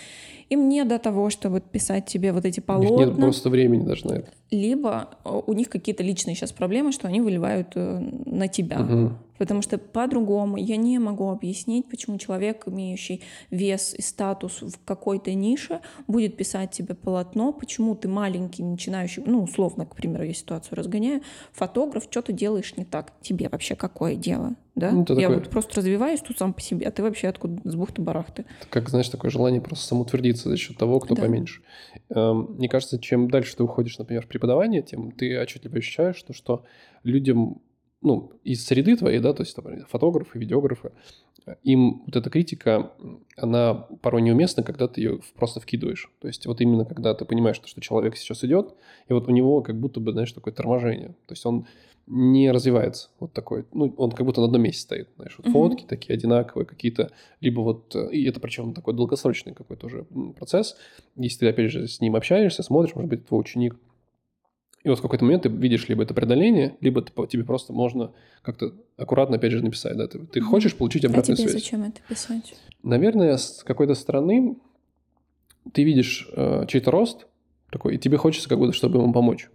им 0.48 0.68
не 0.68 0.84
до 0.84 0.98
того, 0.98 1.30
чтобы 1.30 1.60
писать 1.60 2.06
тебе 2.06 2.32
вот 2.32 2.44
эти 2.44 2.60
полотна. 2.60 2.90
У 2.90 2.98
них 2.98 3.08
нет 3.08 3.16
просто 3.16 3.50
времени 3.50 3.84
даже 3.84 4.06
на 4.06 4.12
это. 4.14 4.28
Либо 4.50 5.10
э, 5.24 5.40
у 5.46 5.52
них 5.52 5.68
какие-то 5.68 6.02
личные 6.02 6.36
сейчас 6.36 6.52
проблемы, 6.52 6.92
что 6.92 7.08
они 7.08 7.20
выливают 7.20 7.72
э, 7.74 7.98
на 8.26 8.46
тебя. 8.48 8.80
Угу. 8.80 9.12
Потому 9.38 9.62
что 9.62 9.76
по-другому 9.78 10.56
я 10.56 10.76
не 10.76 10.98
могу 10.98 11.30
объяснить, 11.30 11.88
почему 11.88 12.18
человек, 12.18 12.64
имеющий 12.66 13.22
вес 13.50 13.94
и 13.94 14.02
статус 14.02 14.62
в 14.62 14.84
какой-то 14.84 15.34
нише, 15.34 15.80
будет 16.06 16.36
писать 16.36 16.70
тебе 16.70 16.94
полотно, 16.94 17.52
почему 17.52 17.94
ты 17.94 18.08
маленький, 18.08 18.62
начинающий, 18.62 19.22
ну, 19.26 19.42
условно, 19.42 19.84
к 19.84 19.96
примеру, 19.96 20.24
я 20.24 20.32
ситуацию 20.32 20.76
разгоняю, 20.76 21.22
фотограф, 21.52 22.04
что 22.04 22.22
ты 22.22 22.32
делаешь 22.32 22.76
не 22.76 22.84
так? 22.84 23.12
Тебе 23.20 23.48
вообще 23.48 23.74
какое 23.74 24.14
дело? 24.14 24.54
Да? 24.76 24.92
Ну, 24.92 25.00
я 25.00 25.04
такое... 25.06 25.38
вот 25.38 25.48
просто 25.48 25.76
развиваюсь 25.76 26.20
тут 26.20 26.38
сам 26.38 26.52
по 26.52 26.60
себе, 26.60 26.86
а 26.86 26.90
ты 26.90 27.02
вообще 27.02 27.28
откуда 27.28 27.68
с 27.68 27.74
бухты-барахты? 27.74 28.44
Как, 28.68 28.90
знаешь, 28.90 29.08
такое 29.08 29.30
желание 29.30 29.62
просто 29.62 29.86
самоутвердиться 29.86 30.50
за 30.50 30.58
счет 30.58 30.76
того, 30.76 31.00
кто 31.00 31.14
да. 31.14 31.22
поменьше. 31.22 31.62
Эм, 32.10 32.54
мне 32.58 32.68
кажется, 32.68 32.98
чем 32.98 33.30
дальше 33.30 33.56
ты 33.56 33.62
уходишь, 33.62 33.98
например, 33.98 34.22
в 34.22 34.28
преподавание, 34.28 34.82
тем 34.82 35.12
ты 35.12 35.40
отчетливо 35.40 35.78
ощущаешь, 35.78 36.16
что, 36.16 36.34
что 36.34 36.64
людям 37.04 37.62
ну, 38.02 38.32
из 38.44 38.66
среды 38.66 38.96
твоей, 38.96 39.18
да, 39.18 39.32
то 39.32 39.42
есть 39.42 39.56
там, 39.56 39.64
фотографы, 39.88 40.38
видеографы, 40.38 40.92
им 41.62 42.02
вот 42.06 42.16
эта 42.16 42.28
критика, 42.28 42.92
она 43.36 43.74
порой 44.02 44.20
неуместна, 44.22 44.62
когда 44.62 44.88
ты 44.88 45.00
ее 45.00 45.20
просто 45.36 45.60
вкидываешь. 45.60 46.10
То 46.20 46.26
есть 46.26 46.44
вот 46.46 46.60
именно 46.60 46.84
когда 46.84 47.14
ты 47.14 47.24
понимаешь, 47.24 47.60
что 47.64 47.80
человек 47.80 48.16
сейчас 48.16 48.44
идет, 48.44 48.74
и 49.08 49.12
вот 49.12 49.28
у 49.28 49.30
него 49.30 49.62
как 49.62 49.78
будто 49.78 50.00
бы, 50.00 50.12
знаешь, 50.12 50.32
такое 50.32 50.52
торможение. 50.52 51.14
То 51.26 51.32
есть 51.32 51.46
он 51.46 51.66
не 52.06 52.52
развивается 52.52 53.08
вот 53.18 53.32
такой, 53.32 53.64
ну, 53.72 53.92
он 53.96 54.12
как 54.12 54.24
будто 54.24 54.40
на 54.40 54.46
одном 54.46 54.62
месте 54.62 54.82
стоит, 54.82 55.08
знаешь, 55.16 55.34
вот 55.38 55.52
фотки 55.52 55.82
uh-huh. 55.82 55.88
такие 55.88 56.14
одинаковые 56.14 56.64
какие-то, 56.64 57.10
либо 57.40 57.60
вот, 57.60 57.96
и 58.12 58.24
это 58.24 58.38
причем 58.38 58.74
такой 58.74 58.94
долгосрочный 58.94 59.54
какой-то 59.54 59.86
уже 59.86 60.04
процесс, 60.36 60.76
если 61.16 61.40
ты, 61.40 61.48
опять 61.48 61.72
же, 61.72 61.88
с 61.88 62.00
ним 62.00 62.14
общаешься, 62.14 62.62
смотришь, 62.62 62.94
может 62.94 63.10
быть, 63.10 63.26
твой 63.26 63.40
ученик, 63.40 63.76
И 64.84 64.88
вот 64.88 65.00
в 65.00 65.02
какой-то 65.02 65.24
момент 65.24 65.42
ты 65.42 65.48
видишь 65.48 65.88
либо 65.88 66.04
это 66.04 66.14
преодоление, 66.14 66.76
либо 66.80 67.02
ты, 67.02 67.12
тебе 67.26 67.42
просто 67.42 67.72
можно 67.72 68.12
как-то 68.42 68.72
аккуратно, 68.96 69.36
опять 69.36 69.50
же, 69.50 69.64
написать. 69.64 69.96
Да? 69.96 70.06
Ты, 70.06 70.20
ты 70.20 70.40
хочешь 70.40 70.76
получить 70.76 71.04
обратную 71.04 71.34
а 71.34 71.36
тебе 71.36 71.48
связь. 71.48 71.62
зачем 71.62 71.82
это 71.82 72.00
писать? 72.08 72.54
Наверное, 72.84 73.36
с 73.36 73.64
какой-то 73.64 73.94
стороны 73.94 74.56
ты 75.72 75.82
видишь 75.82 76.28
э, 76.32 76.66
чей-то 76.68 76.92
рост 76.92 77.26
такой, 77.72 77.96
и 77.96 77.98
тебе 77.98 78.16
хочется 78.16 78.48
как 78.48 78.58
будто, 78.58 78.72
чтобы 78.72 79.00
ему 79.00 79.12
помочь. 79.12 79.50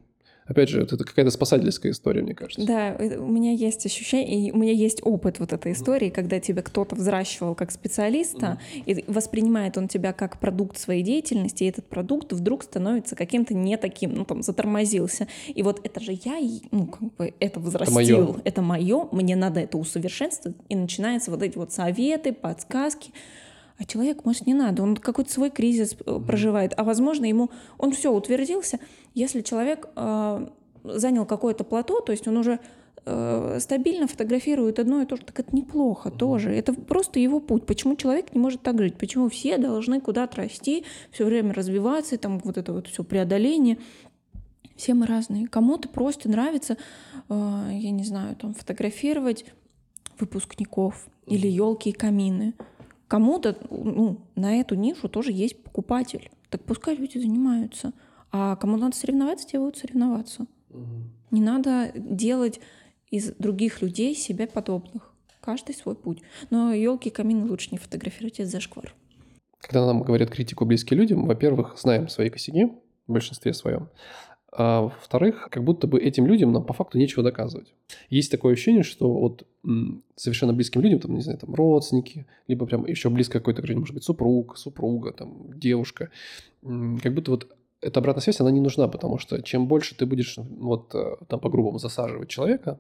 Опять 0.52 0.68
же, 0.68 0.82
это 0.82 0.98
какая-то 0.98 1.32
спасательская 1.32 1.94
история, 1.94 2.22
мне 2.22 2.36
кажется. 2.36 2.68
Да, 2.68 2.98
у 3.00 3.28
меня 3.28 3.54
есть 3.54 3.86
ощущение, 3.86 4.50
и 4.50 4.52
у 4.52 4.58
меня 4.58 4.74
есть 4.74 5.00
опыт 5.02 5.40
вот 5.40 5.54
этой 5.54 5.72
истории, 5.72 6.10
mm-hmm. 6.10 6.12
когда 6.12 6.42
тебя 6.42 6.62
кто-то 6.62 6.94
взращивал 6.94 7.56
как 7.56 7.72
специалиста, 7.72 8.60
mm-hmm. 8.76 8.84
и 8.86 9.10
воспринимает 9.10 9.78
он 9.78 9.88
тебя 9.88 10.12
как 10.12 10.42
продукт 10.42 10.78
своей 10.78 11.04
деятельности, 11.04 11.64
и 11.64 11.68
этот 11.68 11.86
продукт 11.88 12.34
вдруг 12.34 12.64
становится 12.64 13.16
каким-то 13.16 13.54
не 13.54 13.78
таким, 13.78 14.14
ну 14.14 14.26
там 14.26 14.42
затормозился. 14.42 15.30
И 15.48 15.64
вот 15.64 15.80
это 15.86 16.02
же 16.02 16.12
я, 16.12 16.38
ну 16.72 16.88
как 16.88 17.16
бы 17.16 17.34
это 17.40 17.62
взрастил, 17.62 18.42
это 18.44 18.62
мое, 18.62 19.08
мне 19.14 19.38
надо 19.38 19.62
это 19.62 19.78
усовершенствовать, 19.78 20.58
и 20.68 20.76
начинаются 20.76 21.32
вот 21.32 21.42
эти 21.44 21.58
вот 21.58 21.72
советы, 21.72 22.34
подсказки. 22.34 23.12
А 23.82 23.86
человек, 23.86 24.26
может, 24.26 24.46
не 24.46 24.54
надо, 24.54 24.84
он 24.84 24.96
какой-то 24.96 25.32
свой 25.32 25.50
кризис 25.50 25.96
mm-hmm. 25.96 26.24
проживает, 26.28 26.74
а 26.78 26.84
возможно, 26.84 27.26
ему 27.26 27.50
он 27.80 27.94
все 27.94 28.14
утвердился. 28.14 28.80
Если 29.16 29.42
человек 29.42 29.90
э, 29.96 30.48
занял 30.84 31.26
какое-то 31.26 31.64
плато, 31.64 32.00
то 32.02 32.12
есть 32.12 32.28
он 32.28 32.38
уже 32.38 32.60
э, 33.06 33.58
стабильно 33.60 34.06
фотографирует 34.06 34.78
одно 34.78 35.02
и 35.02 35.08
то 35.08 35.16
же, 35.16 35.24
так 35.24 35.40
это 35.40 35.56
неплохо 35.56 36.10
mm-hmm. 36.10 36.18
тоже. 36.18 36.52
Это 36.52 36.74
просто 36.76 37.20
его 37.20 37.40
путь. 37.40 37.66
Почему 37.66 37.96
человек 37.96 38.36
не 38.36 38.40
может 38.40 38.62
так 38.62 38.78
жить? 38.78 39.00
Почему 39.00 39.30
все 39.30 39.58
должны 39.58 40.00
куда-то 40.00 40.38
расти, 40.38 40.86
все 41.10 41.26
время 41.26 41.52
развиваться, 41.52 42.20
там 42.20 42.38
вот 42.38 42.58
это 42.58 42.74
вот 42.74 42.86
все 42.86 43.04
преодоление? 43.04 43.80
Все 44.76 44.94
мы 44.94 45.08
разные. 45.08 45.48
Кому-то 45.48 45.90
просто 45.90 46.30
нравится, 46.30 46.78
э, 47.30 47.70
я 47.72 47.90
не 47.90 48.04
знаю, 48.04 48.36
там 48.36 48.54
фотографировать 48.54 49.44
выпускников 50.20 51.08
или 51.26 51.48
елки 51.48 51.90
и 51.90 51.94
камины. 51.94 52.54
Кому-то 53.12 53.58
ну, 53.70 54.22
на 54.38 54.62
эту 54.62 54.76
нишу 54.76 55.10
тоже 55.10 55.34
есть 55.34 55.62
покупатель. 55.62 56.32
Так 56.50 56.64
пускай 56.64 56.96
люди 56.96 57.18
занимаются. 57.18 57.92
А 58.32 58.56
кому 58.56 58.78
надо 58.78 58.96
соревноваться, 58.96 59.46
те 59.46 59.60
будут 59.60 59.76
соревноваться. 59.76 60.46
Угу. 60.70 60.88
Не 61.32 61.42
надо 61.42 61.92
делать 61.94 62.62
из 63.10 63.34
других 63.34 63.82
людей 63.82 64.16
себе 64.16 64.48
подобных. 64.48 65.14
Каждый 65.42 65.76
свой 65.76 65.96
путь. 65.96 66.22
Но 66.52 66.74
елки 66.74 67.10
и 67.10 67.12
камины 67.12 67.50
лучше 67.50 67.72
не 67.74 67.78
фотографировать, 67.78 68.40
это 68.40 68.50
зашквар. 68.50 68.96
Когда 69.60 69.86
нам 69.86 70.04
говорят 70.04 70.30
критику 70.30 70.64
близкие 70.64 70.98
люди, 70.98 71.12
мы, 71.12 71.28
во-первых, 71.28 71.78
знаем 71.78 72.08
свои 72.08 72.30
косяки 72.30 72.68
в 73.08 73.12
большинстве 73.12 73.54
своем. 73.54 73.90
А 74.54 74.82
во-вторых, 74.82 75.48
как 75.50 75.64
будто 75.64 75.88
бы 75.88 76.00
этим 76.00 76.28
людям 76.28 76.52
нам 76.52 76.66
по 76.66 76.74
факту 76.74 76.98
нечего 76.98 77.24
доказывать. 77.24 77.74
Есть 78.10 78.32
такое 78.32 78.54
ощущение, 78.54 78.84
что 78.84 79.12
вот 79.12 79.48
совершенно 80.16 80.54
близким 80.54 80.82
людям, 80.82 81.00
там, 81.00 81.16
не 81.16 81.22
знаю, 81.22 81.40
там 81.40 81.56
родственники, 81.56 82.26
либо 82.48 82.66
прям 82.66 82.86
еще 82.86 83.10
близко 83.10 83.40
какой-то, 83.40 83.62
может 83.78 83.94
быть, 83.94 84.04
супруг, 84.04 84.58
супруга, 84.58 85.14
там, 85.14 85.58
девушка, 85.58 86.10
как 86.62 87.14
будто 87.14 87.32
вот 87.32 87.48
эта 87.82 88.00
обратная 88.00 88.22
связь, 88.22 88.40
она 88.40 88.52
не 88.52 88.62
нужна, 88.62 88.88
потому 88.88 89.18
что 89.18 89.42
чем 89.42 89.68
больше 89.68 89.96
ты 89.96 90.06
будешь 90.06 90.38
вот 90.38 90.94
э, 90.94 91.16
там 91.28 91.40
по-грубому 91.40 91.80
засаживать 91.80 92.30
человека, 92.30 92.80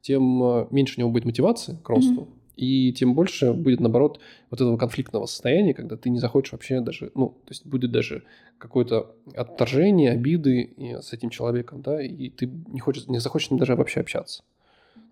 тем 0.00 0.42
э, 0.42 0.66
меньше 0.70 0.94
у 0.98 1.00
него 1.00 1.10
будет 1.10 1.24
мотивации 1.24 1.78
к 1.84 1.88
росту, 1.88 2.22
mm-hmm. 2.22 2.39
И 2.60 2.92
тем 2.92 3.14
больше 3.14 3.54
будет, 3.54 3.80
наоборот, 3.80 4.20
вот 4.50 4.60
этого 4.60 4.76
конфликтного 4.76 5.24
состояния, 5.24 5.72
когда 5.72 5.96
ты 5.96 6.10
не 6.10 6.18
захочешь 6.18 6.52
вообще 6.52 6.82
даже, 6.82 7.10
ну, 7.14 7.28
то 7.46 7.52
есть 7.52 7.64
будет 7.64 7.90
даже 7.90 8.24
какое-то 8.58 9.14
отторжение, 9.34 10.10
обиды 10.10 10.74
с 11.00 11.14
этим 11.14 11.30
человеком, 11.30 11.80
да, 11.80 12.02
и 12.02 12.28
ты 12.28 12.50
не 12.68 12.80
хочешь, 12.80 13.06
не 13.06 13.18
захочешь 13.18 13.48
даже 13.48 13.76
вообще 13.76 14.00
общаться. 14.00 14.42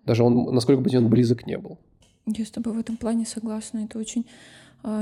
Даже 0.05 0.23
он, 0.23 0.53
насколько 0.53 0.79
бы 0.79 0.95
он 0.95 1.09
близок 1.09 1.47
не 1.47 1.57
был. 1.57 1.79
Я 2.27 2.45
с 2.45 2.51
тобой 2.51 2.73
в 2.73 2.79
этом 2.79 2.97
плане 2.97 3.25
согласна. 3.25 3.79
Это 3.79 3.97
очень 3.97 4.21
э, 4.21 4.25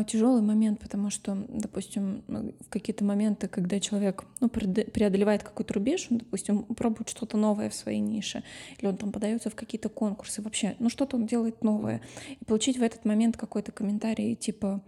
тяжелый 0.08 0.42
момент, 0.42 0.80
потому 0.80 1.10
что, 1.10 1.38
допустим, 1.48 2.24
в 2.28 2.70
какие-то 2.70 3.04
моменты, 3.04 3.48
когда 3.48 3.80
человек 3.80 4.24
ну, 4.40 4.50
преодолевает 4.50 5.44
какой-то 5.44 5.76
рубеж, 5.76 6.08
он, 6.10 6.18
допустим, 6.18 6.64
пробует 6.64 7.10
что-то 7.10 7.38
новое 7.38 7.70
в 7.70 7.76
своей 7.76 8.00
нише, 8.00 8.44
или 8.80 8.88
он 8.88 8.98
там 8.98 9.12
подается 9.12 9.50
в 9.50 9.56
какие-то 9.56 9.90
конкурсы, 9.90 10.42
вообще, 10.42 10.76
ну 10.80 10.90
что-то 10.90 11.18
он 11.18 11.28
делает 11.28 11.64
новое, 11.64 12.02
и 12.30 12.44
получить 12.46 12.78
в 12.78 12.84
этот 12.84 13.06
момент 13.06 13.38
какой-то 13.38 13.72
комментарий 13.72 14.36
типа 14.36 14.82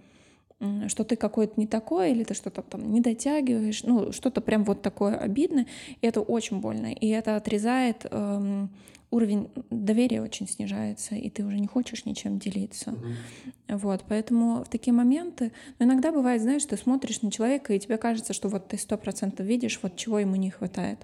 что 0.88 1.06
ты 1.06 1.15
какой-то 1.15 1.54
не 1.56 1.67
такой, 1.67 2.12
или 2.12 2.25
ты 2.25 2.34
что-то 2.34 2.62
там 2.62 2.91
не 2.91 2.99
дотягиваешь, 2.99 3.84
ну, 3.84 4.12
что-то 4.12 4.41
прям 4.41 4.65
вот 4.65 4.82
такое 4.82 5.15
обидное, 5.15 5.67
и 6.02 6.08
это 6.08 6.19
очень 6.19 6.60
больно, 6.60 6.91
и 6.91 7.08
это 7.08 7.38
отрезает 7.38 8.06
эм, 8.12 8.69
уровень 9.12 9.50
доверия 9.69 10.22
очень 10.22 10.48
снижается, 10.48 11.15
и 11.15 11.30
ты 11.30 11.43
уже 11.43 11.60
не 11.60 11.67
хочешь 11.67 12.06
ничем 12.06 12.39
делиться. 12.39 12.91
Mm-hmm. 12.91 13.78
Вот, 13.78 14.04
поэтому 14.08 14.63
в 14.63 14.69
такие 14.69 14.93
моменты, 14.93 15.52
но 15.80 15.86
иногда 15.86 16.12
бывает, 16.12 16.41
знаешь, 16.41 16.65
ты 16.65 16.78
смотришь 16.78 17.22
на 17.22 17.32
человека, 17.32 17.74
и 17.74 17.80
тебе 17.80 17.98
кажется, 17.98 18.34
что 18.34 18.50
вот 18.50 18.67
ты 18.67 18.78
сто 18.78 18.98
процентов 18.98 19.45
видишь, 19.45 19.80
вот 19.82 19.95
чего 19.95 20.19
ему 20.19 20.36
не 20.36 20.52
хватает. 20.52 21.00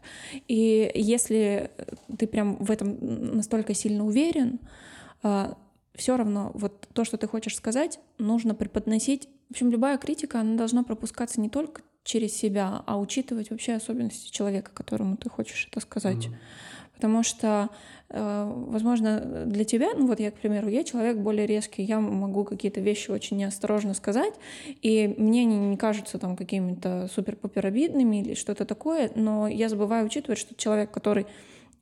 И 0.47 0.91
если 0.93 1.71
ты 2.17 2.27
прям 2.27 2.57
в 2.57 2.71
этом 2.71 3.35
настолько 3.37 3.73
сильно 3.73 4.05
уверен, 4.05 4.59
а, 5.23 5.57
все 5.95 6.17
равно 6.17 6.51
вот 6.53 6.87
то, 6.93 7.05
что 7.05 7.17
ты 7.17 7.27
хочешь 7.27 7.55
сказать, 7.55 7.99
нужно 8.17 8.53
преподносить 8.53 9.29
в 9.47 9.51
общем, 9.51 9.69
любая 9.69 9.97
критика, 9.97 10.39
она 10.39 10.57
должна 10.57 10.83
пропускаться 10.83 11.39
не 11.39 11.49
только 11.49 11.81
через 12.03 12.33
себя, 12.33 12.83
а 12.85 12.99
учитывать 12.99 13.51
вообще 13.51 13.73
особенности 13.73 14.31
человека, 14.31 14.71
которому 14.73 15.17
ты 15.17 15.29
хочешь 15.29 15.67
это 15.69 15.79
сказать. 15.79 16.27
Mm-hmm. 16.27 16.35
Потому 16.95 17.23
что, 17.23 17.69
э, 18.09 18.53
возможно, 18.67 19.45
для 19.45 19.65
тебя, 19.65 19.89
ну 19.95 20.07
вот 20.07 20.19
я, 20.19 20.31
к 20.31 20.35
примеру, 20.35 20.67
я 20.69 20.83
человек 20.83 21.17
более 21.17 21.45
резкий, 21.45 21.83
я 21.83 21.99
могу 21.99 22.43
какие-то 22.43 22.81
вещи 22.81 23.11
очень 23.11 23.37
неосторожно 23.37 23.93
сказать, 23.93 24.33
и 24.81 25.13
мне 25.17 25.41
они 25.41 25.57
не 25.57 25.77
кажутся 25.77 26.17
там 26.17 26.35
какими-то 26.35 27.09
супер-пупер 27.13 27.65
обидными 27.65 28.21
или 28.21 28.33
что-то 28.33 28.65
такое, 28.65 29.11
но 29.15 29.47
я 29.47 29.69
забываю 29.69 30.05
учитывать, 30.05 30.39
что 30.39 30.55
человек, 30.55 30.91
который 30.91 31.27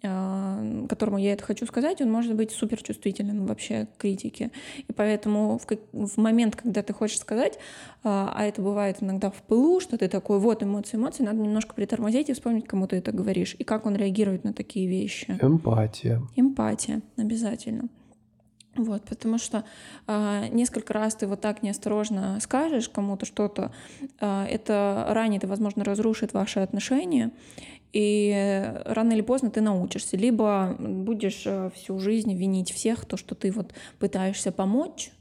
которому 0.03 1.17
я 1.17 1.31
это 1.33 1.43
хочу 1.43 1.65
сказать, 1.65 2.01
он 2.01 2.11
может 2.11 2.35
быть 2.35 2.51
суперчувствительным 2.51 3.45
вообще 3.45 3.85
к 3.85 4.01
критике. 4.01 4.51
И 4.87 4.91
поэтому 4.91 5.57
в, 5.57 5.65
в 5.93 6.17
момент, 6.17 6.57
когда 6.57 6.83
ты 6.83 6.93
хочешь 6.93 7.19
сказать, 7.19 7.57
а, 8.03 8.33
а 8.35 8.43
это 8.43 8.61
бывает 8.61 8.97
иногда 8.99 9.31
в 9.31 9.41
пылу, 9.43 9.79
что 9.79 9.97
ты 9.97 10.09
такой, 10.09 10.39
вот 10.39 10.61
эмоции, 10.61 10.97
эмоции, 10.97 11.23
надо 11.23 11.37
немножко 11.37 11.73
притормозить 11.73 12.29
и 12.29 12.33
вспомнить, 12.33 12.67
кому 12.67 12.85
ты 12.85 12.97
это 12.97 13.13
говоришь, 13.13 13.55
и 13.57 13.63
как 13.63 13.85
он 13.85 13.95
реагирует 13.95 14.43
на 14.43 14.51
такие 14.51 14.87
вещи. 14.87 15.37
Эмпатия. 15.41 16.21
Эмпатия, 16.35 17.01
обязательно. 17.15 17.87
Вот, 18.75 19.03
потому 19.03 19.37
что 19.37 19.65
э, 20.07 20.47
несколько 20.49 20.93
раз 20.93 21.13
ты 21.13 21.27
вот 21.27 21.41
так 21.41 21.61
неосторожно 21.61 22.39
скажешь 22.41 22.89
кому-то 22.89 23.23
что-то, 23.23 23.71
э, 24.19 24.45
это 24.49 25.05
ранит 25.09 25.43
и, 25.43 25.47
возможно, 25.47 25.83
разрушит 25.83 26.33
ваши 26.33 26.59
отношения, 26.59 27.31
и 27.93 28.73
рано 28.85 29.13
или 29.13 29.21
поздно 29.21 29.51
ты 29.51 29.61
научишься. 29.61 30.17
Либо 30.17 30.75
будешь 30.79 31.43
э, 31.45 31.69
всю 31.75 31.99
жизнь 31.99 32.33
винить 32.33 32.71
всех, 32.71 33.05
то, 33.05 33.17
что 33.17 33.35
ты 33.35 33.51
вот 33.51 33.73
пытаешься 33.99 34.51
помочь, 34.51 35.11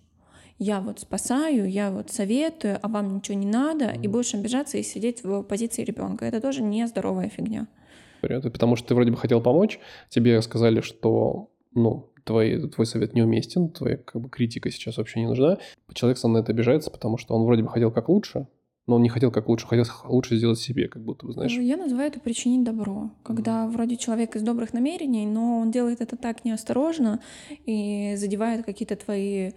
я 0.58 0.80
вот 0.80 1.00
спасаю, 1.00 1.68
я 1.68 1.90
вот 1.90 2.10
советую, 2.10 2.78
а 2.80 2.88
вам 2.88 3.16
ничего 3.16 3.36
не 3.36 3.46
надо, 3.46 3.90
и 3.90 4.08
будешь 4.08 4.34
обижаться 4.34 4.78
и 4.78 4.82
сидеть 4.82 5.22
в 5.22 5.42
позиции 5.42 5.84
ребенка. 5.84 6.24
Это 6.24 6.40
тоже 6.40 6.62
нездоровая 6.62 7.28
фигня. 7.28 7.66
Потому 8.20 8.76
что 8.76 8.88
ты 8.88 8.94
вроде 8.94 9.10
бы 9.10 9.16
хотел 9.16 9.40
помочь, 9.40 9.80
тебе 10.08 10.40
сказали, 10.40 10.80
что 10.80 11.50
ну, 11.74 12.12
твой, 12.24 12.68
твой 12.68 12.86
совет 12.86 13.14
неуместен, 13.14 13.70
твоя 13.70 13.96
как 13.96 14.22
бы, 14.22 14.28
критика 14.28 14.70
сейчас 14.70 14.98
вообще 14.98 15.20
не 15.20 15.26
нужна. 15.26 15.58
Человек 15.92 16.18
сам 16.18 16.32
на 16.32 16.38
это 16.38 16.52
обижается, 16.52 16.90
потому 16.90 17.18
что 17.18 17.34
он 17.34 17.44
вроде 17.44 17.62
бы 17.62 17.68
хотел 17.68 17.90
как 17.90 18.08
лучше, 18.08 18.46
но 18.86 18.96
он 18.96 19.02
не 19.02 19.08
хотел 19.08 19.30
как 19.30 19.48
лучше, 19.48 19.66
хотел 19.66 19.84
лучше 20.04 20.36
сделать 20.36 20.58
себе, 20.58 20.88
как 20.88 21.02
будто 21.04 21.26
бы, 21.26 21.32
знаешь. 21.32 21.52
Я 21.52 21.76
называю 21.76 22.08
это 22.08 22.18
причинить 22.18 22.64
добро, 22.64 23.12
когда 23.22 23.64
mm. 23.64 23.70
вроде 23.70 23.96
человек 23.96 24.34
из 24.34 24.42
добрых 24.42 24.72
намерений, 24.72 25.26
но 25.26 25.60
он 25.60 25.70
делает 25.70 26.00
это 26.00 26.16
так 26.16 26.44
неосторожно 26.44 27.20
и 27.64 28.14
задевает 28.16 28.64
какие-то 28.64 28.96
твои 28.96 29.52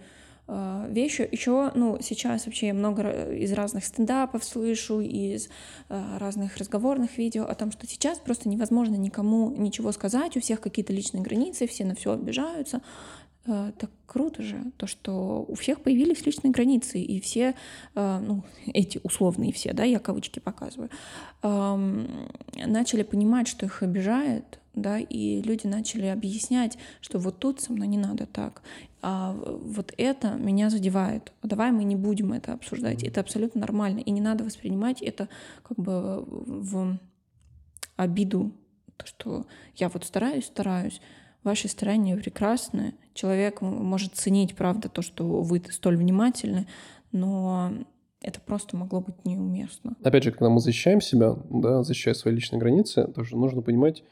э, 0.46 0.86
вещи. 0.90 1.28
Еще, 1.30 1.72
ну, 1.74 1.98
сейчас 2.00 2.46
вообще 2.46 2.72
много 2.72 3.32
из 3.32 3.52
разных 3.52 3.84
стендапов 3.84 4.44
слышу, 4.44 5.00
из 5.00 5.48
э, 5.88 6.18
разных 6.18 6.56
разговорных 6.56 7.18
видео 7.18 7.46
о 7.46 7.54
том, 7.56 7.72
что 7.72 7.84
сейчас 7.88 8.20
просто 8.20 8.48
невозможно 8.48 8.94
никому 8.94 9.50
ничего 9.56 9.90
сказать, 9.90 10.36
у 10.36 10.40
всех 10.40 10.60
какие-то 10.60 10.92
личные 10.92 11.24
границы, 11.24 11.66
все 11.66 11.84
на 11.84 11.96
все 11.96 12.12
обижаются. 12.12 12.80
Э, 13.46 13.72
так 13.78 13.90
круто 14.06 14.42
же, 14.42 14.72
то, 14.76 14.86
что 14.86 15.44
у 15.46 15.54
всех 15.54 15.80
появились 15.80 16.26
личные 16.26 16.50
границы, 16.50 17.00
и 17.00 17.20
все, 17.20 17.54
э, 17.94 18.18
ну, 18.26 18.44
эти 18.66 19.00
условные 19.02 19.52
все, 19.52 19.72
да, 19.72 19.84
я 19.84 19.98
кавычки 19.98 20.38
показываю, 20.38 20.90
начали 21.42 23.02
понимать, 23.02 23.46
что 23.46 23.66
их 23.66 23.82
обижает, 23.82 24.58
да, 24.74 24.98
и 24.98 25.42
люди 25.42 25.66
начали 25.66 26.06
объяснять, 26.06 26.76
что 27.00 27.18
вот 27.18 27.38
тут 27.38 27.60
со 27.60 27.72
мной 27.72 27.86
не 27.86 27.98
надо 27.98 28.26
так, 28.26 28.62
а 29.00 29.32
вот 29.32 29.94
это 29.96 30.34
меня 30.34 30.70
задевает, 30.70 31.32
давай 31.42 31.70
мы 31.70 31.84
не 31.84 31.94
будем 31.94 32.32
это 32.32 32.52
обсуждать, 32.52 33.04
это 33.04 33.20
абсолютно 33.20 33.60
нормально, 33.60 34.00
и 34.00 34.10
не 34.10 34.20
надо 34.20 34.42
воспринимать 34.44 35.02
это 35.02 35.28
как 35.62 35.78
бы 35.78 36.24
в 36.26 36.98
обиду 37.96 38.52
То, 38.96 39.06
что 39.06 39.46
я 39.76 39.88
вот 39.88 40.04
стараюсь, 40.04 40.46
стараюсь, 40.46 41.00
ваши 41.46 41.68
старания 41.68 42.16
прекрасны. 42.16 42.94
Человек 43.16 43.62
может 43.62 44.14
ценить, 44.14 44.54
правда, 44.54 44.90
то, 44.90 45.00
что 45.00 45.24
вы 45.40 45.62
столь 45.70 45.96
внимательны, 45.96 46.66
но 47.12 47.72
это 48.20 48.40
просто 48.40 48.76
могло 48.76 49.00
быть 49.00 49.24
неуместно. 49.24 49.96
Опять 50.02 50.24
же, 50.24 50.32
когда 50.32 50.50
мы 50.50 50.60
защищаем 50.60 51.00
себя, 51.00 51.34
да, 51.48 51.82
защищая 51.82 52.12
свои 52.12 52.34
личные 52.34 52.60
границы, 52.60 53.06
тоже 53.14 53.36
нужно 53.36 53.62
понимать, 53.62 54.04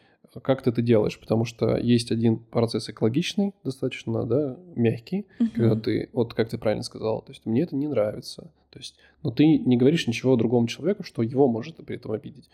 как 0.42 0.62
ты 0.62 0.70
это 0.70 0.80
делаешь, 0.80 1.20
потому 1.20 1.44
что 1.44 1.76
есть 1.76 2.10
один 2.10 2.38
процесс 2.38 2.88
экологичный, 2.88 3.52
достаточно, 3.62 4.24
да, 4.24 4.56
мягкий, 4.74 5.26
угу. 5.38 5.50
когда 5.54 5.76
ты, 5.76 6.08
вот 6.14 6.32
как 6.32 6.48
ты 6.48 6.56
правильно 6.56 6.82
сказал, 6.82 7.20
то 7.20 7.32
есть 7.32 7.44
мне 7.44 7.62
это 7.62 7.76
не 7.76 7.88
нравится, 7.88 8.50
то 8.70 8.78
есть, 8.78 8.96
но 9.22 9.30
ты 9.30 9.44
не 9.44 9.76
говоришь 9.76 10.06
ничего 10.06 10.36
другому 10.36 10.66
человеку, 10.66 11.02
что 11.02 11.22
его 11.22 11.46
может 11.46 11.76
при 11.84 11.96
этом 11.96 12.12
обидеть. 12.12 12.48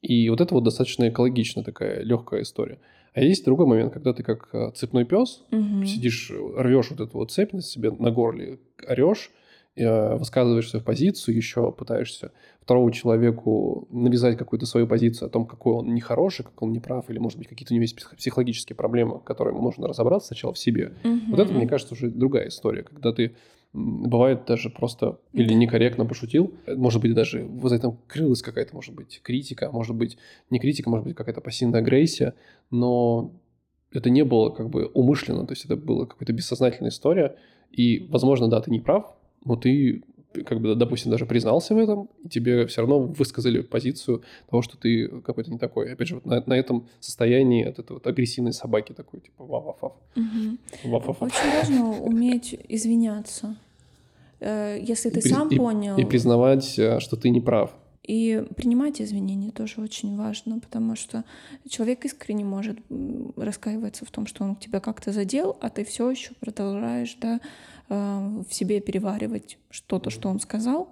И 0.00 0.28
вот 0.30 0.40
это 0.40 0.54
вот 0.54 0.64
достаточно 0.64 1.08
экологичная 1.08 1.62
такая 1.62 2.02
легкая 2.02 2.42
история. 2.42 2.80
А 3.14 3.20
есть 3.20 3.44
другой 3.44 3.66
момент, 3.66 3.92
когда 3.92 4.12
ты 4.12 4.22
как 4.22 4.48
э, 4.52 4.70
цепной 4.74 5.04
пес 5.04 5.44
угу. 5.50 5.84
сидишь, 5.84 6.30
рвешь 6.30 6.90
вот 6.90 7.00
эту 7.00 7.18
вот 7.18 7.30
цепь 7.30 7.52
на 7.52 7.60
себе 7.60 7.90
на 7.90 8.10
горле, 8.10 8.58
орешь, 8.86 9.30
Э, 9.74 10.16
высказываешь 10.16 10.68
свою 10.68 10.84
позицию, 10.84 11.34
еще 11.34 11.72
пытаешься 11.72 12.32
второму 12.60 12.90
человеку 12.90 13.88
навязать 13.90 14.36
какую-то 14.36 14.66
свою 14.66 14.86
позицию 14.86 15.28
о 15.28 15.30
том, 15.30 15.46
какой 15.46 15.72
он 15.72 15.94
нехороший, 15.94 16.44
как 16.44 16.60
он 16.60 16.72
неправ, 16.72 17.08
или, 17.08 17.18
может 17.18 17.38
быть, 17.38 17.48
какие-то 17.48 17.72
у 17.72 17.76
него 17.76 17.82
есть 17.84 17.96
психологические 18.18 18.76
проблемы, 18.76 19.20
которые 19.20 19.58
нужно 19.58 19.88
разобраться 19.88 20.28
сначала 20.28 20.52
в 20.52 20.58
себе. 20.58 20.92
Угу. 21.04 21.20
Вот 21.30 21.38
это, 21.40 21.54
мне 21.54 21.66
кажется, 21.66 21.94
уже 21.94 22.10
другая 22.10 22.48
история, 22.48 22.82
когда 22.82 23.14
ты 23.14 23.34
бывает 23.72 24.44
даже 24.46 24.68
просто 24.68 25.18
или 25.32 25.54
некорректно 25.54 26.04
пошутил, 26.04 26.52
может 26.66 27.00
быть, 27.00 27.14
даже 27.14 27.42
вот 27.42 27.72
этом 27.72 27.96
крылась 28.08 28.42
какая-то, 28.42 28.74
может 28.74 28.94
быть, 28.94 29.22
критика, 29.22 29.70
может 29.72 29.96
быть, 29.96 30.18
не 30.50 30.58
критика, 30.58 30.90
может 30.90 31.06
быть, 31.06 31.16
какая-то 31.16 31.40
пассивная 31.40 31.80
агрессия, 31.80 32.34
но 32.70 33.32
это 33.90 34.10
не 34.10 34.22
было 34.22 34.50
как 34.50 34.68
бы 34.68 34.90
умышленно, 34.92 35.46
то 35.46 35.52
есть 35.54 35.64
это 35.64 35.76
была 35.76 36.04
какая-то 36.04 36.34
бессознательная 36.34 36.90
история, 36.90 37.36
и, 37.70 38.06
возможно, 38.10 38.48
да, 38.48 38.60
ты 38.60 38.70
не 38.70 38.80
прав, 38.80 39.16
но 39.44 39.56
ты 39.56 40.02
как 40.46 40.60
бы, 40.60 40.74
допустим, 40.74 41.10
даже 41.10 41.26
признался 41.26 41.74
в 41.74 41.78
этом, 41.78 42.08
и 42.24 42.28
тебе 42.28 42.66
все 42.66 42.80
равно 42.80 43.00
высказали 43.00 43.60
позицию 43.60 44.22
того, 44.48 44.62
что 44.62 44.76
ты 44.76 45.08
какой-то 45.08 45.50
не 45.50 45.58
такой. 45.58 45.92
Опять 45.92 46.08
же, 46.08 46.14
вот 46.16 46.26
на, 46.26 46.42
на 46.46 46.54
этом 46.54 46.88
состоянии 47.00 47.64
от 47.64 47.78
этой 47.78 47.92
вот 47.92 48.06
агрессивной 48.06 48.52
собаки 48.52 48.92
такой, 48.92 49.20
типа. 49.20 49.42
Угу. 49.42 51.02
Очень 51.20 51.52
важно 51.54 52.00
уметь 52.00 52.58
извиняться. 52.68 53.56
Э, 54.40 54.78
если 54.80 55.10
ты 55.10 55.20
и 55.20 55.22
сам 55.22 55.48
и, 55.48 55.56
понял... 55.56 55.96
И 55.96 56.04
признавать, 56.04 56.78
э, 56.78 57.00
что 57.00 57.16
ты 57.16 57.30
не 57.30 57.40
прав. 57.40 57.72
И 58.02 58.44
принимать 58.56 59.00
извинения 59.00 59.52
тоже 59.52 59.80
очень 59.80 60.16
важно, 60.16 60.58
потому 60.58 60.96
что 60.96 61.24
человек 61.68 62.04
искренне 62.04 62.44
может 62.44 62.78
раскаиваться 63.36 64.04
в 64.04 64.10
том, 64.10 64.26
что 64.26 64.42
он 64.42 64.56
тебя 64.56 64.80
как-то 64.80 65.12
задел, 65.12 65.56
а 65.60 65.70
ты 65.70 65.84
все 65.84 66.10
еще 66.10 66.32
продолжаешь 66.40 67.16
да, 67.20 67.40
э, 67.88 68.42
в 68.48 68.52
себе 68.52 68.80
переваривать 68.80 69.58
что-то, 69.70 70.10
что 70.10 70.28
он 70.28 70.40
сказал, 70.40 70.88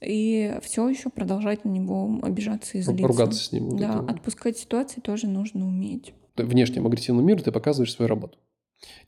и 0.00 0.56
все 0.62 0.88
еще 0.88 1.10
продолжать 1.10 1.64
на 1.64 1.70
него 1.70 2.20
обижаться 2.22 2.78
и 2.78 2.82
злиться. 2.82 3.08
Ругаться 3.08 3.42
с 3.42 3.50
ним. 3.50 3.76
Да, 3.76 3.94
это... 4.04 4.12
отпускать 4.12 4.56
ситуации 4.56 5.00
тоже 5.00 5.26
нужно 5.26 5.66
уметь. 5.66 6.14
Внешнему 6.36 6.86
агрессивному 6.86 7.26
миру 7.26 7.42
ты 7.42 7.50
показываешь 7.50 7.92
свою 7.92 8.08
работу. 8.08 8.38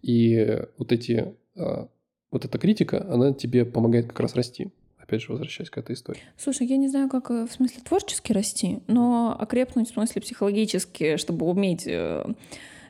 И 0.03 0.59
вот 0.79 0.91
эти 0.91 1.37
э, 1.55 1.87
вот 2.33 2.45
эта 2.45 2.59
критика, 2.59 3.07
она 3.09 3.33
тебе 3.33 3.65
помогает 3.65 4.09
как 4.09 4.19
раз 4.19 4.35
расти 4.35 4.73
опять 5.11 5.23
же, 5.23 5.33
возвращаясь 5.33 5.71
к 5.71 5.79
этой 5.79 5.95
истории. 5.95 6.21
Слушай, 6.37 6.69
я 6.69 6.77
не 6.77 6.89
знаю, 6.89 7.09
как 7.09 7.31
э, 7.31 7.47
в 7.47 7.53
смысле 7.53 7.83
творчески 7.83 8.33
расти, 8.33 8.79
но 8.87 9.37
окрепнуть 9.39 9.91
в 9.91 9.95
смысле 9.95 10.23
психологически, 10.23 11.17
чтобы 11.17 11.47
уметь 11.47 11.87
э, 11.87 12.25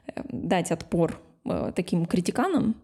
э 0.06 0.22
дать 0.30 0.70
отпор 0.70 1.20
таким 1.74 2.04
критиканам, 2.04 2.76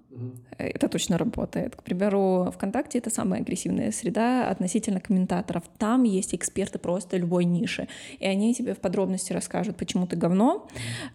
это 0.58 0.88
точно 0.88 1.18
работает. 1.18 1.76
К 1.76 1.82
примеру, 1.82 2.50
ВКонтакте 2.54 2.98
это 2.98 3.10
самая 3.10 3.40
агрессивная 3.40 3.92
среда 3.92 4.48
относительно 4.48 5.00
комментаторов. 5.00 5.64
Там 5.78 6.04
есть 6.04 6.34
эксперты 6.34 6.78
просто 6.78 7.16
любой 7.16 7.44
ниши. 7.44 7.88
И 8.18 8.26
они 8.26 8.54
тебе 8.54 8.74
в 8.74 8.78
подробности 8.78 9.32
расскажут, 9.32 9.76
почему 9.76 10.06
ты 10.06 10.16
говно. 10.16 10.66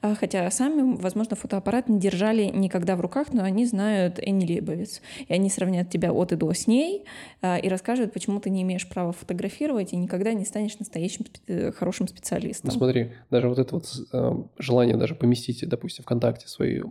А, 0.01 0.15
хотя 0.15 0.49
сами, 0.51 0.95
возможно, 0.97 1.35
фотоаппарат 1.35 1.89
не 1.89 1.99
держали 1.99 2.43
никогда 2.43 2.95
в 2.95 3.01
руках, 3.01 3.33
но 3.33 3.43
они 3.43 3.65
знают 3.65 4.19
Энни 4.19 4.45
Лейбовиц. 4.45 5.01
И 5.27 5.33
они 5.33 5.49
сравнят 5.49 5.89
тебя 5.89 6.11
от 6.13 6.31
и 6.31 6.35
до 6.35 6.53
с 6.53 6.67
ней 6.67 7.05
а, 7.41 7.57
и 7.57 7.67
расскажут, 7.67 8.13
почему 8.13 8.39
ты 8.39 8.49
не 8.49 8.61
имеешь 8.61 8.87
права 8.87 9.11
фотографировать 9.11 9.93
и 9.93 9.95
никогда 9.95 10.33
не 10.33 10.45
станешь 10.45 10.77
настоящим 10.79 11.25
э, 11.47 11.71
хорошим 11.71 12.07
специалистом. 12.07 12.69
Ну 12.71 12.77
смотри, 12.77 13.11
даже 13.29 13.49
вот 13.49 13.59
это 13.59 13.75
вот 13.75 13.87
э, 14.13 14.33
желание 14.59 14.97
даже 14.97 15.15
поместить, 15.15 15.67
допустим, 15.67 16.03
ВКонтакте 16.03 16.47
свои 16.47 16.81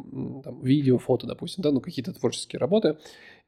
там, 0.45 0.61
видео, 0.63 0.99
фото, 0.99 1.27
допустим, 1.27 1.63
да, 1.63 1.71
ну 1.71 1.81
какие 1.81 2.00
какие-то 2.01 2.19
творческие 2.19 2.59
работы, 2.59 2.97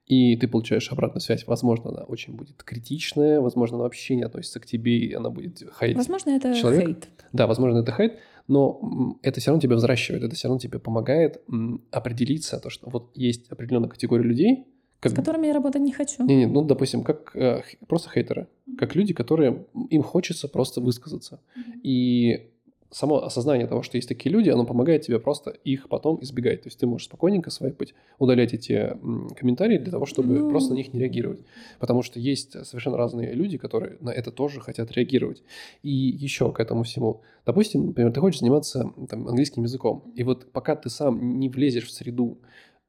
и 0.07 0.37
ты 0.37 0.49
получаешь 0.49 0.91
обратную 0.93 1.21
связь. 1.21 1.47
Возможно, 1.47 1.91
она 1.91 2.03
очень 2.03 2.35
будет 2.35 2.63
критичная, 2.63 3.41
возможно, 3.41 3.77
она 3.77 3.85
вообще 3.85 4.17
не 4.17 4.23
относится 4.23 4.61
к 4.61 4.67
тебе, 4.67 4.99
и 4.99 5.13
она 5.13 5.31
будет 5.31 5.63
хейтить 5.79 5.97
Возможно, 5.97 6.31
это 6.31 6.55
человека. 6.55 6.87
хейт. 6.87 7.09
Да, 7.33 7.47
возможно, 7.47 7.79
это 7.79 7.93
хейт, 7.93 8.19
но 8.49 9.19
это 9.23 9.41
все 9.41 9.51
равно 9.51 9.61
тебя 9.61 9.77
взращивает, 9.77 10.25
это 10.25 10.35
все 10.35 10.49
равно 10.49 10.59
тебе 10.59 10.79
помогает 10.79 11.43
определиться, 11.91 12.59
то, 12.59 12.71
что 12.71 12.91
вот 12.91 13.17
есть 13.17 13.51
определенная 13.51 13.89
категория 13.89 14.25
людей, 14.25 14.67
как... 15.01 15.13
С 15.13 15.15
которыми 15.17 15.49
я 15.49 15.53
работать 15.53 15.83
не 15.83 15.93
хочу. 15.93 16.25
Не, 16.25 16.37
не, 16.37 16.47
ну, 16.47 16.63
допустим, 16.63 17.03
как 17.03 17.35
э, 17.35 17.63
просто 17.89 18.09
хейтеры, 18.09 18.47
как 18.79 18.95
люди, 18.95 19.13
которые 19.13 19.67
им 19.91 20.03
хочется 20.05 20.47
просто 20.47 20.81
высказаться. 20.81 21.41
Mm-hmm. 21.57 21.81
И 21.83 22.52
само 22.93 23.25
осознание 23.25 23.67
того, 23.67 23.83
что 23.83 23.97
есть 23.97 24.09
такие 24.09 24.31
люди, 24.31 24.51
оно 24.51 24.65
помогает 24.67 25.03
тебе 25.03 25.19
просто 25.19 25.51
их 25.51 25.89
потом 25.89 26.23
избегать. 26.23 26.63
То 26.63 26.69
есть 26.69 26.79
ты 26.79 26.87
можешь 26.87 27.07
спокойненько 27.07 27.51
свайпать, 27.51 27.95
удалять 28.19 28.53
эти 28.53 28.97
комментарии 29.35 29.79
для 29.79 29.91
того, 29.91 30.05
чтобы 30.05 30.39
ну... 30.39 30.51
просто 30.51 30.75
на 30.75 30.77
них 30.77 30.93
не 30.93 31.01
реагировать. 31.01 31.41
Потому 31.81 32.03
что 32.03 32.21
есть 32.21 32.53
совершенно 32.67 32.99
разные 32.99 33.33
люди, 33.33 33.57
которые 33.57 33.97
на 34.01 34.11
это 34.11 34.31
тоже 34.31 34.61
хотят 34.61 34.93
реагировать. 34.93 35.43
И 35.83 35.91
еще 35.91 36.53
к 36.53 36.61
этому 36.61 36.83
всему. 36.83 37.23
Допустим, 37.47 37.87
например, 37.87 38.13
ты 38.13 38.21
хочешь 38.21 38.41
заниматься 38.41 38.93
там, 39.09 39.27
английским 39.27 39.63
языком, 39.63 40.13
и 40.15 40.23
вот 40.23 40.53
пока 40.53 40.77
ты 40.77 40.91
сам 40.91 41.39
не 41.41 41.49
влезешь 41.49 41.87
в 41.87 41.91
среду, 41.91 42.39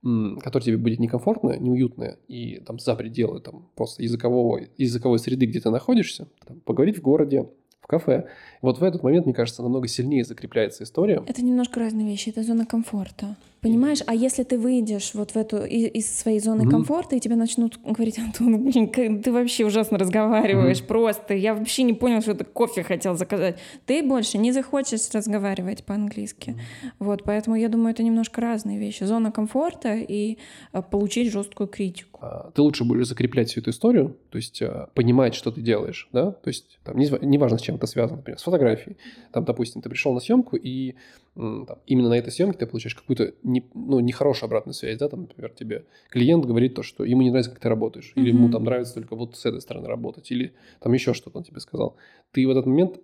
которая 0.02 0.66
тебе 0.66 0.78
будет 0.78 1.00
некомфортная, 1.00 1.58
неуютная, 1.58 2.18
и 2.28 2.60
там 2.60 2.78
за 2.78 2.94
пределы 2.96 3.40
там, 3.40 3.70
просто 3.76 4.04
языкового, 4.04 4.60
языковой 4.78 5.18
среды, 5.18 5.46
где 5.46 5.62
ты 5.62 5.70
находишься, 5.70 6.28
там, 6.46 6.60
поговорить 6.60 6.98
в 6.98 7.02
городе, 7.02 7.48
в 7.84 7.88
кафе. 7.88 8.28
Вот 8.64 8.80
в 8.80 8.84
этот 8.84 9.04
момент, 9.04 9.26
мне 9.26 9.36
кажется, 9.36 9.62
намного 9.62 9.90
сильнее 9.90 10.24
закрепляется 10.24 10.86
история. 10.86 11.22
Это 11.28 11.44
немножко 11.44 11.82
разные 11.82 12.08
вещи, 12.08 12.30
это 12.30 12.44
зона 12.44 12.66
комфорта. 12.66 13.36
Понимаешь? 13.64 14.00
А 14.08 14.14
если 14.14 14.44
ты 14.44 14.58
выйдешь 14.58 15.14
вот 15.14 15.32
в 15.32 15.38
эту 15.38 15.64
из, 15.64 16.20
своей 16.20 16.40
зоны 16.40 16.64
mm-hmm. 16.64 16.70
комфорта, 16.70 17.16
и 17.16 17.22
тебе 17.22 17.38
начнут 17.38 17.80
говорить, 17.82 18.20
Антон, 18.20 18.62
блин, 18.66 18.90
ты 18.90 19.32
вообще 19.32 19.66
ужасно 19.66 19.98
разговариваешь, 19.98 20.82
mm-hmm. 20.82 20.88
просто, 20.88 21.34
я 21.34 21.54
вообще 21.54 21.84
не 21.84 21.94
понял, 21.94 22.22
что 22.22 22.36
ты 22.36 22.44
кофе 22.44 22.84
хотел 22.84 23.16
заказать. 23.16 23.58
Ты 23.86 24.04
больше 24.04 24.38
не 24.38 24.52
захочешь 24.52 25.10
разговаривать 25.14 25.86
по-английски. 25.86 26.50
Mm-hmm. 26.50 26.90
Вот, 27.00 27.24
поэтому 27.24 27.56
я 27.56 27.70
думаю, 27.70 27.94
это 27.94 28.04
немножко 28.04 28.42
разные 28.42 28.78
вещи. 28.80 29.06
Зона 29.06 29.32
комфорта 29.32 29.96
и 29.96 30.38
а, 30.74 30.82
получить 30.82 31.32
жесткую 31.32 31.68
критику. 31.68 32.20
А, 32.22 32.52
ты 32.54 32.62
лучше 32.62 32.84
будешь 32.84 33.08
закреплять 33.08 33.50
всю 33.50 33.62
эту 33.62 33.70
историю, 33.70 34.18
то 34.30 34.38
есть 34.38 34.62
а, 34.62 34.90
понимать, 34.94 35.36
что 35.36 35.52
ты 35.52 35.62
делаешь, 35.62 36.10
да, 36.12 36.32
то 36.32 36.50
есть 36.50 36.80
там, 36.84 36.98
неважно, 36.98 37.56
не 37.56 37.60
с 37.60 37.62
чем 37.62 37.76
это 37.76 37.88
связано, 37.88 38.18
например, 38.18 38.40
с 38.40 38.48
фотографией. 38.54 38.98
Там, 39.32 39.46
допустим, 39.46 39.82
ты 39.82 39.90
пришел 39.90 40.14
на 40.14 40.20
съемку 40.20 40.56
и 40.56 40.96
там, 41.36 41.80
именно 41.88 42.10
на 42.10 42.18
этой 42.18 42.32
съемке 42.32 42.60
ты 42.60 42.68
получаешь 42.68 42.96
какую-то 42.96 43.34
не, 43.44 43.66
ну, 43.74 44.00
нехорошую 44.00 44.48
обратную 44.48 44.74
связь, 44.74 44.98
да, 44.98 45.10
там, 45.10 45.22
например, 45.22 45.52
тебе 45.52 45.86
клиент 46.10 46.46
говорит 46.46 46.76
то, 46.76 46.84
что 46.84 47.04
ему 47.04 47.24
не 47.24 47.30
нравится, 47.30 47.52
как 47.52 47.60
ты 47.60 47.70
работаешь, 47.70 48.12
или 48.16 48.26
mm-hmm. 48.26 48.36
ему 48.36 48.50
там 48.50 48.64
нравится 48.64 48.94
только 48.94 49.16
вот 49.16 49.36
с 49.36 49.46
этой 49.46 49.62
стороны 49.62 49.88
работать, 49.88 50.30
или 50.32 50.54
там 50.80 50.94
еще 50.94 51.14
что-то 51.14 51.40
он 51.40 51.44
тебе 51.44 51.60
сказал. 51.60 51.96
Ты 52.32 52.46
в 52.48 52.52
этот 52.52 52.66
момент 52.68 53.00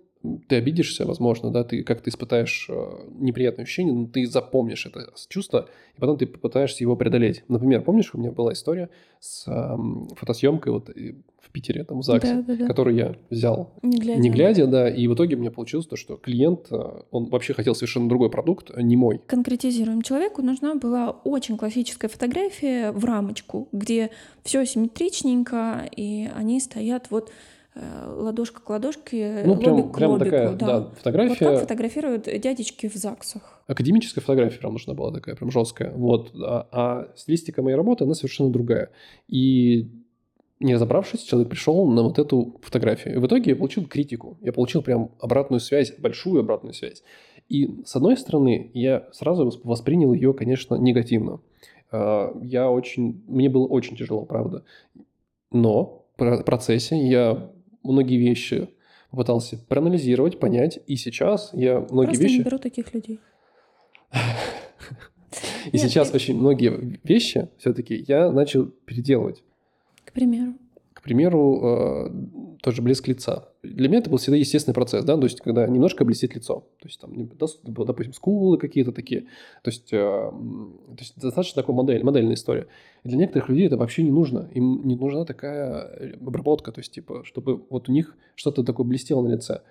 ты 0.48 0.58
обидишься, 0.58 1.06
возможно, 1.06 1.50
да, 1.50 1.64
ты 1.64 1.84
как-то 1.84 2.10
испытаешь 2.10 2.68
э, 2.70 2.74
неприятное 3.20 3.64
ощущение, 3.64 3.94
но 3.94 4.08
ты 4.08 4.26
запомнишь 4.26 4.86
это 4.86 5.14
чувство, 5.30 5.70
и 5.96 6.00
потом 6.00 6.18
ты 6.18 6.28
попытаешься 6.28 6.84
его 6.84 6.98
преодолеть. 6.98 7.44
Например, 7.48 7.82
помнишь, 7.82 8.14
у 8.14 8.18
меня 8.18 8.32
была 8.32 8.52
история 8.52 8.90
с 9.20 9.48
э, 9.48 10.16
фотосъемкой 10.16 10.74
вот 10.74 10.90
в 10.90 11.52
Питере, 11.52 11.86
там, 11.86 12.00
в 12.00 12.04
ЗАГСе, 12.04 12.36
да, 12.36 12.42
да, 12.42 12.56
да. 12.56 12.68
которую 12.68 12.96
я 12.96 13.16
взял 13.30 13.74
не 13.82 13.98
глядя. 13.98 14.22
не 14.22 14.30
глядя, 14.30 14.68
да, 14.68 14.90
и 14.90 15.08
в 15.08 15.14
итоге 15.14 15.36
у 15.36 15.40
меня 15.40 15.52
получилось 15.52 15.88
то, 15.88 15.96
что 15.96 16.18
клиент, 16.18 16.68
э, 16.70 17.02
он 17.12 17.26
вообще 17.30 17.54
хотел 17.54 17.74
совершенно 17.74 18.10
другой 18.10 18.30
продукт, 18.30 18.72
а 18.74 18.82
не 18.82 18.98
мой. 18.98 19.22
Конкретизируем. 19.26 20.02
Человеку 20.02 20.42
нужна 20.42 20.76
была 20.76 21.12
очень 21.12 21.58
классическая 21.58 22.10
фотография 22.10 22.92
в 22.92 23.06
рамочку, 23.06 23.70
где 23.72 24.12
все 24.44 24.66
симметричненько, 24.66 25.90
и 25.96 26.30
они 26.36 26.60
стоят 26.60 27.08
вот 27.10 27.32
ладошка 27.76 28.62
к 28.62 28.70
ладошке, 28.70 29.44
ну, 29.46 29.58
прям, 29.58 29.74
лобик 29.76 29.92
к 29.92 29.98
прям 29.98 30.12
лобику. 30.12 30.26
Такая, 30.26 30.52
да. 30.54 30.80
да, 30.80 30.90
фотография. 30.90 31.46
Вот 31.46 31.54
так 31.54 31.62
фотографируют 31.62 32.24
дядечки 32.24 32.90
в 32.90 32.96
ЗАГСах. 32.96 33.64
Академическая 33.68 34.22
фотография 34.22 34.60
прям 34.60 34.74
нужна 34.74 34.94
была 34.94 35.12
такая, 35.12 35.36
прям 35.36 35.52
жесткая. 35.52 35.92
Вот. 35.92 36.32
А, 36.44 36.68
а 36.72 37.08
стилистика 37.16 37.62
моей 37.62 37.76
работы, 37.76 38.04
она 38.04 38.16
совершенно 38.16 38.50
другая. 38.50 38.90
И 39.28 39.88
не 40.60 40.74
разобравшись, 40.74 41.24
человек 41.24 41.50
пришел 41.50 41.88
на 41.90 42.04
вот 42.04 42.20
эту 42.20 42.60
фотографию. 42.62 43.16
И 43.16 43.18
в 43.18 43.28
итоге 43.28 43.52
я 43.52 43.56
получил 43.56 43.86
критику. 43.86 44.38
Я 44.42 44.52
получил 44.52 44.82
прям 44.82 45.12
обратную 45.20 45.60
связь, 45.60 45.94
большую 45.98 46.42
обратную 46.42 46.74
связь. 46.74 47.04
И 47.48 47.82
с 47.86 47.96
одной 47.96 48.18
стороны, 48.18 48.70
я 48.74 49.08
сразу 49.12 49.52
воспринял 49.64 50.14
ее, 50.14 50.34
конечно, 50.34 50.76
негативно. 50.76 51.40
А, 51.92 52.36
я 52.42 52.70
очень, 52.70 53.24
мне 53.28 53.50
было 53.50 53.68
очень 53.68 53.96
тяжело, 53.96 54.26
правда. 54.26 54.64
Но 55.52 56.06
в 56.18 56.44
процессе 56.44 56.98
я 56.98 57.50
многие 57.84 58.18
вещи 58.18 58.70
попытался 59.12 59.58
проанализировать, 59.58 60.40
понять, 60.40 60.80
и 60.88 60.96
сейчас 60.96 61.50
я 61.54 61.80
многие 61.90 62.08
Просто 62.08 62.24
вещи... 62.24 62.38
не 62.38 62.44
беру 62.44 62.60
таких 62.60 62.94
людей. 62.94 63.20
И 65.72 65.78
сейчас 65.78 66.14
очень 66.14 66.38
многие 66.38 67.00
вещи 67.04 67.50
все-таки 67.58 68.04
я 68.08 68.32
начал 68.32 68.66
переделывать. 68.66 69.44
К 70.06 70.12
примеру. 70.12 70.56
К 71.00 71.02
примеру, 71.02 71.62
э, 71.64 72.58
тоже 72.62 72.82
блеск 72.82 73.08
лица. 73.08 73.48
Для 73.64 73.88
меня 73.88 74.00
это 74.00 74.10
был 74.10 74.18
всегда 74.18 74.36
естественный 74.36 74.76
процесс, 74.76 75.06
да, 75.06 75.16
то 75.16 75.24
есть 75.24 75.40
когда 75.40 75.66
немножко 75.66 76.04
блестит 76.04 76.36
лицо. 76.36 76.66
То 76.82 76.88
есть 76.90 77.00
там, 77.00 77.14
допустим, 77.64 78.12
скулы 78.12 78.58
какие-то 78.58 78.92
такие. 78.92 79.22
То 79.64 79.72
есть, 79.72 79.94
э, 79.94 79.98
то 79.98 80.98
есть 81.00 81.18
достаточно 81.18 81.62
такой 81.62 81.74
модель, 81.74 82.04
модельная 82.04 82.34
история. 82.34 82.68
И 83.06 83.08
для 83.08 83.18
некоторых 83.18 83.48
людей 83.48 83.68
это 83.68 83.78
вообще 83.78 84.04
не 84.04 84.12
нужно. 84.12 84.50
Им 84.54 84.82
не 84.86 84.98
нужна 84.98 85.24
такая 85.24 86.18
обработка, 86.20 86.74
то 86.74 86.82
есть 86.82 86.92
типа, 86.92 87.24
чтобы 87.24 87.64
вот 87.70 87.88
у 87.88 87.94
них 87.94 88.18
что-то 88.36 88.64
такое 88.64 88.86
блестело 88.86 89.22
на 89.22 89.30
лице. 89.30 89.62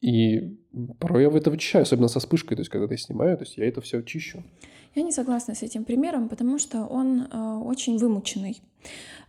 И 0.00 0.56
порой 1.00 1.22
я 1.24 1.30
в 1.30 1.36
это 1.36 1.50
вычищаю, 1.50 1.82
особенно 1.82 2.08
со 2.08 2.20
вспышкой, 2.20 2.56
то 2.56 2.60
есть 2.60 2.70
когда 2.70 2.86
я 2.90 2.98
снимаю, 2.98 3.36
то 3.36 3.44
есть 3.44 3.56
я 3.56 3.66
это 3.66 3.80
все 3.80 4.02
чищу. 4.02 4.42
Я 4.94 5.02
не 5.02 5.12
согласна 5.12 5.54
с 5.54 5.62
этим 5.62 5.84
примером, 5.84 6.28
потому 6.28 6.58
что 6.58 6.84
он 6.84 7.28
э, 7.30 7.62
очень 7.64 7.98
вымученный. 7.98 8.60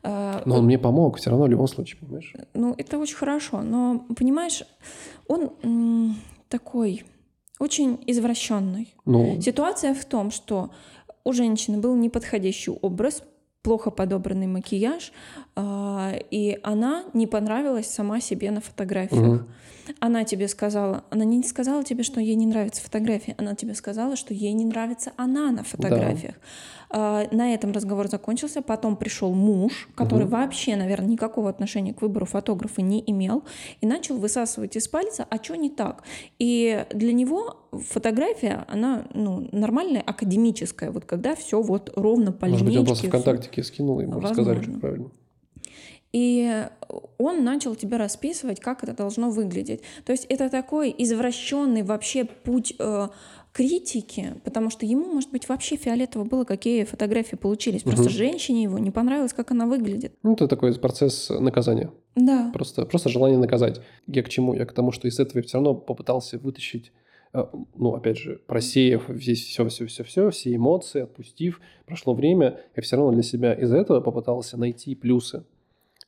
Э, 0.03 0.41
но 0.45 0.58
он 0.58 0.65
мне 0.65 0.79
помог, 0.79 1.17
все 1.17 1.29
равно 1.29 1.45
в 1.45 1.49
любом 1.49 1.67
случае, 1.67 1.99
понимаешь? 1.99 2.34
Ну, 2.53 2.75
это 2.77 2.97
очень 2.97 3.15
хорошо, 3.15 3.62
но, 3.62 4.05
понимаешь, 4.15 4.63
он 5.27 5.51
м, 5.63 6.15
такой 6.47 7.03
очень 7.60 7.99
извращенный. 8.08 8.93
Ну... 9.05 9.41
Ситуация 9.41 9.93
в 9.93 10.05
том, 10.05 10.32
что 10.32 10.71
у 11.23 11.34
женщины 11.34 11.77
был 11.77 11.95
неподходящий 11.95 12.71
образ, 12.71 13.23
плохо 13.62 13.91
подобранный 13.91 14.48
макияж, 14.48 15.12
э, 15.56 16.19
и 16.32 16.60
она 16.63 17.04
не 17.13 17.28
понравилась 17.28 17.88
сама 17.88 18.22
себе 18.22 18.52
на 18.52 18.62
фотографиях. 18.62 19.41
Угу. 19.41 19.50
Она 20.00 20.24
тебе 20.24 20.48
сказала, 20.48 21.04
она 21.10 21.26
не 21.26 21.43
сказала 21.43 21.84
тебе, 21.84 22.04
что 22.04 22.22
ей 22.22 22.36
не 22.36 22.45
нравятся 22.45 22.82
фотографии, 22.82 23.36
она 23.38 23.56
тебе 23.56 23.74
сказала, 23.74 24.15
что 24.15 24.34
ей 24.34 24.54
не 24.54 24.65
нравится 24.65 25.12
она 25.17 25.52
на 25.52 25.63
фотографиях. 25.63 26.36
Да. 26.88 26.88
А, 26.91 27.28
на 27.32 27.54
этом 27.54 27.71
разговор 27.71 28.08
закончился. 28.08 28.62
Потом 28.62 28.95
пришел 28.95 29.34
муж, 29.34 29.89
который 29.95 30.23
угу. 30.23 30.32
вообще, 30.32 30.75
наверное, 30.75 31.10
никакого 31.10 31.49
отношения 31.49 31.93
к 31.93 32.02
выбору 32.02 32.25
фотографа 32.25 32.82
не 32.82 33.04
имел, 33.06 33.43
и 33.82 33.86
начал 33.86 34.17
высасывать 34.17 34.75
из 34.75 34.88
пальца, 34.88 35.25
а 35.30 35.41
что 35.43 35.56
не 35.56 35.69
так. 35.69 36.04
И 36.39 36.86
для 36.91 37.13
него 37.13 37.58
фотография, 37.71 38.65
она 38.67 39.06
ну, 39.13 39.47
нормальная, 39.52 40.02
академическая, 40.02 40.91
вот 40.91 41.06
когда 41.06 41.36
все 41.36 41.62
вот 41.62 41.91
ровно 41.95 42.32
по 42.32 42.47
Может 42.47 42.62
линейке. 42.62 42.63
Может 42.63 42.65
быть, 42.65 42.78
он 42.78 42.86
просто 42.86 43.08
ВКонтактике 43.08 43.63
скинул, 43.63 43.99
ему 43.99 44.19
рассказали, 44.19 44.63
как 44.63 44.82
правильно. 44.82 45.12
И 46.12 46.65
он 47.19 47.43
начал 47.43 47.75
тебе 47.75 47.97
расписывать, 47.97 48.60
как 48.60 48.84
это 48.84 48.93
должно 48.93 49.30
выглядеть. 49.30 49.82
То 50.06 50.12
есть 50.12 50.25
это 50.25 50.49
такой 50.49 50.93
извращенный 50.97 51.84
вообще 51.84 52.25
путь 52.25 52.73
э, 52.80 53.10
критики, 53.51 54.35
потому 54.43 54.69
что 54.69 54.85
ему, 54.85 55.05
может 55.05 55.31
быть, 55.31 55.49
вообще 55.49 55.75
фиолетово 55.75 56.23
было, 56.23 56.43
какие 56.43 56.83
фотографии 56.83 57.35
получились. 57.35 57.83
Просто 57.83 58.05
угу. 58.05 58.12
женщине 58.12 58.63
его 58.63 58.79
не 58.79 58.91
понравилось, 58.91 59.33
как 59.33 59.51
она 59.51 59.65
выглядит. 59.65 60.13
Ну, 60.23 60.33
это 60.33 60.47
такой 60.47 60.77
процесс 60.79 61.29
наказания. 61.29 61.91
Да. 62.15 62.51
Просто, 62.53 62.85
просто 62.85 63.09
желание 63.09 63.39
наказать. 63.39 63.81
Я 64.07 64.23
к 64.23 64.29
чему? 64.29 64.53
Я 64.53 64.65
к 64.65 64.73
тому, 64.73 64.91
что 64.91 65.07
из 65.07 65.19
этого 65.19 65.39
я 65.39 65.43
все 65.43 65.57
равно 65.57 65.75
попытался 65.75 66.38
вытащить 66.38 66.91
э, 67.33 67.43
ну, 67.75 67.95
опять 67.95 68.17
же, 68.17 68.41
просеяв 68.47 69.05
здесь 69.09 69.43
все-все-все-все, 69.45 70.29
все 70.29 70.55
эмоции, 70.55 71.01
отпустив, 71.01 71.59
прошло 71.85 72.13
время, 72.13 72.59
я 72.75 72.83
все 72.83 72.97
равно 72.97 73.12
для 73.13 73.23
себя 73.23 73.53
из 73.53 73.73
этого 73.73 74.01
попытался 74.01 74.57
найти 74.57 74.95
плюсы. 74.95 75.43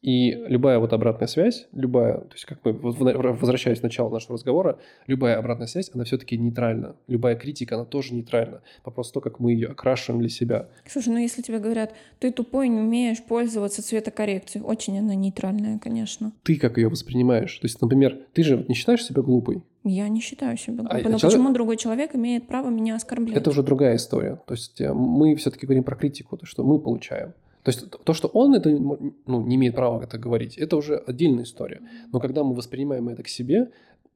И 0.02 0.32
любая 0.32 0.80
вот 0.80 0.94
обратная 0.94 1.28
связь, 1.28 1.68
любая, 1.74 2.18
то 2.22 2.34
есть 2.34 2.46
как 2.46 2.60
мы, 2.66 2.74
возвращаясь 2.74 3.82
к 3.82 3.84
началу 3.84 4.10
нашего 4.10 4.34
разговора, 4.34 4.80
любая 5.06 5.38
обратная 5.38 5.68
связь, 5.68 5.92
она 5.94 6.06
все-таки 6.06 6.38
нейтральна. 6.38 6.96
Любая 7.08 7.36
критика, 7.36 7.76
она 7.76 7.86
тоже 7.86 8.16
нейтральна. 8.16 8.62
Вопрос 8.84 9.12
то, 9.12 9.22
как 9.22 9.40
мы 9.40 9.52
ее 9.54 9.68
окрашиваем 9.68 10.20
для 10.20 10.30
себя. 10.30 10.70
Слушай, 10.88 11.10
ну 11.10 11.18
если 11.20 11.44
тебе 11.44 11.60
говорят, 11.60 11.94
ты 12.20 12.32
тупой, 12.32 12.68
не 12.70 12.80
умеешь 12.80 13.24
пользоваться 13.24 13.84
цветокоррекцией, 13.84 14.66
очень 14.66 14.98
она 14.98 15.14
нейтральная, 15.14 15.78
конечно. 15.78 16.32
Ты 16.44 16.58
как 16.58 16.78
ее 16.78 16.90
воспринимаешь? 16.90 17.56
То 17.60 17.66
есть, 17.66 17.80
например, 17.80 18.18
ты 18.34 18.42
же 18.42 18.66
не 18.68 18.74
считаешь 18.74 19.06
себя 19.06 19.22
глупой? 19.22 19.62
Я 19.84 20.08
не 20.10 20.20
считаю 20.20 20.58
себя 20.58 20.78
глупой. 20.78 21.02
А, 21.02 21.10
но 21.10 21.18
человек... 21.18 21.22
почему 21.22 21.54
другой 21.54 21.78
человек 21.78 22.16
имеет 22.16 22.48
право 22.48 22.70
меня 22.70 22.96
оскорблять? 22.96 23.38
Это 23.38 23.52
уже 23.52 23.62
другая 23.62 23.96
история. 23.96 24.40
То 24.48 24.54
есть 24.54 24.82
э, 24.82 24.94
мы 24.94 25.36
все-таки 25.36 25.66
говорим 25.66 25.84
про 25.84 25.96
критику, 25.96 26.38
то, 26.38 26.46
что 26.46 26.64
мы 26.64 26.80
получаем. 26.80 27.34
То 27.64 27.70
есть 27.70 27.90
то, 28.04 28.14
что 28.14 28.28
он 28.28 28.54
это 28.56 28.70
ну, 28.70 29.46
не 29.46 29.56
имеет 29.56 29.76
права 29.76 30.02
это 30.02 30.18
говорить, 30.18 30.58
это 30.58 30.78
уже 30.78 30.96
отдельная 30.96 31.44
история. 31.44 31.82
Но 32.12 32.20
когда 32.20 32.44
мы 32.44 32.56
воспринимаем 32.56 33.10
это 33.10 33.24
к 33.24 33.28
себе, 33.28 33.72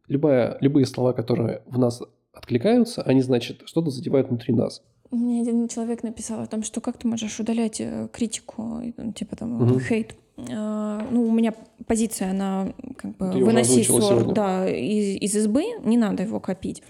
любая, 0.07 0.57
любые 0.61 0.85
слова, 0.85 1.13
которые 1.13 1.61
в 1.67 1.77
нас 1.77 2.01
откликаются, 2.33 3.01
они, 3.03 3.21
значит, 3.21 3.61
что-то 3.65 3.89
задевают 3.89 4.29
внутри 4.29 4.53
нас. 4.53 4.81
Мне 5.11 5.41
один 5.41 5.67
человек 5.67 6.03
написал 6.03 6.41
о 6.41 6.47
том, 6.47 6.63
что 6.63 6.81
как 6.81 6.97
ты 6.97 7.07
можешь 7.07 7.39
удалять 7.39 7.79
э, 7.79 8.09
критику, 8.11 8.81
типа 9.15 9.35
там 9.35 9.61
угу. 9.61 9.79
хейт. 9.79 10.15
А, 10.51 11.07
ну, 11.11 11.23
у 11.23 11.31
меня 11.31 11.53
позиция, 11.87 12.31
она 12.31 12.73
как 12.97 13.15
бы 13.17 13.31
выноси 13.31 13.83
ссор 13.83 14.33
да, 14.33 14.69
из, 14.69 15.21
из 15.21 15.35
избы, 15.35 15.63
не 15.83 15.97
надо 15.97 16.23
его 16.23 16.39
копить. 16.39 16.83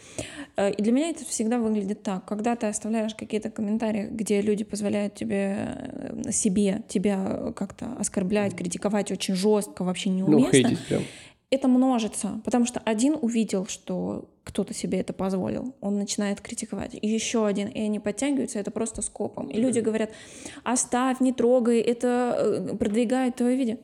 Э, 0.57 0.71
и 0.71 0.81
для 0.81 0.91
меня 0.91 1.09
это 1.09 1.25
всегда 1.25 1.59
выглядит 1.59 2.03
так. 2.03 2.25
Когда 2.25 2.55
ты 2.55 2.67
оставляешь 2.67 3.15
какие-то 3.15 3.49
комментарии, 3.49 4.07
где 4.11 4.41
люди 4.41 4.63
позволяют 4.63 5.15
тебе, 5.15 5.57
э, 5.57 6.31
себе 6.31 6.83
тебя 6.87 7.53
как-то 7.55 7.93
оскорблять, 7.99 8.55
критиковать 8.55 9.11
очень 9.11 9.35
жестко, 9.35 9.83
вообще 9.83 10.09
ну, 10.09 10.27
неуместно, 10.27 10.45
ну, 10.45 10.51
хейтить 10.51 10.87
прям 10.87 11.03
это 11.51 11.67
множится, 11.67 12.41
потому 12.43 12.65
что 12.65 12.79
один 12.79 13.17
увидел, 13.21 13.67
что 13.67 14.29
кто-то 14.43 14.73
себе 14.73 14.99
это 14.99 15.13
позволил, 15.13 15.75
он 15.79 15.97
начинает 15.97 16.41
критиковать, 16.41 16.95
и 16.99 17.07
еще 17.07 17.45
один, 17.45 17.67
и 17.67 17.81
они 17.81 17.99
подтягиваются, 17.99 18.59
это 18.59 18.71
просто 18.71 19.01
скопом. 19.01 19.47
И 19.47 19.59
люди 19.59 19.79
говорят, 19.79 20.11
оставь, 20.63 21.19
не 21.19 21.33
трогай, 21.33 21.79
это 21.79 22.35
э, 22.37 22.75
продвигает 22.77 23.35
твое 23.35 23.55
видео. 23.55 23.77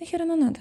Нахер 0.00 0.22
оно 0.22 0.36
надо? 0.36 0.60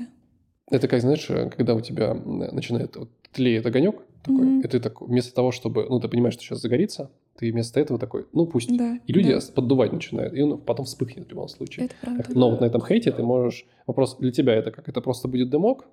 Это 0.69 0.87
как, 0.87 1.01
знаешь, 1.01 1.25
когда 1.25 1.73
у 1.73 1.81
тебя 1.81 2.13
начинает 2.13 2.95
вот, 2.95 3.09
тлеет 3.31 3.65
огонек 3.65 3.95
такой, 4.23 4.45
mm-hmm. 4.45 4.65
и 4.65 4.67
ты 4.67 4.79
так, 4.79 5.01
вместо 5.01 5.33
того, 5.33 5.51
чтобы, 5.51 5.87
ну, 5.89 5.99
ты 5.99 6.07
понимаешь, 6.07 6.33
что 6.33 6.43
сейчас 6.43 6.61
загорится, 6.61 7.11
ты 7.37 7.51
вместо 7.51 7.79
этого 7.79 7.99
такой, 7.99 8.27
ну, 8.33 8.45
пусть. 8.45 8.75
Да, 8.75 8.99
и 9.05 9.13
люди 9.13 9.33
да. 9.33 9.39
поддувать 9.53 9.93
начинают, 9.93 10.33
и 10.33 10.41
он 10.41 10.59
потом 10.59 10.85
вспыхнет 10.85 11.27
в 11.27 11.29
любом 11.29 11.47
случае. 11.47 11.85
Это 11.85 11.95
правда. 12.01 12.25
Но 12.35 12.51
вот 12.51 12.61
на 12.61 12.65
этом 12.65 12.81
хейте 12.81 13.11
ты 13.11 13.23
можешь... 13.23 13.65
Вопрос 13.87 14.17
для 14.17 14.31
тебя 14.31 14.53
это 14.53 14.71
как? 14.71 14.87
Это 14.87 15.01
просто 15.01 15.27
будет 15.27 15.49
дымок, 15.49 15.87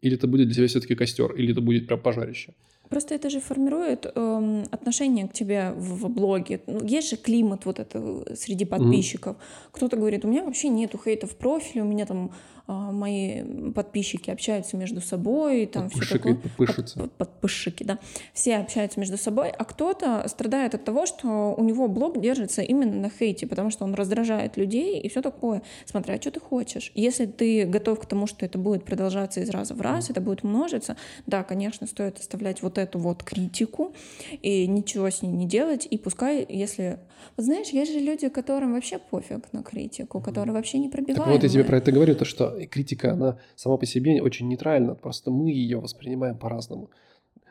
или 0.00 0.16
это 0.16 0.26
будет 0.26 0.48
для 0.48 0.54
тебя 0.54 0.66
все-таки 0.66 0.94
костер, 0.94 1.32
или 1.32 1.52
это 1.52 1.60
будет 1.60 1.86
прям 1.86 2.00
пожарище? 2.00 2.54
Просто 2.90 3.14
это 3.14 3.30
же 3.30 3.40
формирует 3.40 4.04
э, 4.04 4.64
отношение 4.70 5.26
к 5.26 5.32
тебе 5.32 5.72
в, 5.72 6.04
в 6.04 6.08
блоге. 6.10 6.60
Ну, 6.66 6.84
есть 6.84 7.10
же 7.10 7.16
климат 7.16 7.64
вот 7.64 7.80
это 7.80 8.36
среди 8.36 8.66
подписчиков. 8.66 9.36
Mm-hmm. 9.36 9.68
Кто-то 9.72 9.96
говорит, 9.96 10.24
у 10.24 10.28
меня 10.28 10.44
вообще 10.44 10.68
нету 10.68 11.00
хейта 11.02 11.26
в 11.26 11.34
профиле, 11.36 11.82
у 11.82 11.86
меня 11.86 12.04
там 12.04 12.32
мои 12.66 13.72
подписчики 13.72 14.30
общаются 14.30 14.76
между 14.76 15.00
собой, 15.00 15.66
там 15.66 15.90
все 15.90 16.18
такое. 16.18 16.34
Подписчицы. 16.34 16.98
Под, 16.98 17.12
подписчики, 17.12 17.84
да. 17.84 17.98
Все 18.32 18.56
общаются 18.56 18.98
между 18.98 19.18
собой, 19.18 19.50
а 19.50 19.64
кто-то 19.64 20.26
страдает 20.28 20.74
от 20.74 20.84
того, 20.84 21.06
что 21.06 21.54
у 21.56 21.62
него 21.62 21.88
блог 21.88 22.20
держится 22.20 22.62
именно 22.62 22.94
на 22.94 23.10
хейте, 23.10 23.46
потому 23.46 23.70
что 23.70 23.84
он 23.84 23.94
раздражает 23.94 24.56
людей 24.56 25.00
и 25.00 25.08
все 25.08 25.20
такое. 25.20 25.62
Смотря, 25.84 26.20
что 26.20 26.30
ты 26.30 26.40
хочешь. 26.40 26.90
Если 26.94 27.26
ты 27.26 27.66
готов 27.66 28.00
к 28.00 28.06
тому, 28.06 28.26
что 28.26 28.46
это 28.46 28.58
будет 28.58 28.84
продолжаться 28.84 29.40
из 29.40 29.50
раза 29.50 29.74
в 29.74 29.80
раз, 29.80 30.10
это 30.10 30.20
будет 30.20 30.42
множиться, 30.42 30.96
да, 31.26 31.42
конечно, 31.42 31.86
стоит 31.86 32.18
оставлять 32.18 32.62
вот 32.62 32.78
эту 32.78 32.98
вот 32.98 33.22
критику 33.22 33.92
и 34.40 34.66
ничего 34.66 35.10
с 35.10 35.22
ней 35.22 35.30
не 35.30 35.46
делать, 35.46 35.86
и 35.90 35.98
пускай, 35.98 36.46
если... 36.48 36.98
Вот 37.36 37.46
знаешь, 37.46 37.68
есть 37.68 37.92
же 37.92 38.00
люди, 38.00 38.28
которым 38.28 38.74
вообще 38.74 38.98
пофиг 38.98 39.52
на 39.52 39.62
критику, 39.62 40.20
которые 40.20 40.54
вообще 40.54 40.78
не 40.78 40.88
пробивают. 40.88 41.24
Так 41.24 41.32
вот 41.32 41.42
я 41.42 41.48
тебе 41.48 41.64
про 41.64 41.78
это 41.78 41.90
говорю, 41.90 42.14
то 42.14 42.24
что 42.24 42.53
критика, 42.70 43.12
она 43.12 43.38
сама 43.56 43.76
по 43.76 43.86
себе 43.86 44.20
очень 44.22 44.48
нейтральна, 44.48 44.94
просто 44.94 45.30
мы 45.30 45.50
ее 45.50 45.80
воспринимаем 45.80 46.38
по-разному. 46.38 46.90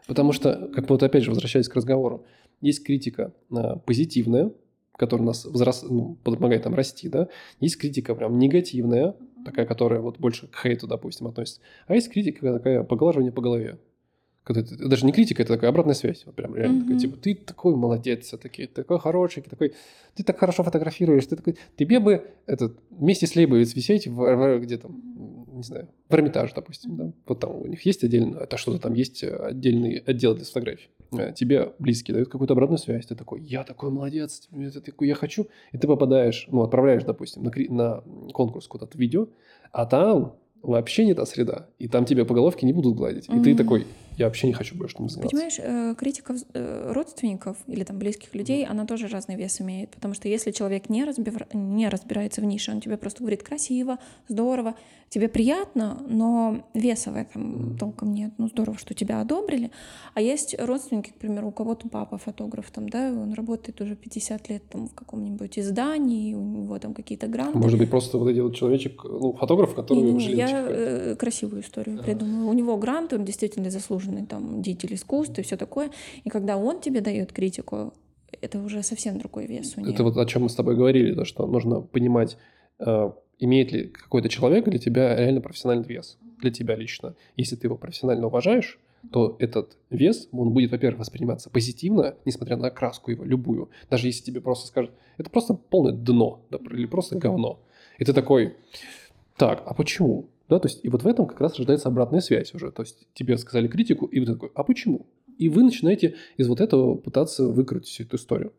Потому 0.07 0.33
что, 0.33 0.69
как 0.73 0.89
вот 0.89 1.03
опять 1.03 1.23
же, 1.23 1.29
возвращаясь 1.29 1.69
к 1.69 1.75
разговору, 1.75 2.25
есть 2.61 2.83
критика 2.83 3.33
а, 3.51 3.77
позитивная, 3.77 4.51
которая 4.95 5.27
нас 5.27 5.45
возрас... 5.45 5.83
ну, 5.83 6.17
помогает 6.23 6.63
там 6.63 6.75
расти, 6.75 7.09
да, 7.09 7.27
есть 7.59 7.77
критика 7.77 8.15
прям 8.15 8.37
негативная, 8.37 9.15
такая, 9.45 9.65
которая 9.65 10.01
вот 10.01 10.19
больше 10.19 10.47
к 10.47 10.61
хейту, 10.61 10.87
допустим, 10.87 11.27
относится, 11.27 11.61
а 11.87 11.95
есть 11.95 12.11
критика 12.11 12.53
такая 12.53 12.83
поглаживание 12.83 13.31
по 13.31 13.41
голове. 13.41 13.79
Когда 14.43 14.61
даже 14.61 15.05
не 15.05 15.13
критика, 15.13 15.41
это 15.41 15.53
такая 15.53 15.69
обратная 15.69 15.95
связь. 15.95 16.23
Вот 16.25 16.35
прям 16.35 16.53
реально 16.55 16.79
mm-hmm. 16.79 16.83
такая, 16.83 16.99
типа, 16.99 17.17
ты 17.17 17.35
такой 17.35 17.75
молодец 17.75 18.25
все-таки, 18.25 18.65
такой 18.65 18.99
хороший, 18.99 19.41
такой, 19.41 19.73
ты 20.15 20.23
так 20.23 20.37
хорошо 20.37 20.63
фотографируешь, 20.63 21.25
ты 21.25 21.37
такой, 21.37 21.55
тебе 21.77 21.99
бы 21.99 22.25
этот, 22.45 22.77
вместе 22.89 23.25
с 23.25 23.35
Лейбовиц 23.35 23.73
висеть 23.73 24.07
в, 24.07 24.15
в, 24.15 24.59
где 24.59 24.77
там, 24.77 25.01
не 25.53 25.63
знаю, 25.63 25.87
в 26.09 26.13
Эрмитаж, 26.13 26.51
допустим, 26.53 26.97
да, 26.97 27.13
вот 27.25 27.39
там 27.39 27.55
у 27.55 27.67
них 27.67 27.85
есть 27.85 28.03
отдельно, 28.03 28.39
это 28.39 28.57
что-то 28.57 28.79
там 28.79 28.93
есть 28.93 29.23
отдельный 29.23 29.97
отдел 29.99 30.35
для 30.35 30.43
фотографий. 30.43 30.89
Э, 31.17 31.31
тебе 31.33 31.73
близкие 31.79 32.13
дают 32.13 32.29
какую-то 32.29 32.53
обратную 32.53 32.79
связь, 32.79 33.05
ты 33.05 33.15
такой, 33.15 33.41
я 33.41 33.63
такой 33.63 33.91
молодец, 33.91 34.49
это 34.51 34.81
такой, 34.81 35.07
я 35.07 35.15
хочу, 35.15 35.47
и 35.71 35.77
ты 35.77 35.87
попадаешь, 35.87 36.47
ну, 36.51 36.63
отправляешь, 36.63 37.03
допустим, 37.03 37.43
на, 37.43 37.51
на 37.69 38.03
конкурс 38.33 38.67
куда-то 38.67 38.97
видео, 38.97 39.27
а 39.71 39.85
там 39.85 40.35
вообще 40.61 41.05
не 41.05 41.13
та 41.13 41.25
среда, 41.25 41.67
и 41.79 41.87
там 41.87 42.05
тебе 42.05 42.25
по 42.25 42.33
головке 42.33 42.65
не 42.65 42.73
будут 42.73 42.95
гладить, 42.95 43.27
и 43.27 43.31
mm-hmm. 43.31 43.43
ты 43.43 43.55
такой, 43.55 43.85
я 44.17 44.25
вообще 44.25 44.47
не 44.47 44.53
хочу 44.53 44.75
больше 44.75 44.95
этим 44.95 45.09
заниматься. 45.09 45.35
Понимаешь, 45.35 45.59
э, 45.59 45.95
критика 45.97 46.35
э, 46.53 46.91
родственников 46.93 47.57
или 47.67 47.83
там 47.83 47.97
близких 47.97 48.33
людей, 48.35 48.65
она 48.65 48.85
тоже 48.85 49.07
разный 49.07 49.35
вес 49.35 49.61
имеет, 49.61 49.91
потому 49.91 50.13
что 50.13 50.27
если 50.27 50.51
человек 50.51 50.89
не, 50.89 51.03
разбир... 51.03 51.47
не 51.53 51.89
разбирается 51.89 52.41
в 52.41 52.45
нише, 52.45 52.71
он 52.71 52.81
тебе 52.81 52.97
просто 52.97 53.19
говорит 53.21 53.43
красиво, 53.43 53.99
здорово, 54.27 54.75
тебе 55.13 55.27
приятно, 55.27 56.01
но 56.07 56.63
веса 56.73 57.11
в 57.11 57.15
этом 57.15 57.73
mm. 57.73 57.77
толком 57.77 58.13
нет. 58.13 58.31
Ну, 58.39 58.47
здорово, 58.47 58.79
что 58.79 58.95
тебя 58.95 59.21
одобрили. 59.21 59.69
А 60.15 60.21
есть 60.21 60.55
родственники, 60.59 61.11
к 61.11 61.15
примеру, 61.15 61.49
у 61.49 61.51
кого-то 61.51 61.87
папа 61.87 62.17
фотограф, 62.17 62.71
там, 62.71 62.89
да, 62.89 63.11
он 63.11 63.33
работает 63.33 63.79
уже 63.79 63.95
50 63.95 64.49
лет 64.49 64.63
там 64.69 64.87
в 64.87 64.95
каком-нибудь 64.95 65.59
издании, 65.59 66.33
у 66.33 66.41
него 66.41 66.79
там 66.79 66.95
какие-то 66.95 67.27
гранты. 67.27 67.59
Может 67.59 67.77
быть, 67.77 67.91
просто 67.91 68.17
вот 68.17 68.29
этот 68.29 68.55
человечек, 68.55 69.03
ну, 69.03 69.33
фотограф, 69.33 69.75
который... 69.75 70.01
Не, 70.01 70.13
не, 70.13 70.31
я 70.33 70.65
э, 70.67 71.15
красивую 71.15 71.61
историю 71.61 71.99
а. 71.99 72.03
придумала. 72.03 72.49
У 72.49 72.53
него 72.53 72.75
гранты, 72.77 73.15
он 73.15 73.23
действительно 73.23 73.69
заслуженный 74.03 74.25
там 74.25 74.61
деятель 74.61 74.93
искусства 74.93 75.41
и 75.41 75.43
все 75.43 75.57
такое. 75.57 75.89
И 76.23 76.29
когда 76.29 76.57
он 76.57 76.79
тебе 76.79 77.01
дает 77.01 77.31
критику, 77.31 77.93
это 78.41 78.59
уже 78.59 78.83
совсем 78.83 79.19
другой 79.19 79.45
вес 79.47 79.73
у 79.77 79.81
него. 79.81 79.91
Это 79.91 80.03
вот 80.03 80.17
о 80.17 80.25
чем 80.25 80.43
мы 80.43 80.49
с 80.49 80.55
тобой 80.55 80.75
говорили, 80.75 81.13
то, 81.13 81.25
что 81.25 81.45
нужно 81.47 81.81
понимать 81.81 82.37
э, 82.79 83.11
имеет 83.39 83.71
ли 83.71 83.87
какой-то 83.87 84.29
человек 84.29 84.65
для 84.65 84.79
тебя 84.79 85.15
реально 85.15 85.41
профессиональный 85.41 85.87
вес, 85.87 86.17
для 86.39 86.51
тебя 86.51 86.75
лично. 86.75 87.15
Если 87.37 87.55
ты 87.55 87.67
его 87.67 87.77
профессионально 87.77 88.27
уважаешь, 88.27 88.79
то 89.11 89.35
этот 89.39 89.77
вес, 89.89 90.29
он 90.31 90.51
будет, 90.51 90.71
во-первых, 90.71 90.99
восприниматься 90.99 91.49
позитивно, 91.49 92.15
несмотря 92.25 92.55
на 92.55 92.67
окраску 92.67 93.11
его, 93.11 93.25
любую. 93.25 93.69
Даже 93.89 94.07
если 94.07 94.23
тебе 94.23 94.39
просто 94.39 94.67
скажут, 94.67 94.91
это 95.17 95.29
просто 95.29 95.53
полное 95.53 95.91
дно, 95.91 96.45
да, 96.49 96.57
или 96.71 96.85
просто 96.85 97.17
говно. 97.17 97.59
И 97.99 98.05
ты 98.05 98.13
такой, 98.13 98.55
так, 99.37 99.61
а 99.65 99.73
почему? 99.73 100.29
Да, 100.53 100.59
то 100.59 100.67
есть, 100.67 100.85
и 100.85 100.89
вот 100.89 101.01
в 101.01 101.07
этом 101.07 101.25
как 101.25 101.41
раз 101.41 101.57
рождается 101.57 101.87
обратная 101.87 102.19
связь 102.19 102.53
уже. 102.53 102.71
То 102.71 102.83
есть, 102.83 103.07
тебе 103.15 103.39
сказали 103.39 103.67
критику, 103.67 104.05
и 104.05 104.19
ты 104.19 104.33
такой, 104.33 104.51
а 104.53 104.63
почему? 104.63 105.07
И 105.39 105.49
вы 105.49 105.63
начинаете 105.63 106.13
из 106.37 106.47
вот 106.47 106.61
этого 106.61 106.93
пытаться 106.93 107.47
выкрутить 107.47 107.89
всю 107.89 108.03
эту 108.03 108.17
историю. 108.17 108.53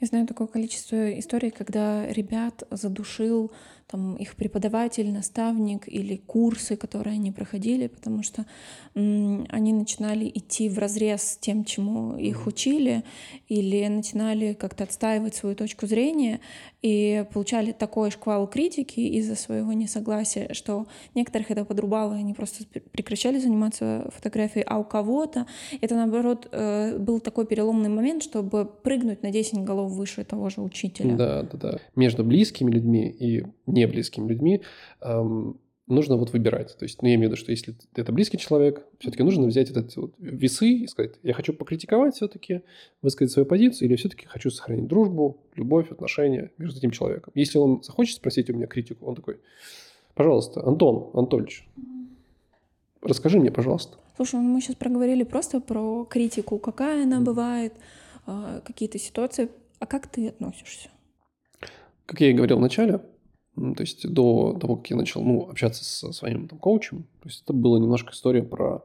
Я 0.00 0.06
знаю 0.06 0.26
такое 0.26 0.46
количество 0.46 1.18
историй, 1.18 1.50
когда 1.50 2.06
ребят 2.10 2.66
задушил 2.70 3.52
там, 3.86 4.16
их 4.16 4.34
преподаватель, 4.36 5.12
наставник 5.12 5.88
или 5.88 6.16
курсы, 6.16 6.76
которые 6.76 7.14
они 7.14 7.32
проходили, 7.32 7.86
потому 7.86 8.22
что 8.22 8.46
они 8.94 9.72
начинали 9.72 10.30
идти 10.32 10.68
в 10.68 10.78
разрез 10.78 11.22
с 11.22 11.36
тем, 11.36 11.64
чему 11.64 12.16
их 12.16 12.46
учили, 12.46 13.02
или 13.48 13.86
начинали 13.88 14.54
как-то 14.54 14.84
отстаивать 14.84 15.34
свою 15.34 15.56
точку 15.56 15.86
зрения, 15.86 16.40
и 16.82 17.24
получали 17.32 17.72
такой 17.72 18.10
шквал 18.10 18.46
критики 18.46 19.00
из-за 19.00 19.36
своего 19.36 19.72
несогласия, 19.72 20.52
что 20.52 20.86
некоторых 21.14 21.50
это 21.50 21.64
подрубало, 21.64 22.14
и 22.14 22.18
они 22.18 22.34
просто 22.34 22.64
прекращали 22.92 23.38
заниматься 23.38 24.10
фотографией, 24.14 24.64
а 24.68 24.78
у 24.78 24.84
кого-то 24.84 25.46
это, 25.80 25.94
наоборот, 25.94 26.46
э, 26.52 26.98
был 26.98 27.20
такой 27.20 27.46
переломный 27.46 27.88
момент, 27.88 28.22
чтобы 28.22 28.64
прыгнуть 28.66 29.22
на 29.22 29.30
10 29.30 29.64
голов 29.64 29.92
выше 29.92 30.24
того 30.24 30.50
же 30.50 30.60
учителя. 30.60 31.16
Да, 31.16 31.42
да, 31.42 31.58
да. 31.58 31.78
Между 31.96 32.22
близкими 32.22 32.70
людьми 32.70 33.08
и 33.08 33.44
не 33.66 33.86
близкими 33.86 34.28
людьми, 34.28 34.62
эм, 35.00 35.58
нужно 35.86 36.16
вот 36.16 36.32
выбирать. 36.32 36.76
То 36.78 36.84
есть, 36.84 37.02
ну, 37.02 37.08
я 37.08 37.14
имею 37.14 37.28
в 37.28 37.32
виду, 37.32 37.40
что 37.40 37.50
если 37.50 37.76
это 37.94 38.12
близкий 38.12 38.38
человек, 38.38 38.86
все-таки 38.98 39.22
нужно 39.22 39.46
взять 39.46 39.70
этот 39.70 39.94
вот 39.96 40.14
весы 40.18 40.68
и 40.68 40.86
сказать, 40.86 41.14
я 41.22 41.34
хочу 41.34 41.52
покритиковать 41.52 42.16
все-таки, 42.16 42.62
высказать 43.02 43.32
свою 43.32 43.46
позицию, 43.46 43.88
или 43.88 43.96
все-таки 43.96 44.26
хочу 44.26 44.50
сохранить 44.50 44.86
дружбу, 44.86 45.42
любовь, 45.54 45.90
отношения 45.90 46.52
между 46.58 46.78
этим 46.78 46.90
человеком. 46.90 47.32
Если 47.34 47.58
он 47.58 47.82
захочет 47.82 48.16
спросить 48.16 48.48
у 48.50 48.54
меня 48.54 48.66
критику, 48.66 49.06
он 49.06 49.14
такой, 49.14 49.40
пожалуйста, 50.14 50.66
Антон 50.66 51.10
Анатольевич, 51.12 51.68
расскажи 53.02 53.38
мне, 53.38 53.50
пожалуйста. 53.50 53.98
Слушай, 54.16 54.36
ну, 54.36 54.42
мы 54.42 54.60
сейчас 54.60 54.76
проговорили 54.76 55.24
просто 55.24 55.60
про 55.60 56.04
критику, 56.04 56.58
какая 56.58 57.02
она 57.02 57.20
бывает, 57.20 57.74
а, 58.26 58.60
какие-то 58.60 58.98
ситуации. 58.98 59.48
А 59.80 59.86
как 59.86 60.06
ты 60.06 60.28
относишься? 60.28 60.88
Как 62.06 62.20
я 62.20 62.30
и 62.30 62.32
говорил 62.32 62.58
в 62.58 62.60
начале, 63.56 63.74
то 63.74 63.82
есть 63.82 64.08
до 64.08 64.56
того, 64.60 64.76
как 64.76 64.90
я 64.90 64.96
начал 64.96 65.22
ну, 65.22 65.48
общаться 65.50 65.84
со 65.84 66.12
своим 66.12 66.48
там, 66.48 66.58
коучем, 66.58 67.04
то 67.22 67.28
есть 67.28 67.42
это 67.44 67.52
была 67.52 67.78
немножко 67.78 68.12
история 68.12 68.42
про 68.42 68.84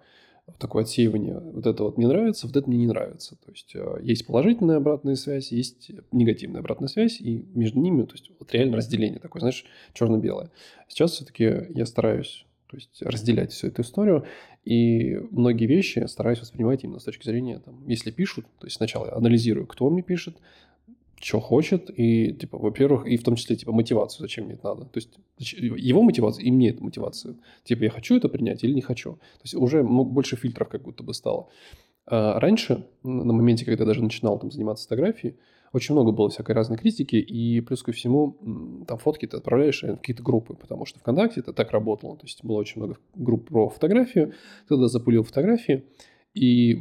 такое 0.58 0.84
отсеивание. 0.84 1.40
Вот 1.40 1.68
это 1.68 1.84
вот 1.84 1.98
мне 1.98 2.08
нравится, 2.08 2.48
вот 2.48 2.56
это 2.56 2.68
мне 2.68 2.80
не 2.80 2.88
нравится. 2.88 3.36
То 3.46 3.52
есть 3.52 3.76
э, 3.76 4.00
есть 4.02 4.26
положительная 4.26 4.78
обратная 4.78 5.16
связь, 5.16 5.52
есть 5.52 5.92
негативная 6.12 6.62
обратная 6.62 6.88
связь, 6.88 7.22
и 7.22 7.46
между 7.54 7.80
ними, 7.80 8.04
то 8.04 8.14
есть 8.14 8.32
вот 8.40 8.52
реально 8.52 8.78
разделение 8.78 9.20
такое, 9.20 9.42
знаешь, 9.42 9.66
черно-белое. 9.94 10.50
Сейчас 10.88 11.12
все-таки 11.12 11.68
я 11.70 11.86
стараюсь 11.86 12.46
то 12.68 12.78
есть 12.78 13.02
разделять 13.02 13.52
всю 13.52 13.68
эту 13.68 13.82
историю, 13.82 14.26
и 14.64 15.20
многие 15.32 15.66
вещи 15.66 16.06
стараюсь 16.08 16.40
воспринимать 16.40 16.84
именно 16.84 17.00
с 17.00 17.04
точки 17.04 17.26
зрения, 17.26 17.58
там, 17.58 17.84
если 17.88 18.12
пишут, 18.12 18.46
то 18.60 18.68
есть 18.68 18.78
сначала 18.78 19.12
анализирую, 19.16 19.66
кто 19.66 19.90
мне 19.90 20.04
пишет, 20.04 20.38
что 21.22 21.40
хочет, 21.40 21.90
и, 21.96 22.34
типа, 22.34 22.58
во-первых, 22.58 23.06
и 23.06 23.18
в 23.18 23.24
том 23.24 23.36
числе, 23.36 23.56
типа, 23.56 23.72
мотивацию, 23.72 24.22
зачем 24.22 24.46
мне 24.46 24.54
это 24.54 24.68
надо. 24.68 24.86
То 24.86 24.98
есть, 24.98 25.10
его 25.38 26.02
мотивация 26.02 26.46
и 26.46 26.52
мне 26.52 26.70
это 26.70 26.84
мотивация. 26.84 27.36
Типа, 27.64 27.84
я 27.84 27.90
хочу 27.90 28.16
это 28.16 28.30
принять 28.30 28.64
или 28.64 28.74
не 28.74 28.82
хочу. 28.82 29.14
То 29.14 29.44
есть, 29.44 29.56
уже 29.56 29.84
больше 29.84 30.36
фильтров 30.36 30.70
как 30.70 30.84
будто 30.84 31.04
бы 31.04 31.14
стало. 31.14 31.50
А 32.06 32.40
раньше, 32.40 32.86
на 33.04 33.34
моменте, 33.34 33.66
когда 33.66 33.84
я 33.84 33.88
даже 33.88 34.02
начинал 34.02 34.40
там 34.40 34.52
заниматься 34.52 34.86
фотографией, 34.86 35.36
очень 35.72 35.94
много 35.94 36.12
было 36.12 36.30
всякой 36.30 36.56
разной 36.56 36.80
критики, 36.80 37.18
и 37.18 37.62
плюс 37.62 37.84
ко 37.84 37.92
всему, 37.92 38.84
там 38.88 38.98
фотки 38.98 39.28
ты 39.28 39.38
отправляешь 39.38 39.84
в 39.84 39.98
какие-то 39.98 40.24
группы, 40.24 40.56
потому 40.56 40.86
что 40.86 41.00
ВКонтакте 41.00 41.42
это 41.42 41.54
так 41.54 41.72
работало. 41.72 42.18
То 42.18 42.26
есть, 42.26 42.44
было 42.44 42.58
очень 42.58 42.82
много 42.82 42.98
групп 43.14 43.50
про 43.50 43.70
фотографию, 43.70 44.30
ты 44.68 44.76
туда 44.76 44.88
запулил 44.88 45.24
фотографии, 45.24 45.84
и 46.34 46.80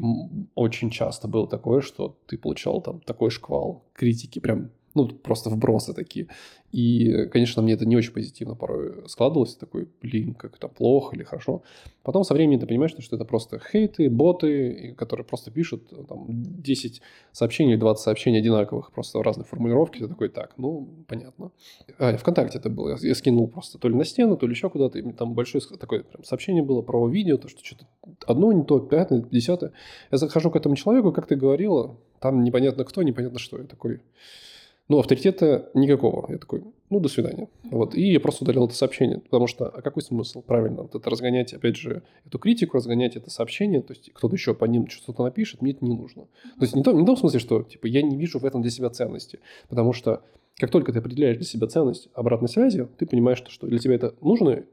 очень 0.55 0.91
часто 0.91 1.29
было 1.29 1.49
такое, 1.49 1.81
что 1.81 2.19
ты 2.27 2.37
получал 2.39 2.83
там 2.83 3.01
такой 3.01 3.31
шквал 3.31 3.89
критики, 3.95 4.39
прям 4.39 4.71
ну, 4.95 5.07
просто 5.09 5.51
вбросы 5.51 5.95
такие. 5.95 6.29
И, 6.73 7.27
конечно, 7.33 7.63
мне 7.63 7.73
это 7.73 7.87
не 7.87 7.97
очень 7.97 8.13
позитивно 8.13 8.55
порой 8.55 9.09
складывалось. 9.09 9.55
Такой, 9.55 9.89
блин, 10.03 10.35
как 10.35 10.57
это 10.57 10.69
плохо 10.69 11.17
или 11.17 11.25
хорошо. 11.25 11.63
Потом 12.03 12.25
со 12.25 12.35
временем 12.35 12.61
ты 12.61 12.67
понимаешь, 12.67 12.95
что 12.99 13.17
это 13.17 13.25
просто 13.25 13.59
хейты, 13.59 14.11
боты, 14.11 14.95
которые 14.99 15.25
просто 15.25 15.51
пишут 15.51 15.89
там 16.09 16.27
10 16.29 17.01
сообщений 17.33 17.73
или 17.73 17.81
20 17.81 18.03
сообщений 18.03 18.41
одинаковых, 18.41 18.93
просто 18.93 19.19
в 19.19 19.23
разной 19.23 19.47
формулировке. 19.47 20.01
Ты 20.01 20.09
такой, 20.09 20.29
так, 20.29 20.55
ну, 20.59 20.89
понятно. 21.07 21.53
А, 21.99 22.17
ВКонтакте 22.17 22.59
это 22.59 22.69
было. 22.69 22.99
Я 23.01 23.15
скинул 23.15 23.49
просто 23.49 23.79
то 23.79 23.89
ли 23.89 23.95
на 23.95 24.05
стену, 24.05 24.37
то 24.37 24.47
ли 24.47 24.53
еще 24.53 24.69
куда-то. 24.69 24.99
И 24.99 25.13
там 25.13 25.35
большое 25.35 25.63
такое 25.81 26.03
прям 26.03 26.25
сообщение 26.25 26.63
было 26.63 26.83
про 26.83 27.09
видео, 27.09 27.39
то, 27.39 27.49
что 27.49 27.65
что-то 27.65 27.87
одно 28.27 28.53
не 28.53 28.65
то, 28.65 28.79
пятое, 28.81 29.25
десятое. 29.31 29.73
Я 30.11 30.19
захожу 30.19 30.51
к 30.51 30.57
этому 30.57 30.77
человеку, 30.77 31.13
как 31.13 31.27
ты 31.27 31.37
говорила, 31.37 31.97
там 32.21 32.43
непонятно 32.45 32.85
кто, 32.85 33.03
непонятно 33.03 33.39
что. 33.39 33.59
Я 33.59 33.65
такой, 33.65 34.01
ну, 34.89 34.99
авторитета 34.99 35.71
никакого. 35.75 36.31
Я 36.33 36.39
такой, 36.39 36.65
ну, 36.89 37.01
до 37.01 37.09
свидания. 37.09 37.49
Вот. 37.65 37.95
И 37.95 38.13
я 38.13 38.21
просто 38.21 38.45
удалил 38.45 38.65
это 38.67 38.75
сообщение, 38.75 39.19
потому 39.19 39.47
что, 39.47 39.67
а 39.67 39.83
какой 39.83 40.03
смысл? 40.03 40.41
Правильно, 40.41 40.83
вот 40.83 40.95
это 40.95 41.11
разгонять, 41.11 41.53
опять 41.53 41.77
же, 41.77 42.03
эту 42.25 42.39
критику, 42.39 42.79
разгонять 42.79 43.15
это 43.15 43.31
сообщение, 43.31 43.83
то 43.83 43.93
есть 43.93 44.11
кто-то 44.13 44.35
еще 44.35 44.55
по 44.55 44.65
ним 44.65 44.89
что-то 44.89 45.23
напишет, 45.25 45.61
мне 45.61 45.73
это 45.73 45.85
не 45.85 45.95
нужно. 45.95 46.25
То 46.43 46.63
есть 46.63 46.75
не, 46.75 46.83
то, 46.83 46.93
не 46.93 47.03
в 47.03 47.07
том 47.07 47.17
смысле, 47.19 47.39
что, 47.39 47.63
типа, 47.63 47.87
я 47.87 48.01
не 48.03 48.17
вижу 48.17 48.39
в 48.39 48.45
этом 48.45 48.63
для 48.63 48.71
себя 48.71 48.89
ценности, 48.89 49.41
потому 49.69 49.93
что 49.93 50.23
как 50.57 50.71
только 50.71 50.93
ты 50.93 50.99
определяешь 51.01 51.37
для 51.37 51.47
себя 51.47 51.67
ценность 51.67 52.09
обратной 52.15 52.49
связи, 52.49 52.89
ты 52.99 53.07
понимаешь, 53.07 53.43
что 53.47 53.67
для 53.67 53.79
тебя 53.79 53.95
это 53.95 54.15
нужно 54.23 54.65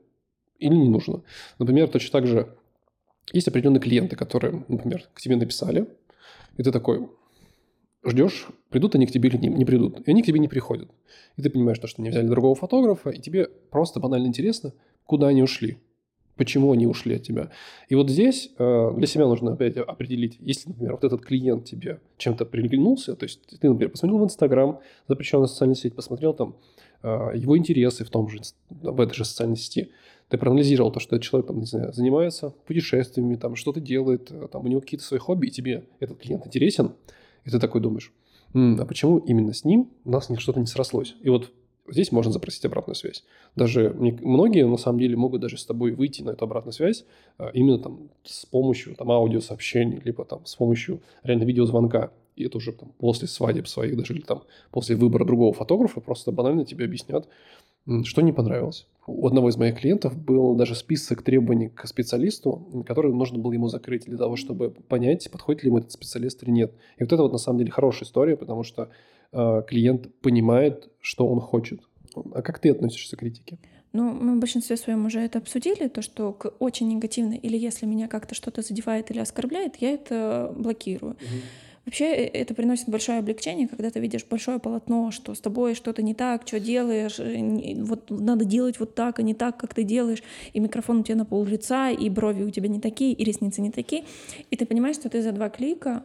или 0.59 0.75
не 0.75 0.89
нужно. 0.89 1.23
Например, 1.59 1.89
точно 1.89 2.11
так 2.11 2.27
же 2.27 2.55
есть 3.33 3.47
определенные 3.47 3.81
клиенты, 3.81 4.15
которые, 4.15 4.63
например, 4.69 5.03
к 5.13 5.19
тебе 5.19 5.35
написали, 5.35 5.87
и 6.57 6.63
ты 6.63 6.71
такой, 6.71 7.09
ждешь, 8.05 8.47
придут 8.69 8.95
они 8.95 9.05
к 9.05 9.11
тебе 9.11 9.29
или 9.29 9.37
не, 9.37 9.47
не 9.49 9.65
придут. 9.65 10.07
И 10.07 10.11
они 10.11 10.21
к 10.21 10.25
тебе 10.25 10.39
не 10.39 10.47
приходят. 10.47 10.89
И 11.37 11.41
ты 11.41 11.49
понимаешь, 11.49 11.77
что 11.77 12.01
не 12.01 12.09
взяли 12.09 12.27
другого 12.27 12.55
фотографа, 12.55 13.09
и 13.09 13.19
тебе 13.19 13.47
просто 13.69 13.99
банально 13.99 14.27
интересно, 14.27 14.73
куда 15.05 15.27
они 15.27 15.43
ушли. 15.43 15.77
Почему 16.35 16.73
они 16.73 16.85
ушли 16.85 17.15
от 17.15 17.23
тебя? 17.23 17.49
И 17.87 17.95
вот 17.95 18.09
здесь 18.09 18.51
э, 18.57 18.91
для 18.97 19.07
себя 19.07 19.25
нужно 19.25 19.53
опять 19.53 19.77
определить, 19.77 20.37
если, 20.41 20.67
например, 20.67 20.93
вот 20.93 21.03
этот 21.05 21.21
клиент 21.21 21.63
тебе 21.63 22.01
чем-то 22.17 22.45
приглянулся, 22.45 23.15
то 23.15 23.23
есть 23.23 23.41
ты, 23.59 23.69
например, 23.69 23.91
посмотрел 23.91 24.19
в 24.19 24.25
Инстаграм, 24.25 24.79
запрещенную 25.07 25.47
социальную 25.47 25.77
сеть, 25.77 25.95
посмотрел 25.95 26.33
там 26.33 26.57
э, 27.03 27.31
его 27.35 27.57
интересы 27.57 28.03
в 28.03 28.09
том 28.09 28.27
же, 28.27 28.41
в 28.69 28.99
этой 28.99 29.13
же 29.13 29.23
социальной 29.23 29.55
сети, 29.55 29.91
ты 30.27 30.37
проанализировал 30.37 30.91
то, 30.91 30.99
что 30.99 31.15
этот 31.15 31.25
человек, 31.25 31.47
там, 31.47 31.59
не 31.59 31.65
знаю, 31.65 31.93
занимается 31.93 32.49
путешествиями, 32.65 33.35
там, 33.35 33.55
что-то 33.55 33.79
делает, 33.79 34.29
э, 34.29 34.49
там, 34.51 34.65
у 34.65 34.67
него 34.67 34.81
какие-то 34.81 35.05
свои 35.05 35.19
хобби, 35.19 35.47
и 35.47 35.51
тебе 35.51 35.85
этот 36.01 36.17
клиент 36.17 36.45
интересен, 36.45 36.91
и 37.45 37.49
ты 37.49 37.59
такой 37.59 37.81
думаешь, 37.81 38.11
М, 38.53 38.79
а 38.79 38.85
почему 38.85 39.17
именно 39.17 39.53
с 39.53 39.65
ним 39.65 39.91
у 40.05 40.11
нас 40.11 40.29
что-то 40.37 40.59
не 40.59 40.65
срослось? 40.65 41.15
И 41.21 41.29
вот 41.29 41.51
Здесь 41.87 42.11
можно 42.11 42.31
запросить 42.31 42.65
обратную 42.65 42.95
связь. 42.95 43.23
Даже 43.55 43.91
многие, 43.93 44.65
на 44.65 44.77
самом 44.77 44.97
деле, 44.97 45.15
могут 45.15 45.41
даже 45.41 45.57
с 45.57 45.65
тобой 45.65 45.91
выйти 45.91 46.23
на 46.23 46.31
эту 46.31 46.45
обратную 46.45 46.73
связь 46.73 47.05
а, 47.37 47.51
именно 47.53 47.77
там 47.77 48.09
с 48.23 48.47
помощью 48.47 48.95
там 48.95 49.11
аудиосообщений, 49.11 50.01
либо 50.03 50.25
там 50.25 50.43
с 50.47 50.55
помощью 50.55 51.01
реально 51.21 51.43
видеозвонка. 51.43 52.11
И 52.35 52.43
это 52.43 52.57
уже 52.57 52.71
там 52.71 52.91
после 52.97 53.27
свадеб 53.27 53.67
своих 53.67 53.95
даже, 53.97 54.13
или 54.13 54.21
там 54.21 54.43
после 54.71 54.95
выбора 54.95 55.25
другого 55.25 55.53
фотографа 55.53 56.01
просто 56.01 56.31
банально 56.31 56.65
тебе 56.65 56.85
объяснят, 56.85 57.27
что 58.03 58.21
не 58.21 58.33
понравилось. 58.33 58.87
У 59.07 59.27
одного 59.27 59.49
из 59.49 59.57
моих 59.57 59.79
клиентов 59.79 60.17
был 60.17 60.55
даже 60.55 60.73
список 60.75 61.21
требований 61.21 61.69
к 61.69 61.85
специалисту, 61.85 62.83
который 62.87 63.13
нужно 63.13 63.37
было 63.37 63.53
ему 63.53 63.67
закрыть 63.67 64.05
для 64.05 64.17
того, 64.17 64.35
чтобы 64.35 64.71
понять, 64.71 65.29
подходит 65.31 65.63
ли 65.63 65.69
ему 65.69 65.77
этот 65.77 65.91
специалист 65.91 66.41
или 66.43 66.49
нет. 66.49 66.73
И 66.97 67.03
вот 67.03 67.13
это 67.13 67.21
вот 67.21 67.31
на 67.31 67.37
самом 67.37 67.59
деле 67.59 67.71
хорошая 67.71 68.07
история, 68.07 68.35
потому 68.35 68.63
что 68.63 68.89
э, 69.31 69.63
клиент 69.67 70.13
понимает, 70.21 70.89
что 71.01 71.27
он 71.27 71.39
хочет. 71.39 71.81
А 72.33 72.41
как 72.41 72.59
ты 72.59 72.71
относишься 72.71 73.15
к 73.15 73.19
критике? 73.19 73.59
Ну, 73.93 74.11
мы 74.11 74.35
в 74.35 74.39
большинстве 74.39 74.75
своем 74.75 75.05
уже 75.05 75.21
это 75.21 75.37
обсудили, 75.39 75.87
то, 75.87 76.01
что 76.01 76.33
к 76.33 76.53
очень 76.59 76.89
негативно, 76.89 77.33
или 77.33 77.57
если 77.57 77.85
меня 77.85 78.07
как-то 78.07 78.35
что-то 78.35 78.61
задевает 78.61 79.09
или 79.11 79.19
оскорбляет, 79.19 79.77
я 79.77 79.91
это 79.91 80.53
блокирую. 80.57 81.13
Угу. 81.13 81.41
Вообще 81.85 82.05
э, 82.05 82.27
это 82.27 82.53
приносит 82.53 82.89
большое 82.89 83.19
облегчение, 83.19 83.67
когда 83.67 83.89
ты 83.89 83.99
видишь 83.99 84.25
большое 84.25 84.59
полотно, 84.59 85.11
что 85.11 85.35
с 85.35 85.39
тобой 85.39 85.75
что-то 85.75 86.01
не 86.01 86.13
так, 86.13 86.47
что 86.47 86.59
делаешь, 86.59 87.19
э, 87.19 87.81
вот 87.83 88.09
надо 88.09 88.45
делать 88.45 88.79
вот 88.79 88.95
так, 88.95 89.19
а 89.19 89.21
не 89.21 89.33
так, 89.33 89.57
как 89.57 89.73
ты 89.73 89.83
делаешь, 89.83 90.23
и 90.53 90.59
микрофон 90.59 90.99
у 90.99 91.03
тебя 91.03 91.15
на 91.15 91.25
пол 91.25 91.45
лица, 91.45 91.91
и 91.91 92.09
брови 92.09 92.43
у 92.43 92.49
тебя 92.49 92.67
не 92.69 92.79
такие, 92.79 93.13
и 93.13 93.23
ресницы 93.23 93.61
не 93.61 93.71
такие, 93.71 94.03
и 94.49 94.55
ты 94.55 94.65
понимаешь, 94.65 94.95
что 94.95 95.09
ты 95.09 95.21
за 95.21 95.31
два 95.31 95.49
клика 95.49 96.03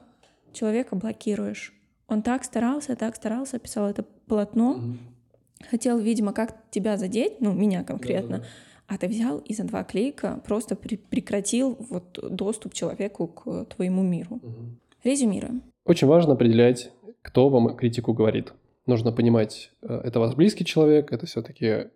человека 0.52 0.96
блокируешь. 0.96 1.72
Он 2.08 2.22
так 2.22 2.44
старался, 2.44 2.96
так 2.96 3.16
старался, 3.16 3.58
писал 3.58 3.88
это 3.88 4.02
полотно, 4.26 4.76
mm-hmm. 4.76 5.66
хотел, 5.70 5.98
видимо, 5.98 6.32
как 6.32 6.56
тебя 6.70 6.96
задеть, 6.96 7.40
ну, 7.40 7.52
меня 7.52 7.84
конкретно, 7.84 8.28
да, 8.28 8.36
да, 8.38 8.42
да. 8.42 8.94
а 8.94 8.98
ты 8.98 9.06
взял 9.06 9.38
и 9.38 9.54
за 9.54 9.64
два 9.64 9.84
клика 9.84 10.42
просто 10.44 10.74
при- 10.74 10.96
прекратил 10.96 11.76
вот 11.88 12.18
доступ 12.30 12.74
человеку 12.74 13.28
к 13.28 13.64
твоему 13.66 14.02
миру. 14.02 14.40
Mm-hmm. 14.42 14.80
Резюмируем. 15.04 15.62
Очень 15.84 16.08
важно 16.08 16.34
определять, 16.34 16.92
кто 17.22 17.48
вам 17.48 17.76
критику 17.76 18.12
говорит. 18.12 18.52
Нужно 18.86 19.12
понимать, 19.12 19.72
э, 19.82 20.00
это 20.04 20.20
ваш 20.20 20.34
близкий 20.34 20.64
человек, 20.64 21.12
это 21.12 21.26
все-таки 21.26 21.88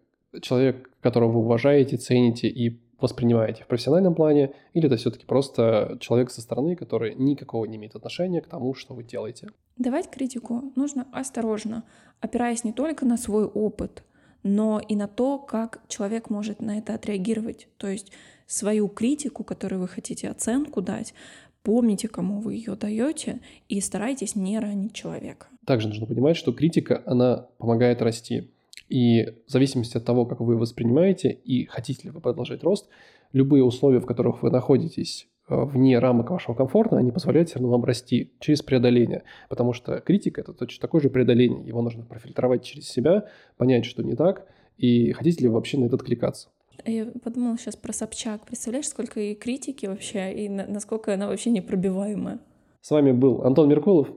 человек, 0.42 0.90
которого 1.00 1.32
вы 1.32 1.40
уважаете, 1.40 1.96
цените 1.96 2.48
и 2.48 2.80
воспринимаете 3.00 3.64
в 3.64 3.66
профессиональном 3.66 4.14
плане, 4.14 4.52
или 4.72 4.86
это 4.86 4.96
все-таки 4.96 5.26
просто 5.26 5.98
человек 6.00 6.30
со 6.30 6.40
стороны, 6.40 6.76
который 6.76 7.14
никакого 7.14 7.64
не 7.66 7.76
имеет 7.76 7.94
отношения 7.94 8.40
к 8.40 8.46
тому, 8.46 8.74
что 8.74 8.94
вы 8.94 9.04
делаете. 9.04 9.48
Давать 9.76 10.08
критику 10.10 10.72
нужно 10.76 11.06
осторожно, 11.12 11.84
опираясь 12.20 12.64
не 12.64 12.72
только 12.72 13.04
на 13.04 13.16
свой 13.16 13.44
опыт, 13.44 14.04
но 14.42 14.80
и 14.80 14.96
на 14.96 15.08
то, 15.08 15.38
как 15.38 15.80
человек 15.88 16.30
может 16.30 16.60
на 16.60 16.78
это 16.78 16.94
отреагировать. 16.94 17.68
То 17.76 17.88
есть 17.88 18.12
свою 18.46 18.88
критику, 18.88 19.42
которую 19.44 19.80
вы 19.80 19.88
хотите 19.88 20.28
оценку 20.28 20.80
дать, 20.80 21.14
помните, 21.64 22.06
кому 22.06 22.40
вы 22.40 22.54
ее 22.54 22.76
даете, 22.76 23.40
и 23.68 23.80
старайтесь 23.80 24.36
не 24.36 24.60
ранить 24.60 24.92
человека. 24.92 25.48
Также 25.66 25.88
нужно 25.88 26.06
понимать, 26.06 26.36
что 26.36 26.52
критика, 26.52 27.02
она 27.06 27.48
помогает 27.58 28.02
расти. 28.02 28.50
И 28.88 29.24
в 29.48 29.50
зависимости 29.50 29.96
от 29.96 30.04
того, 30.04 30.26
как 30.26 30.40
вы 30.40 30.56
воспринимаете 30.56 31.30
и 31.30 31.64
хотите 31.64 32.04
ли 32.04 32.10
вы 32.10 32.20
продолжать 32.20 32.62
рост, 32.62 32.88
любые 33.32 33.64
условия, 33.64 33.98
в 33.98 34.06
которых 34.06 34.42
вы 34.42 34.50
находитесь 34.50 35.26
э, 35.48 35.64
вне 35.64 35.98
рамок 35.98 36.30
вашего 36.30 36.54
комфорта, 36.54 36.98
они 36.98 37.10
позволяют 37.10 37.48
все 37.48 37.58
равно 37.58 37.70
вам 37.70 37.84
расти 37.84 38.34
через 38.40 38.62
преодоление. 38.62 39.24
Потому 39.48 39.72
что 39.72 39.98
критика– 40.00 40.40
это 40.42 40.52
точно 40.52 40.82
такое 40.82 41.00
же 41.00 41.08
преодоление. 41.08 41.66
Его 41.66 41.80
нужно 41.80 42.04
профильтровать 42.04 42.62
через 42.62 42.88
себя, 42.88 43.26
понять, 43.56 43.86
что 43.86 44.02
не 44.02 44.14
так, 44.14 44.46
и 44.76 45.12
хотите 45.12 45.42
ли 45.42 45.48
вы 45.48 45.54
вообще 45.54 45.78
на 45.78 45.86
это 45.86 45.96
откликаться. 45.96 46.50
Я 46.84 47.06
подумала 47.22 47.56
сейчас 47.58 47.76
про 47.76 47.92
Собчак. 47.92 48.46
Представляешь, 48.46 48.88
сколько 48.88 49.20
ей 49.20 49.34
критики 49.34 49.86
вообще, 49.86 50.32
и 50.32 50.48
на- 50.48 50.66
насколько 50.66 51.14
она 51.14 51.28
вообще 51.28 51.50
непробиваемая. 51.50 52.40
С 52.80 52.90
вами 52.90 53.12
был 53.12 53.42
Антон 53.44 53.68
Меркулов. 53.68 54.08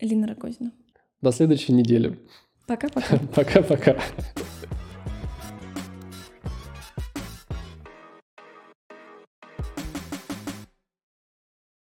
Лина 0.00 0.26
Рогозина. 0.26 0.72
До 1.20 1.32
следующей 1.32 1.72
недели. 1.72 2.18
Пока-пока. 2.66 3.18
Пока-пока. 3.34 3.96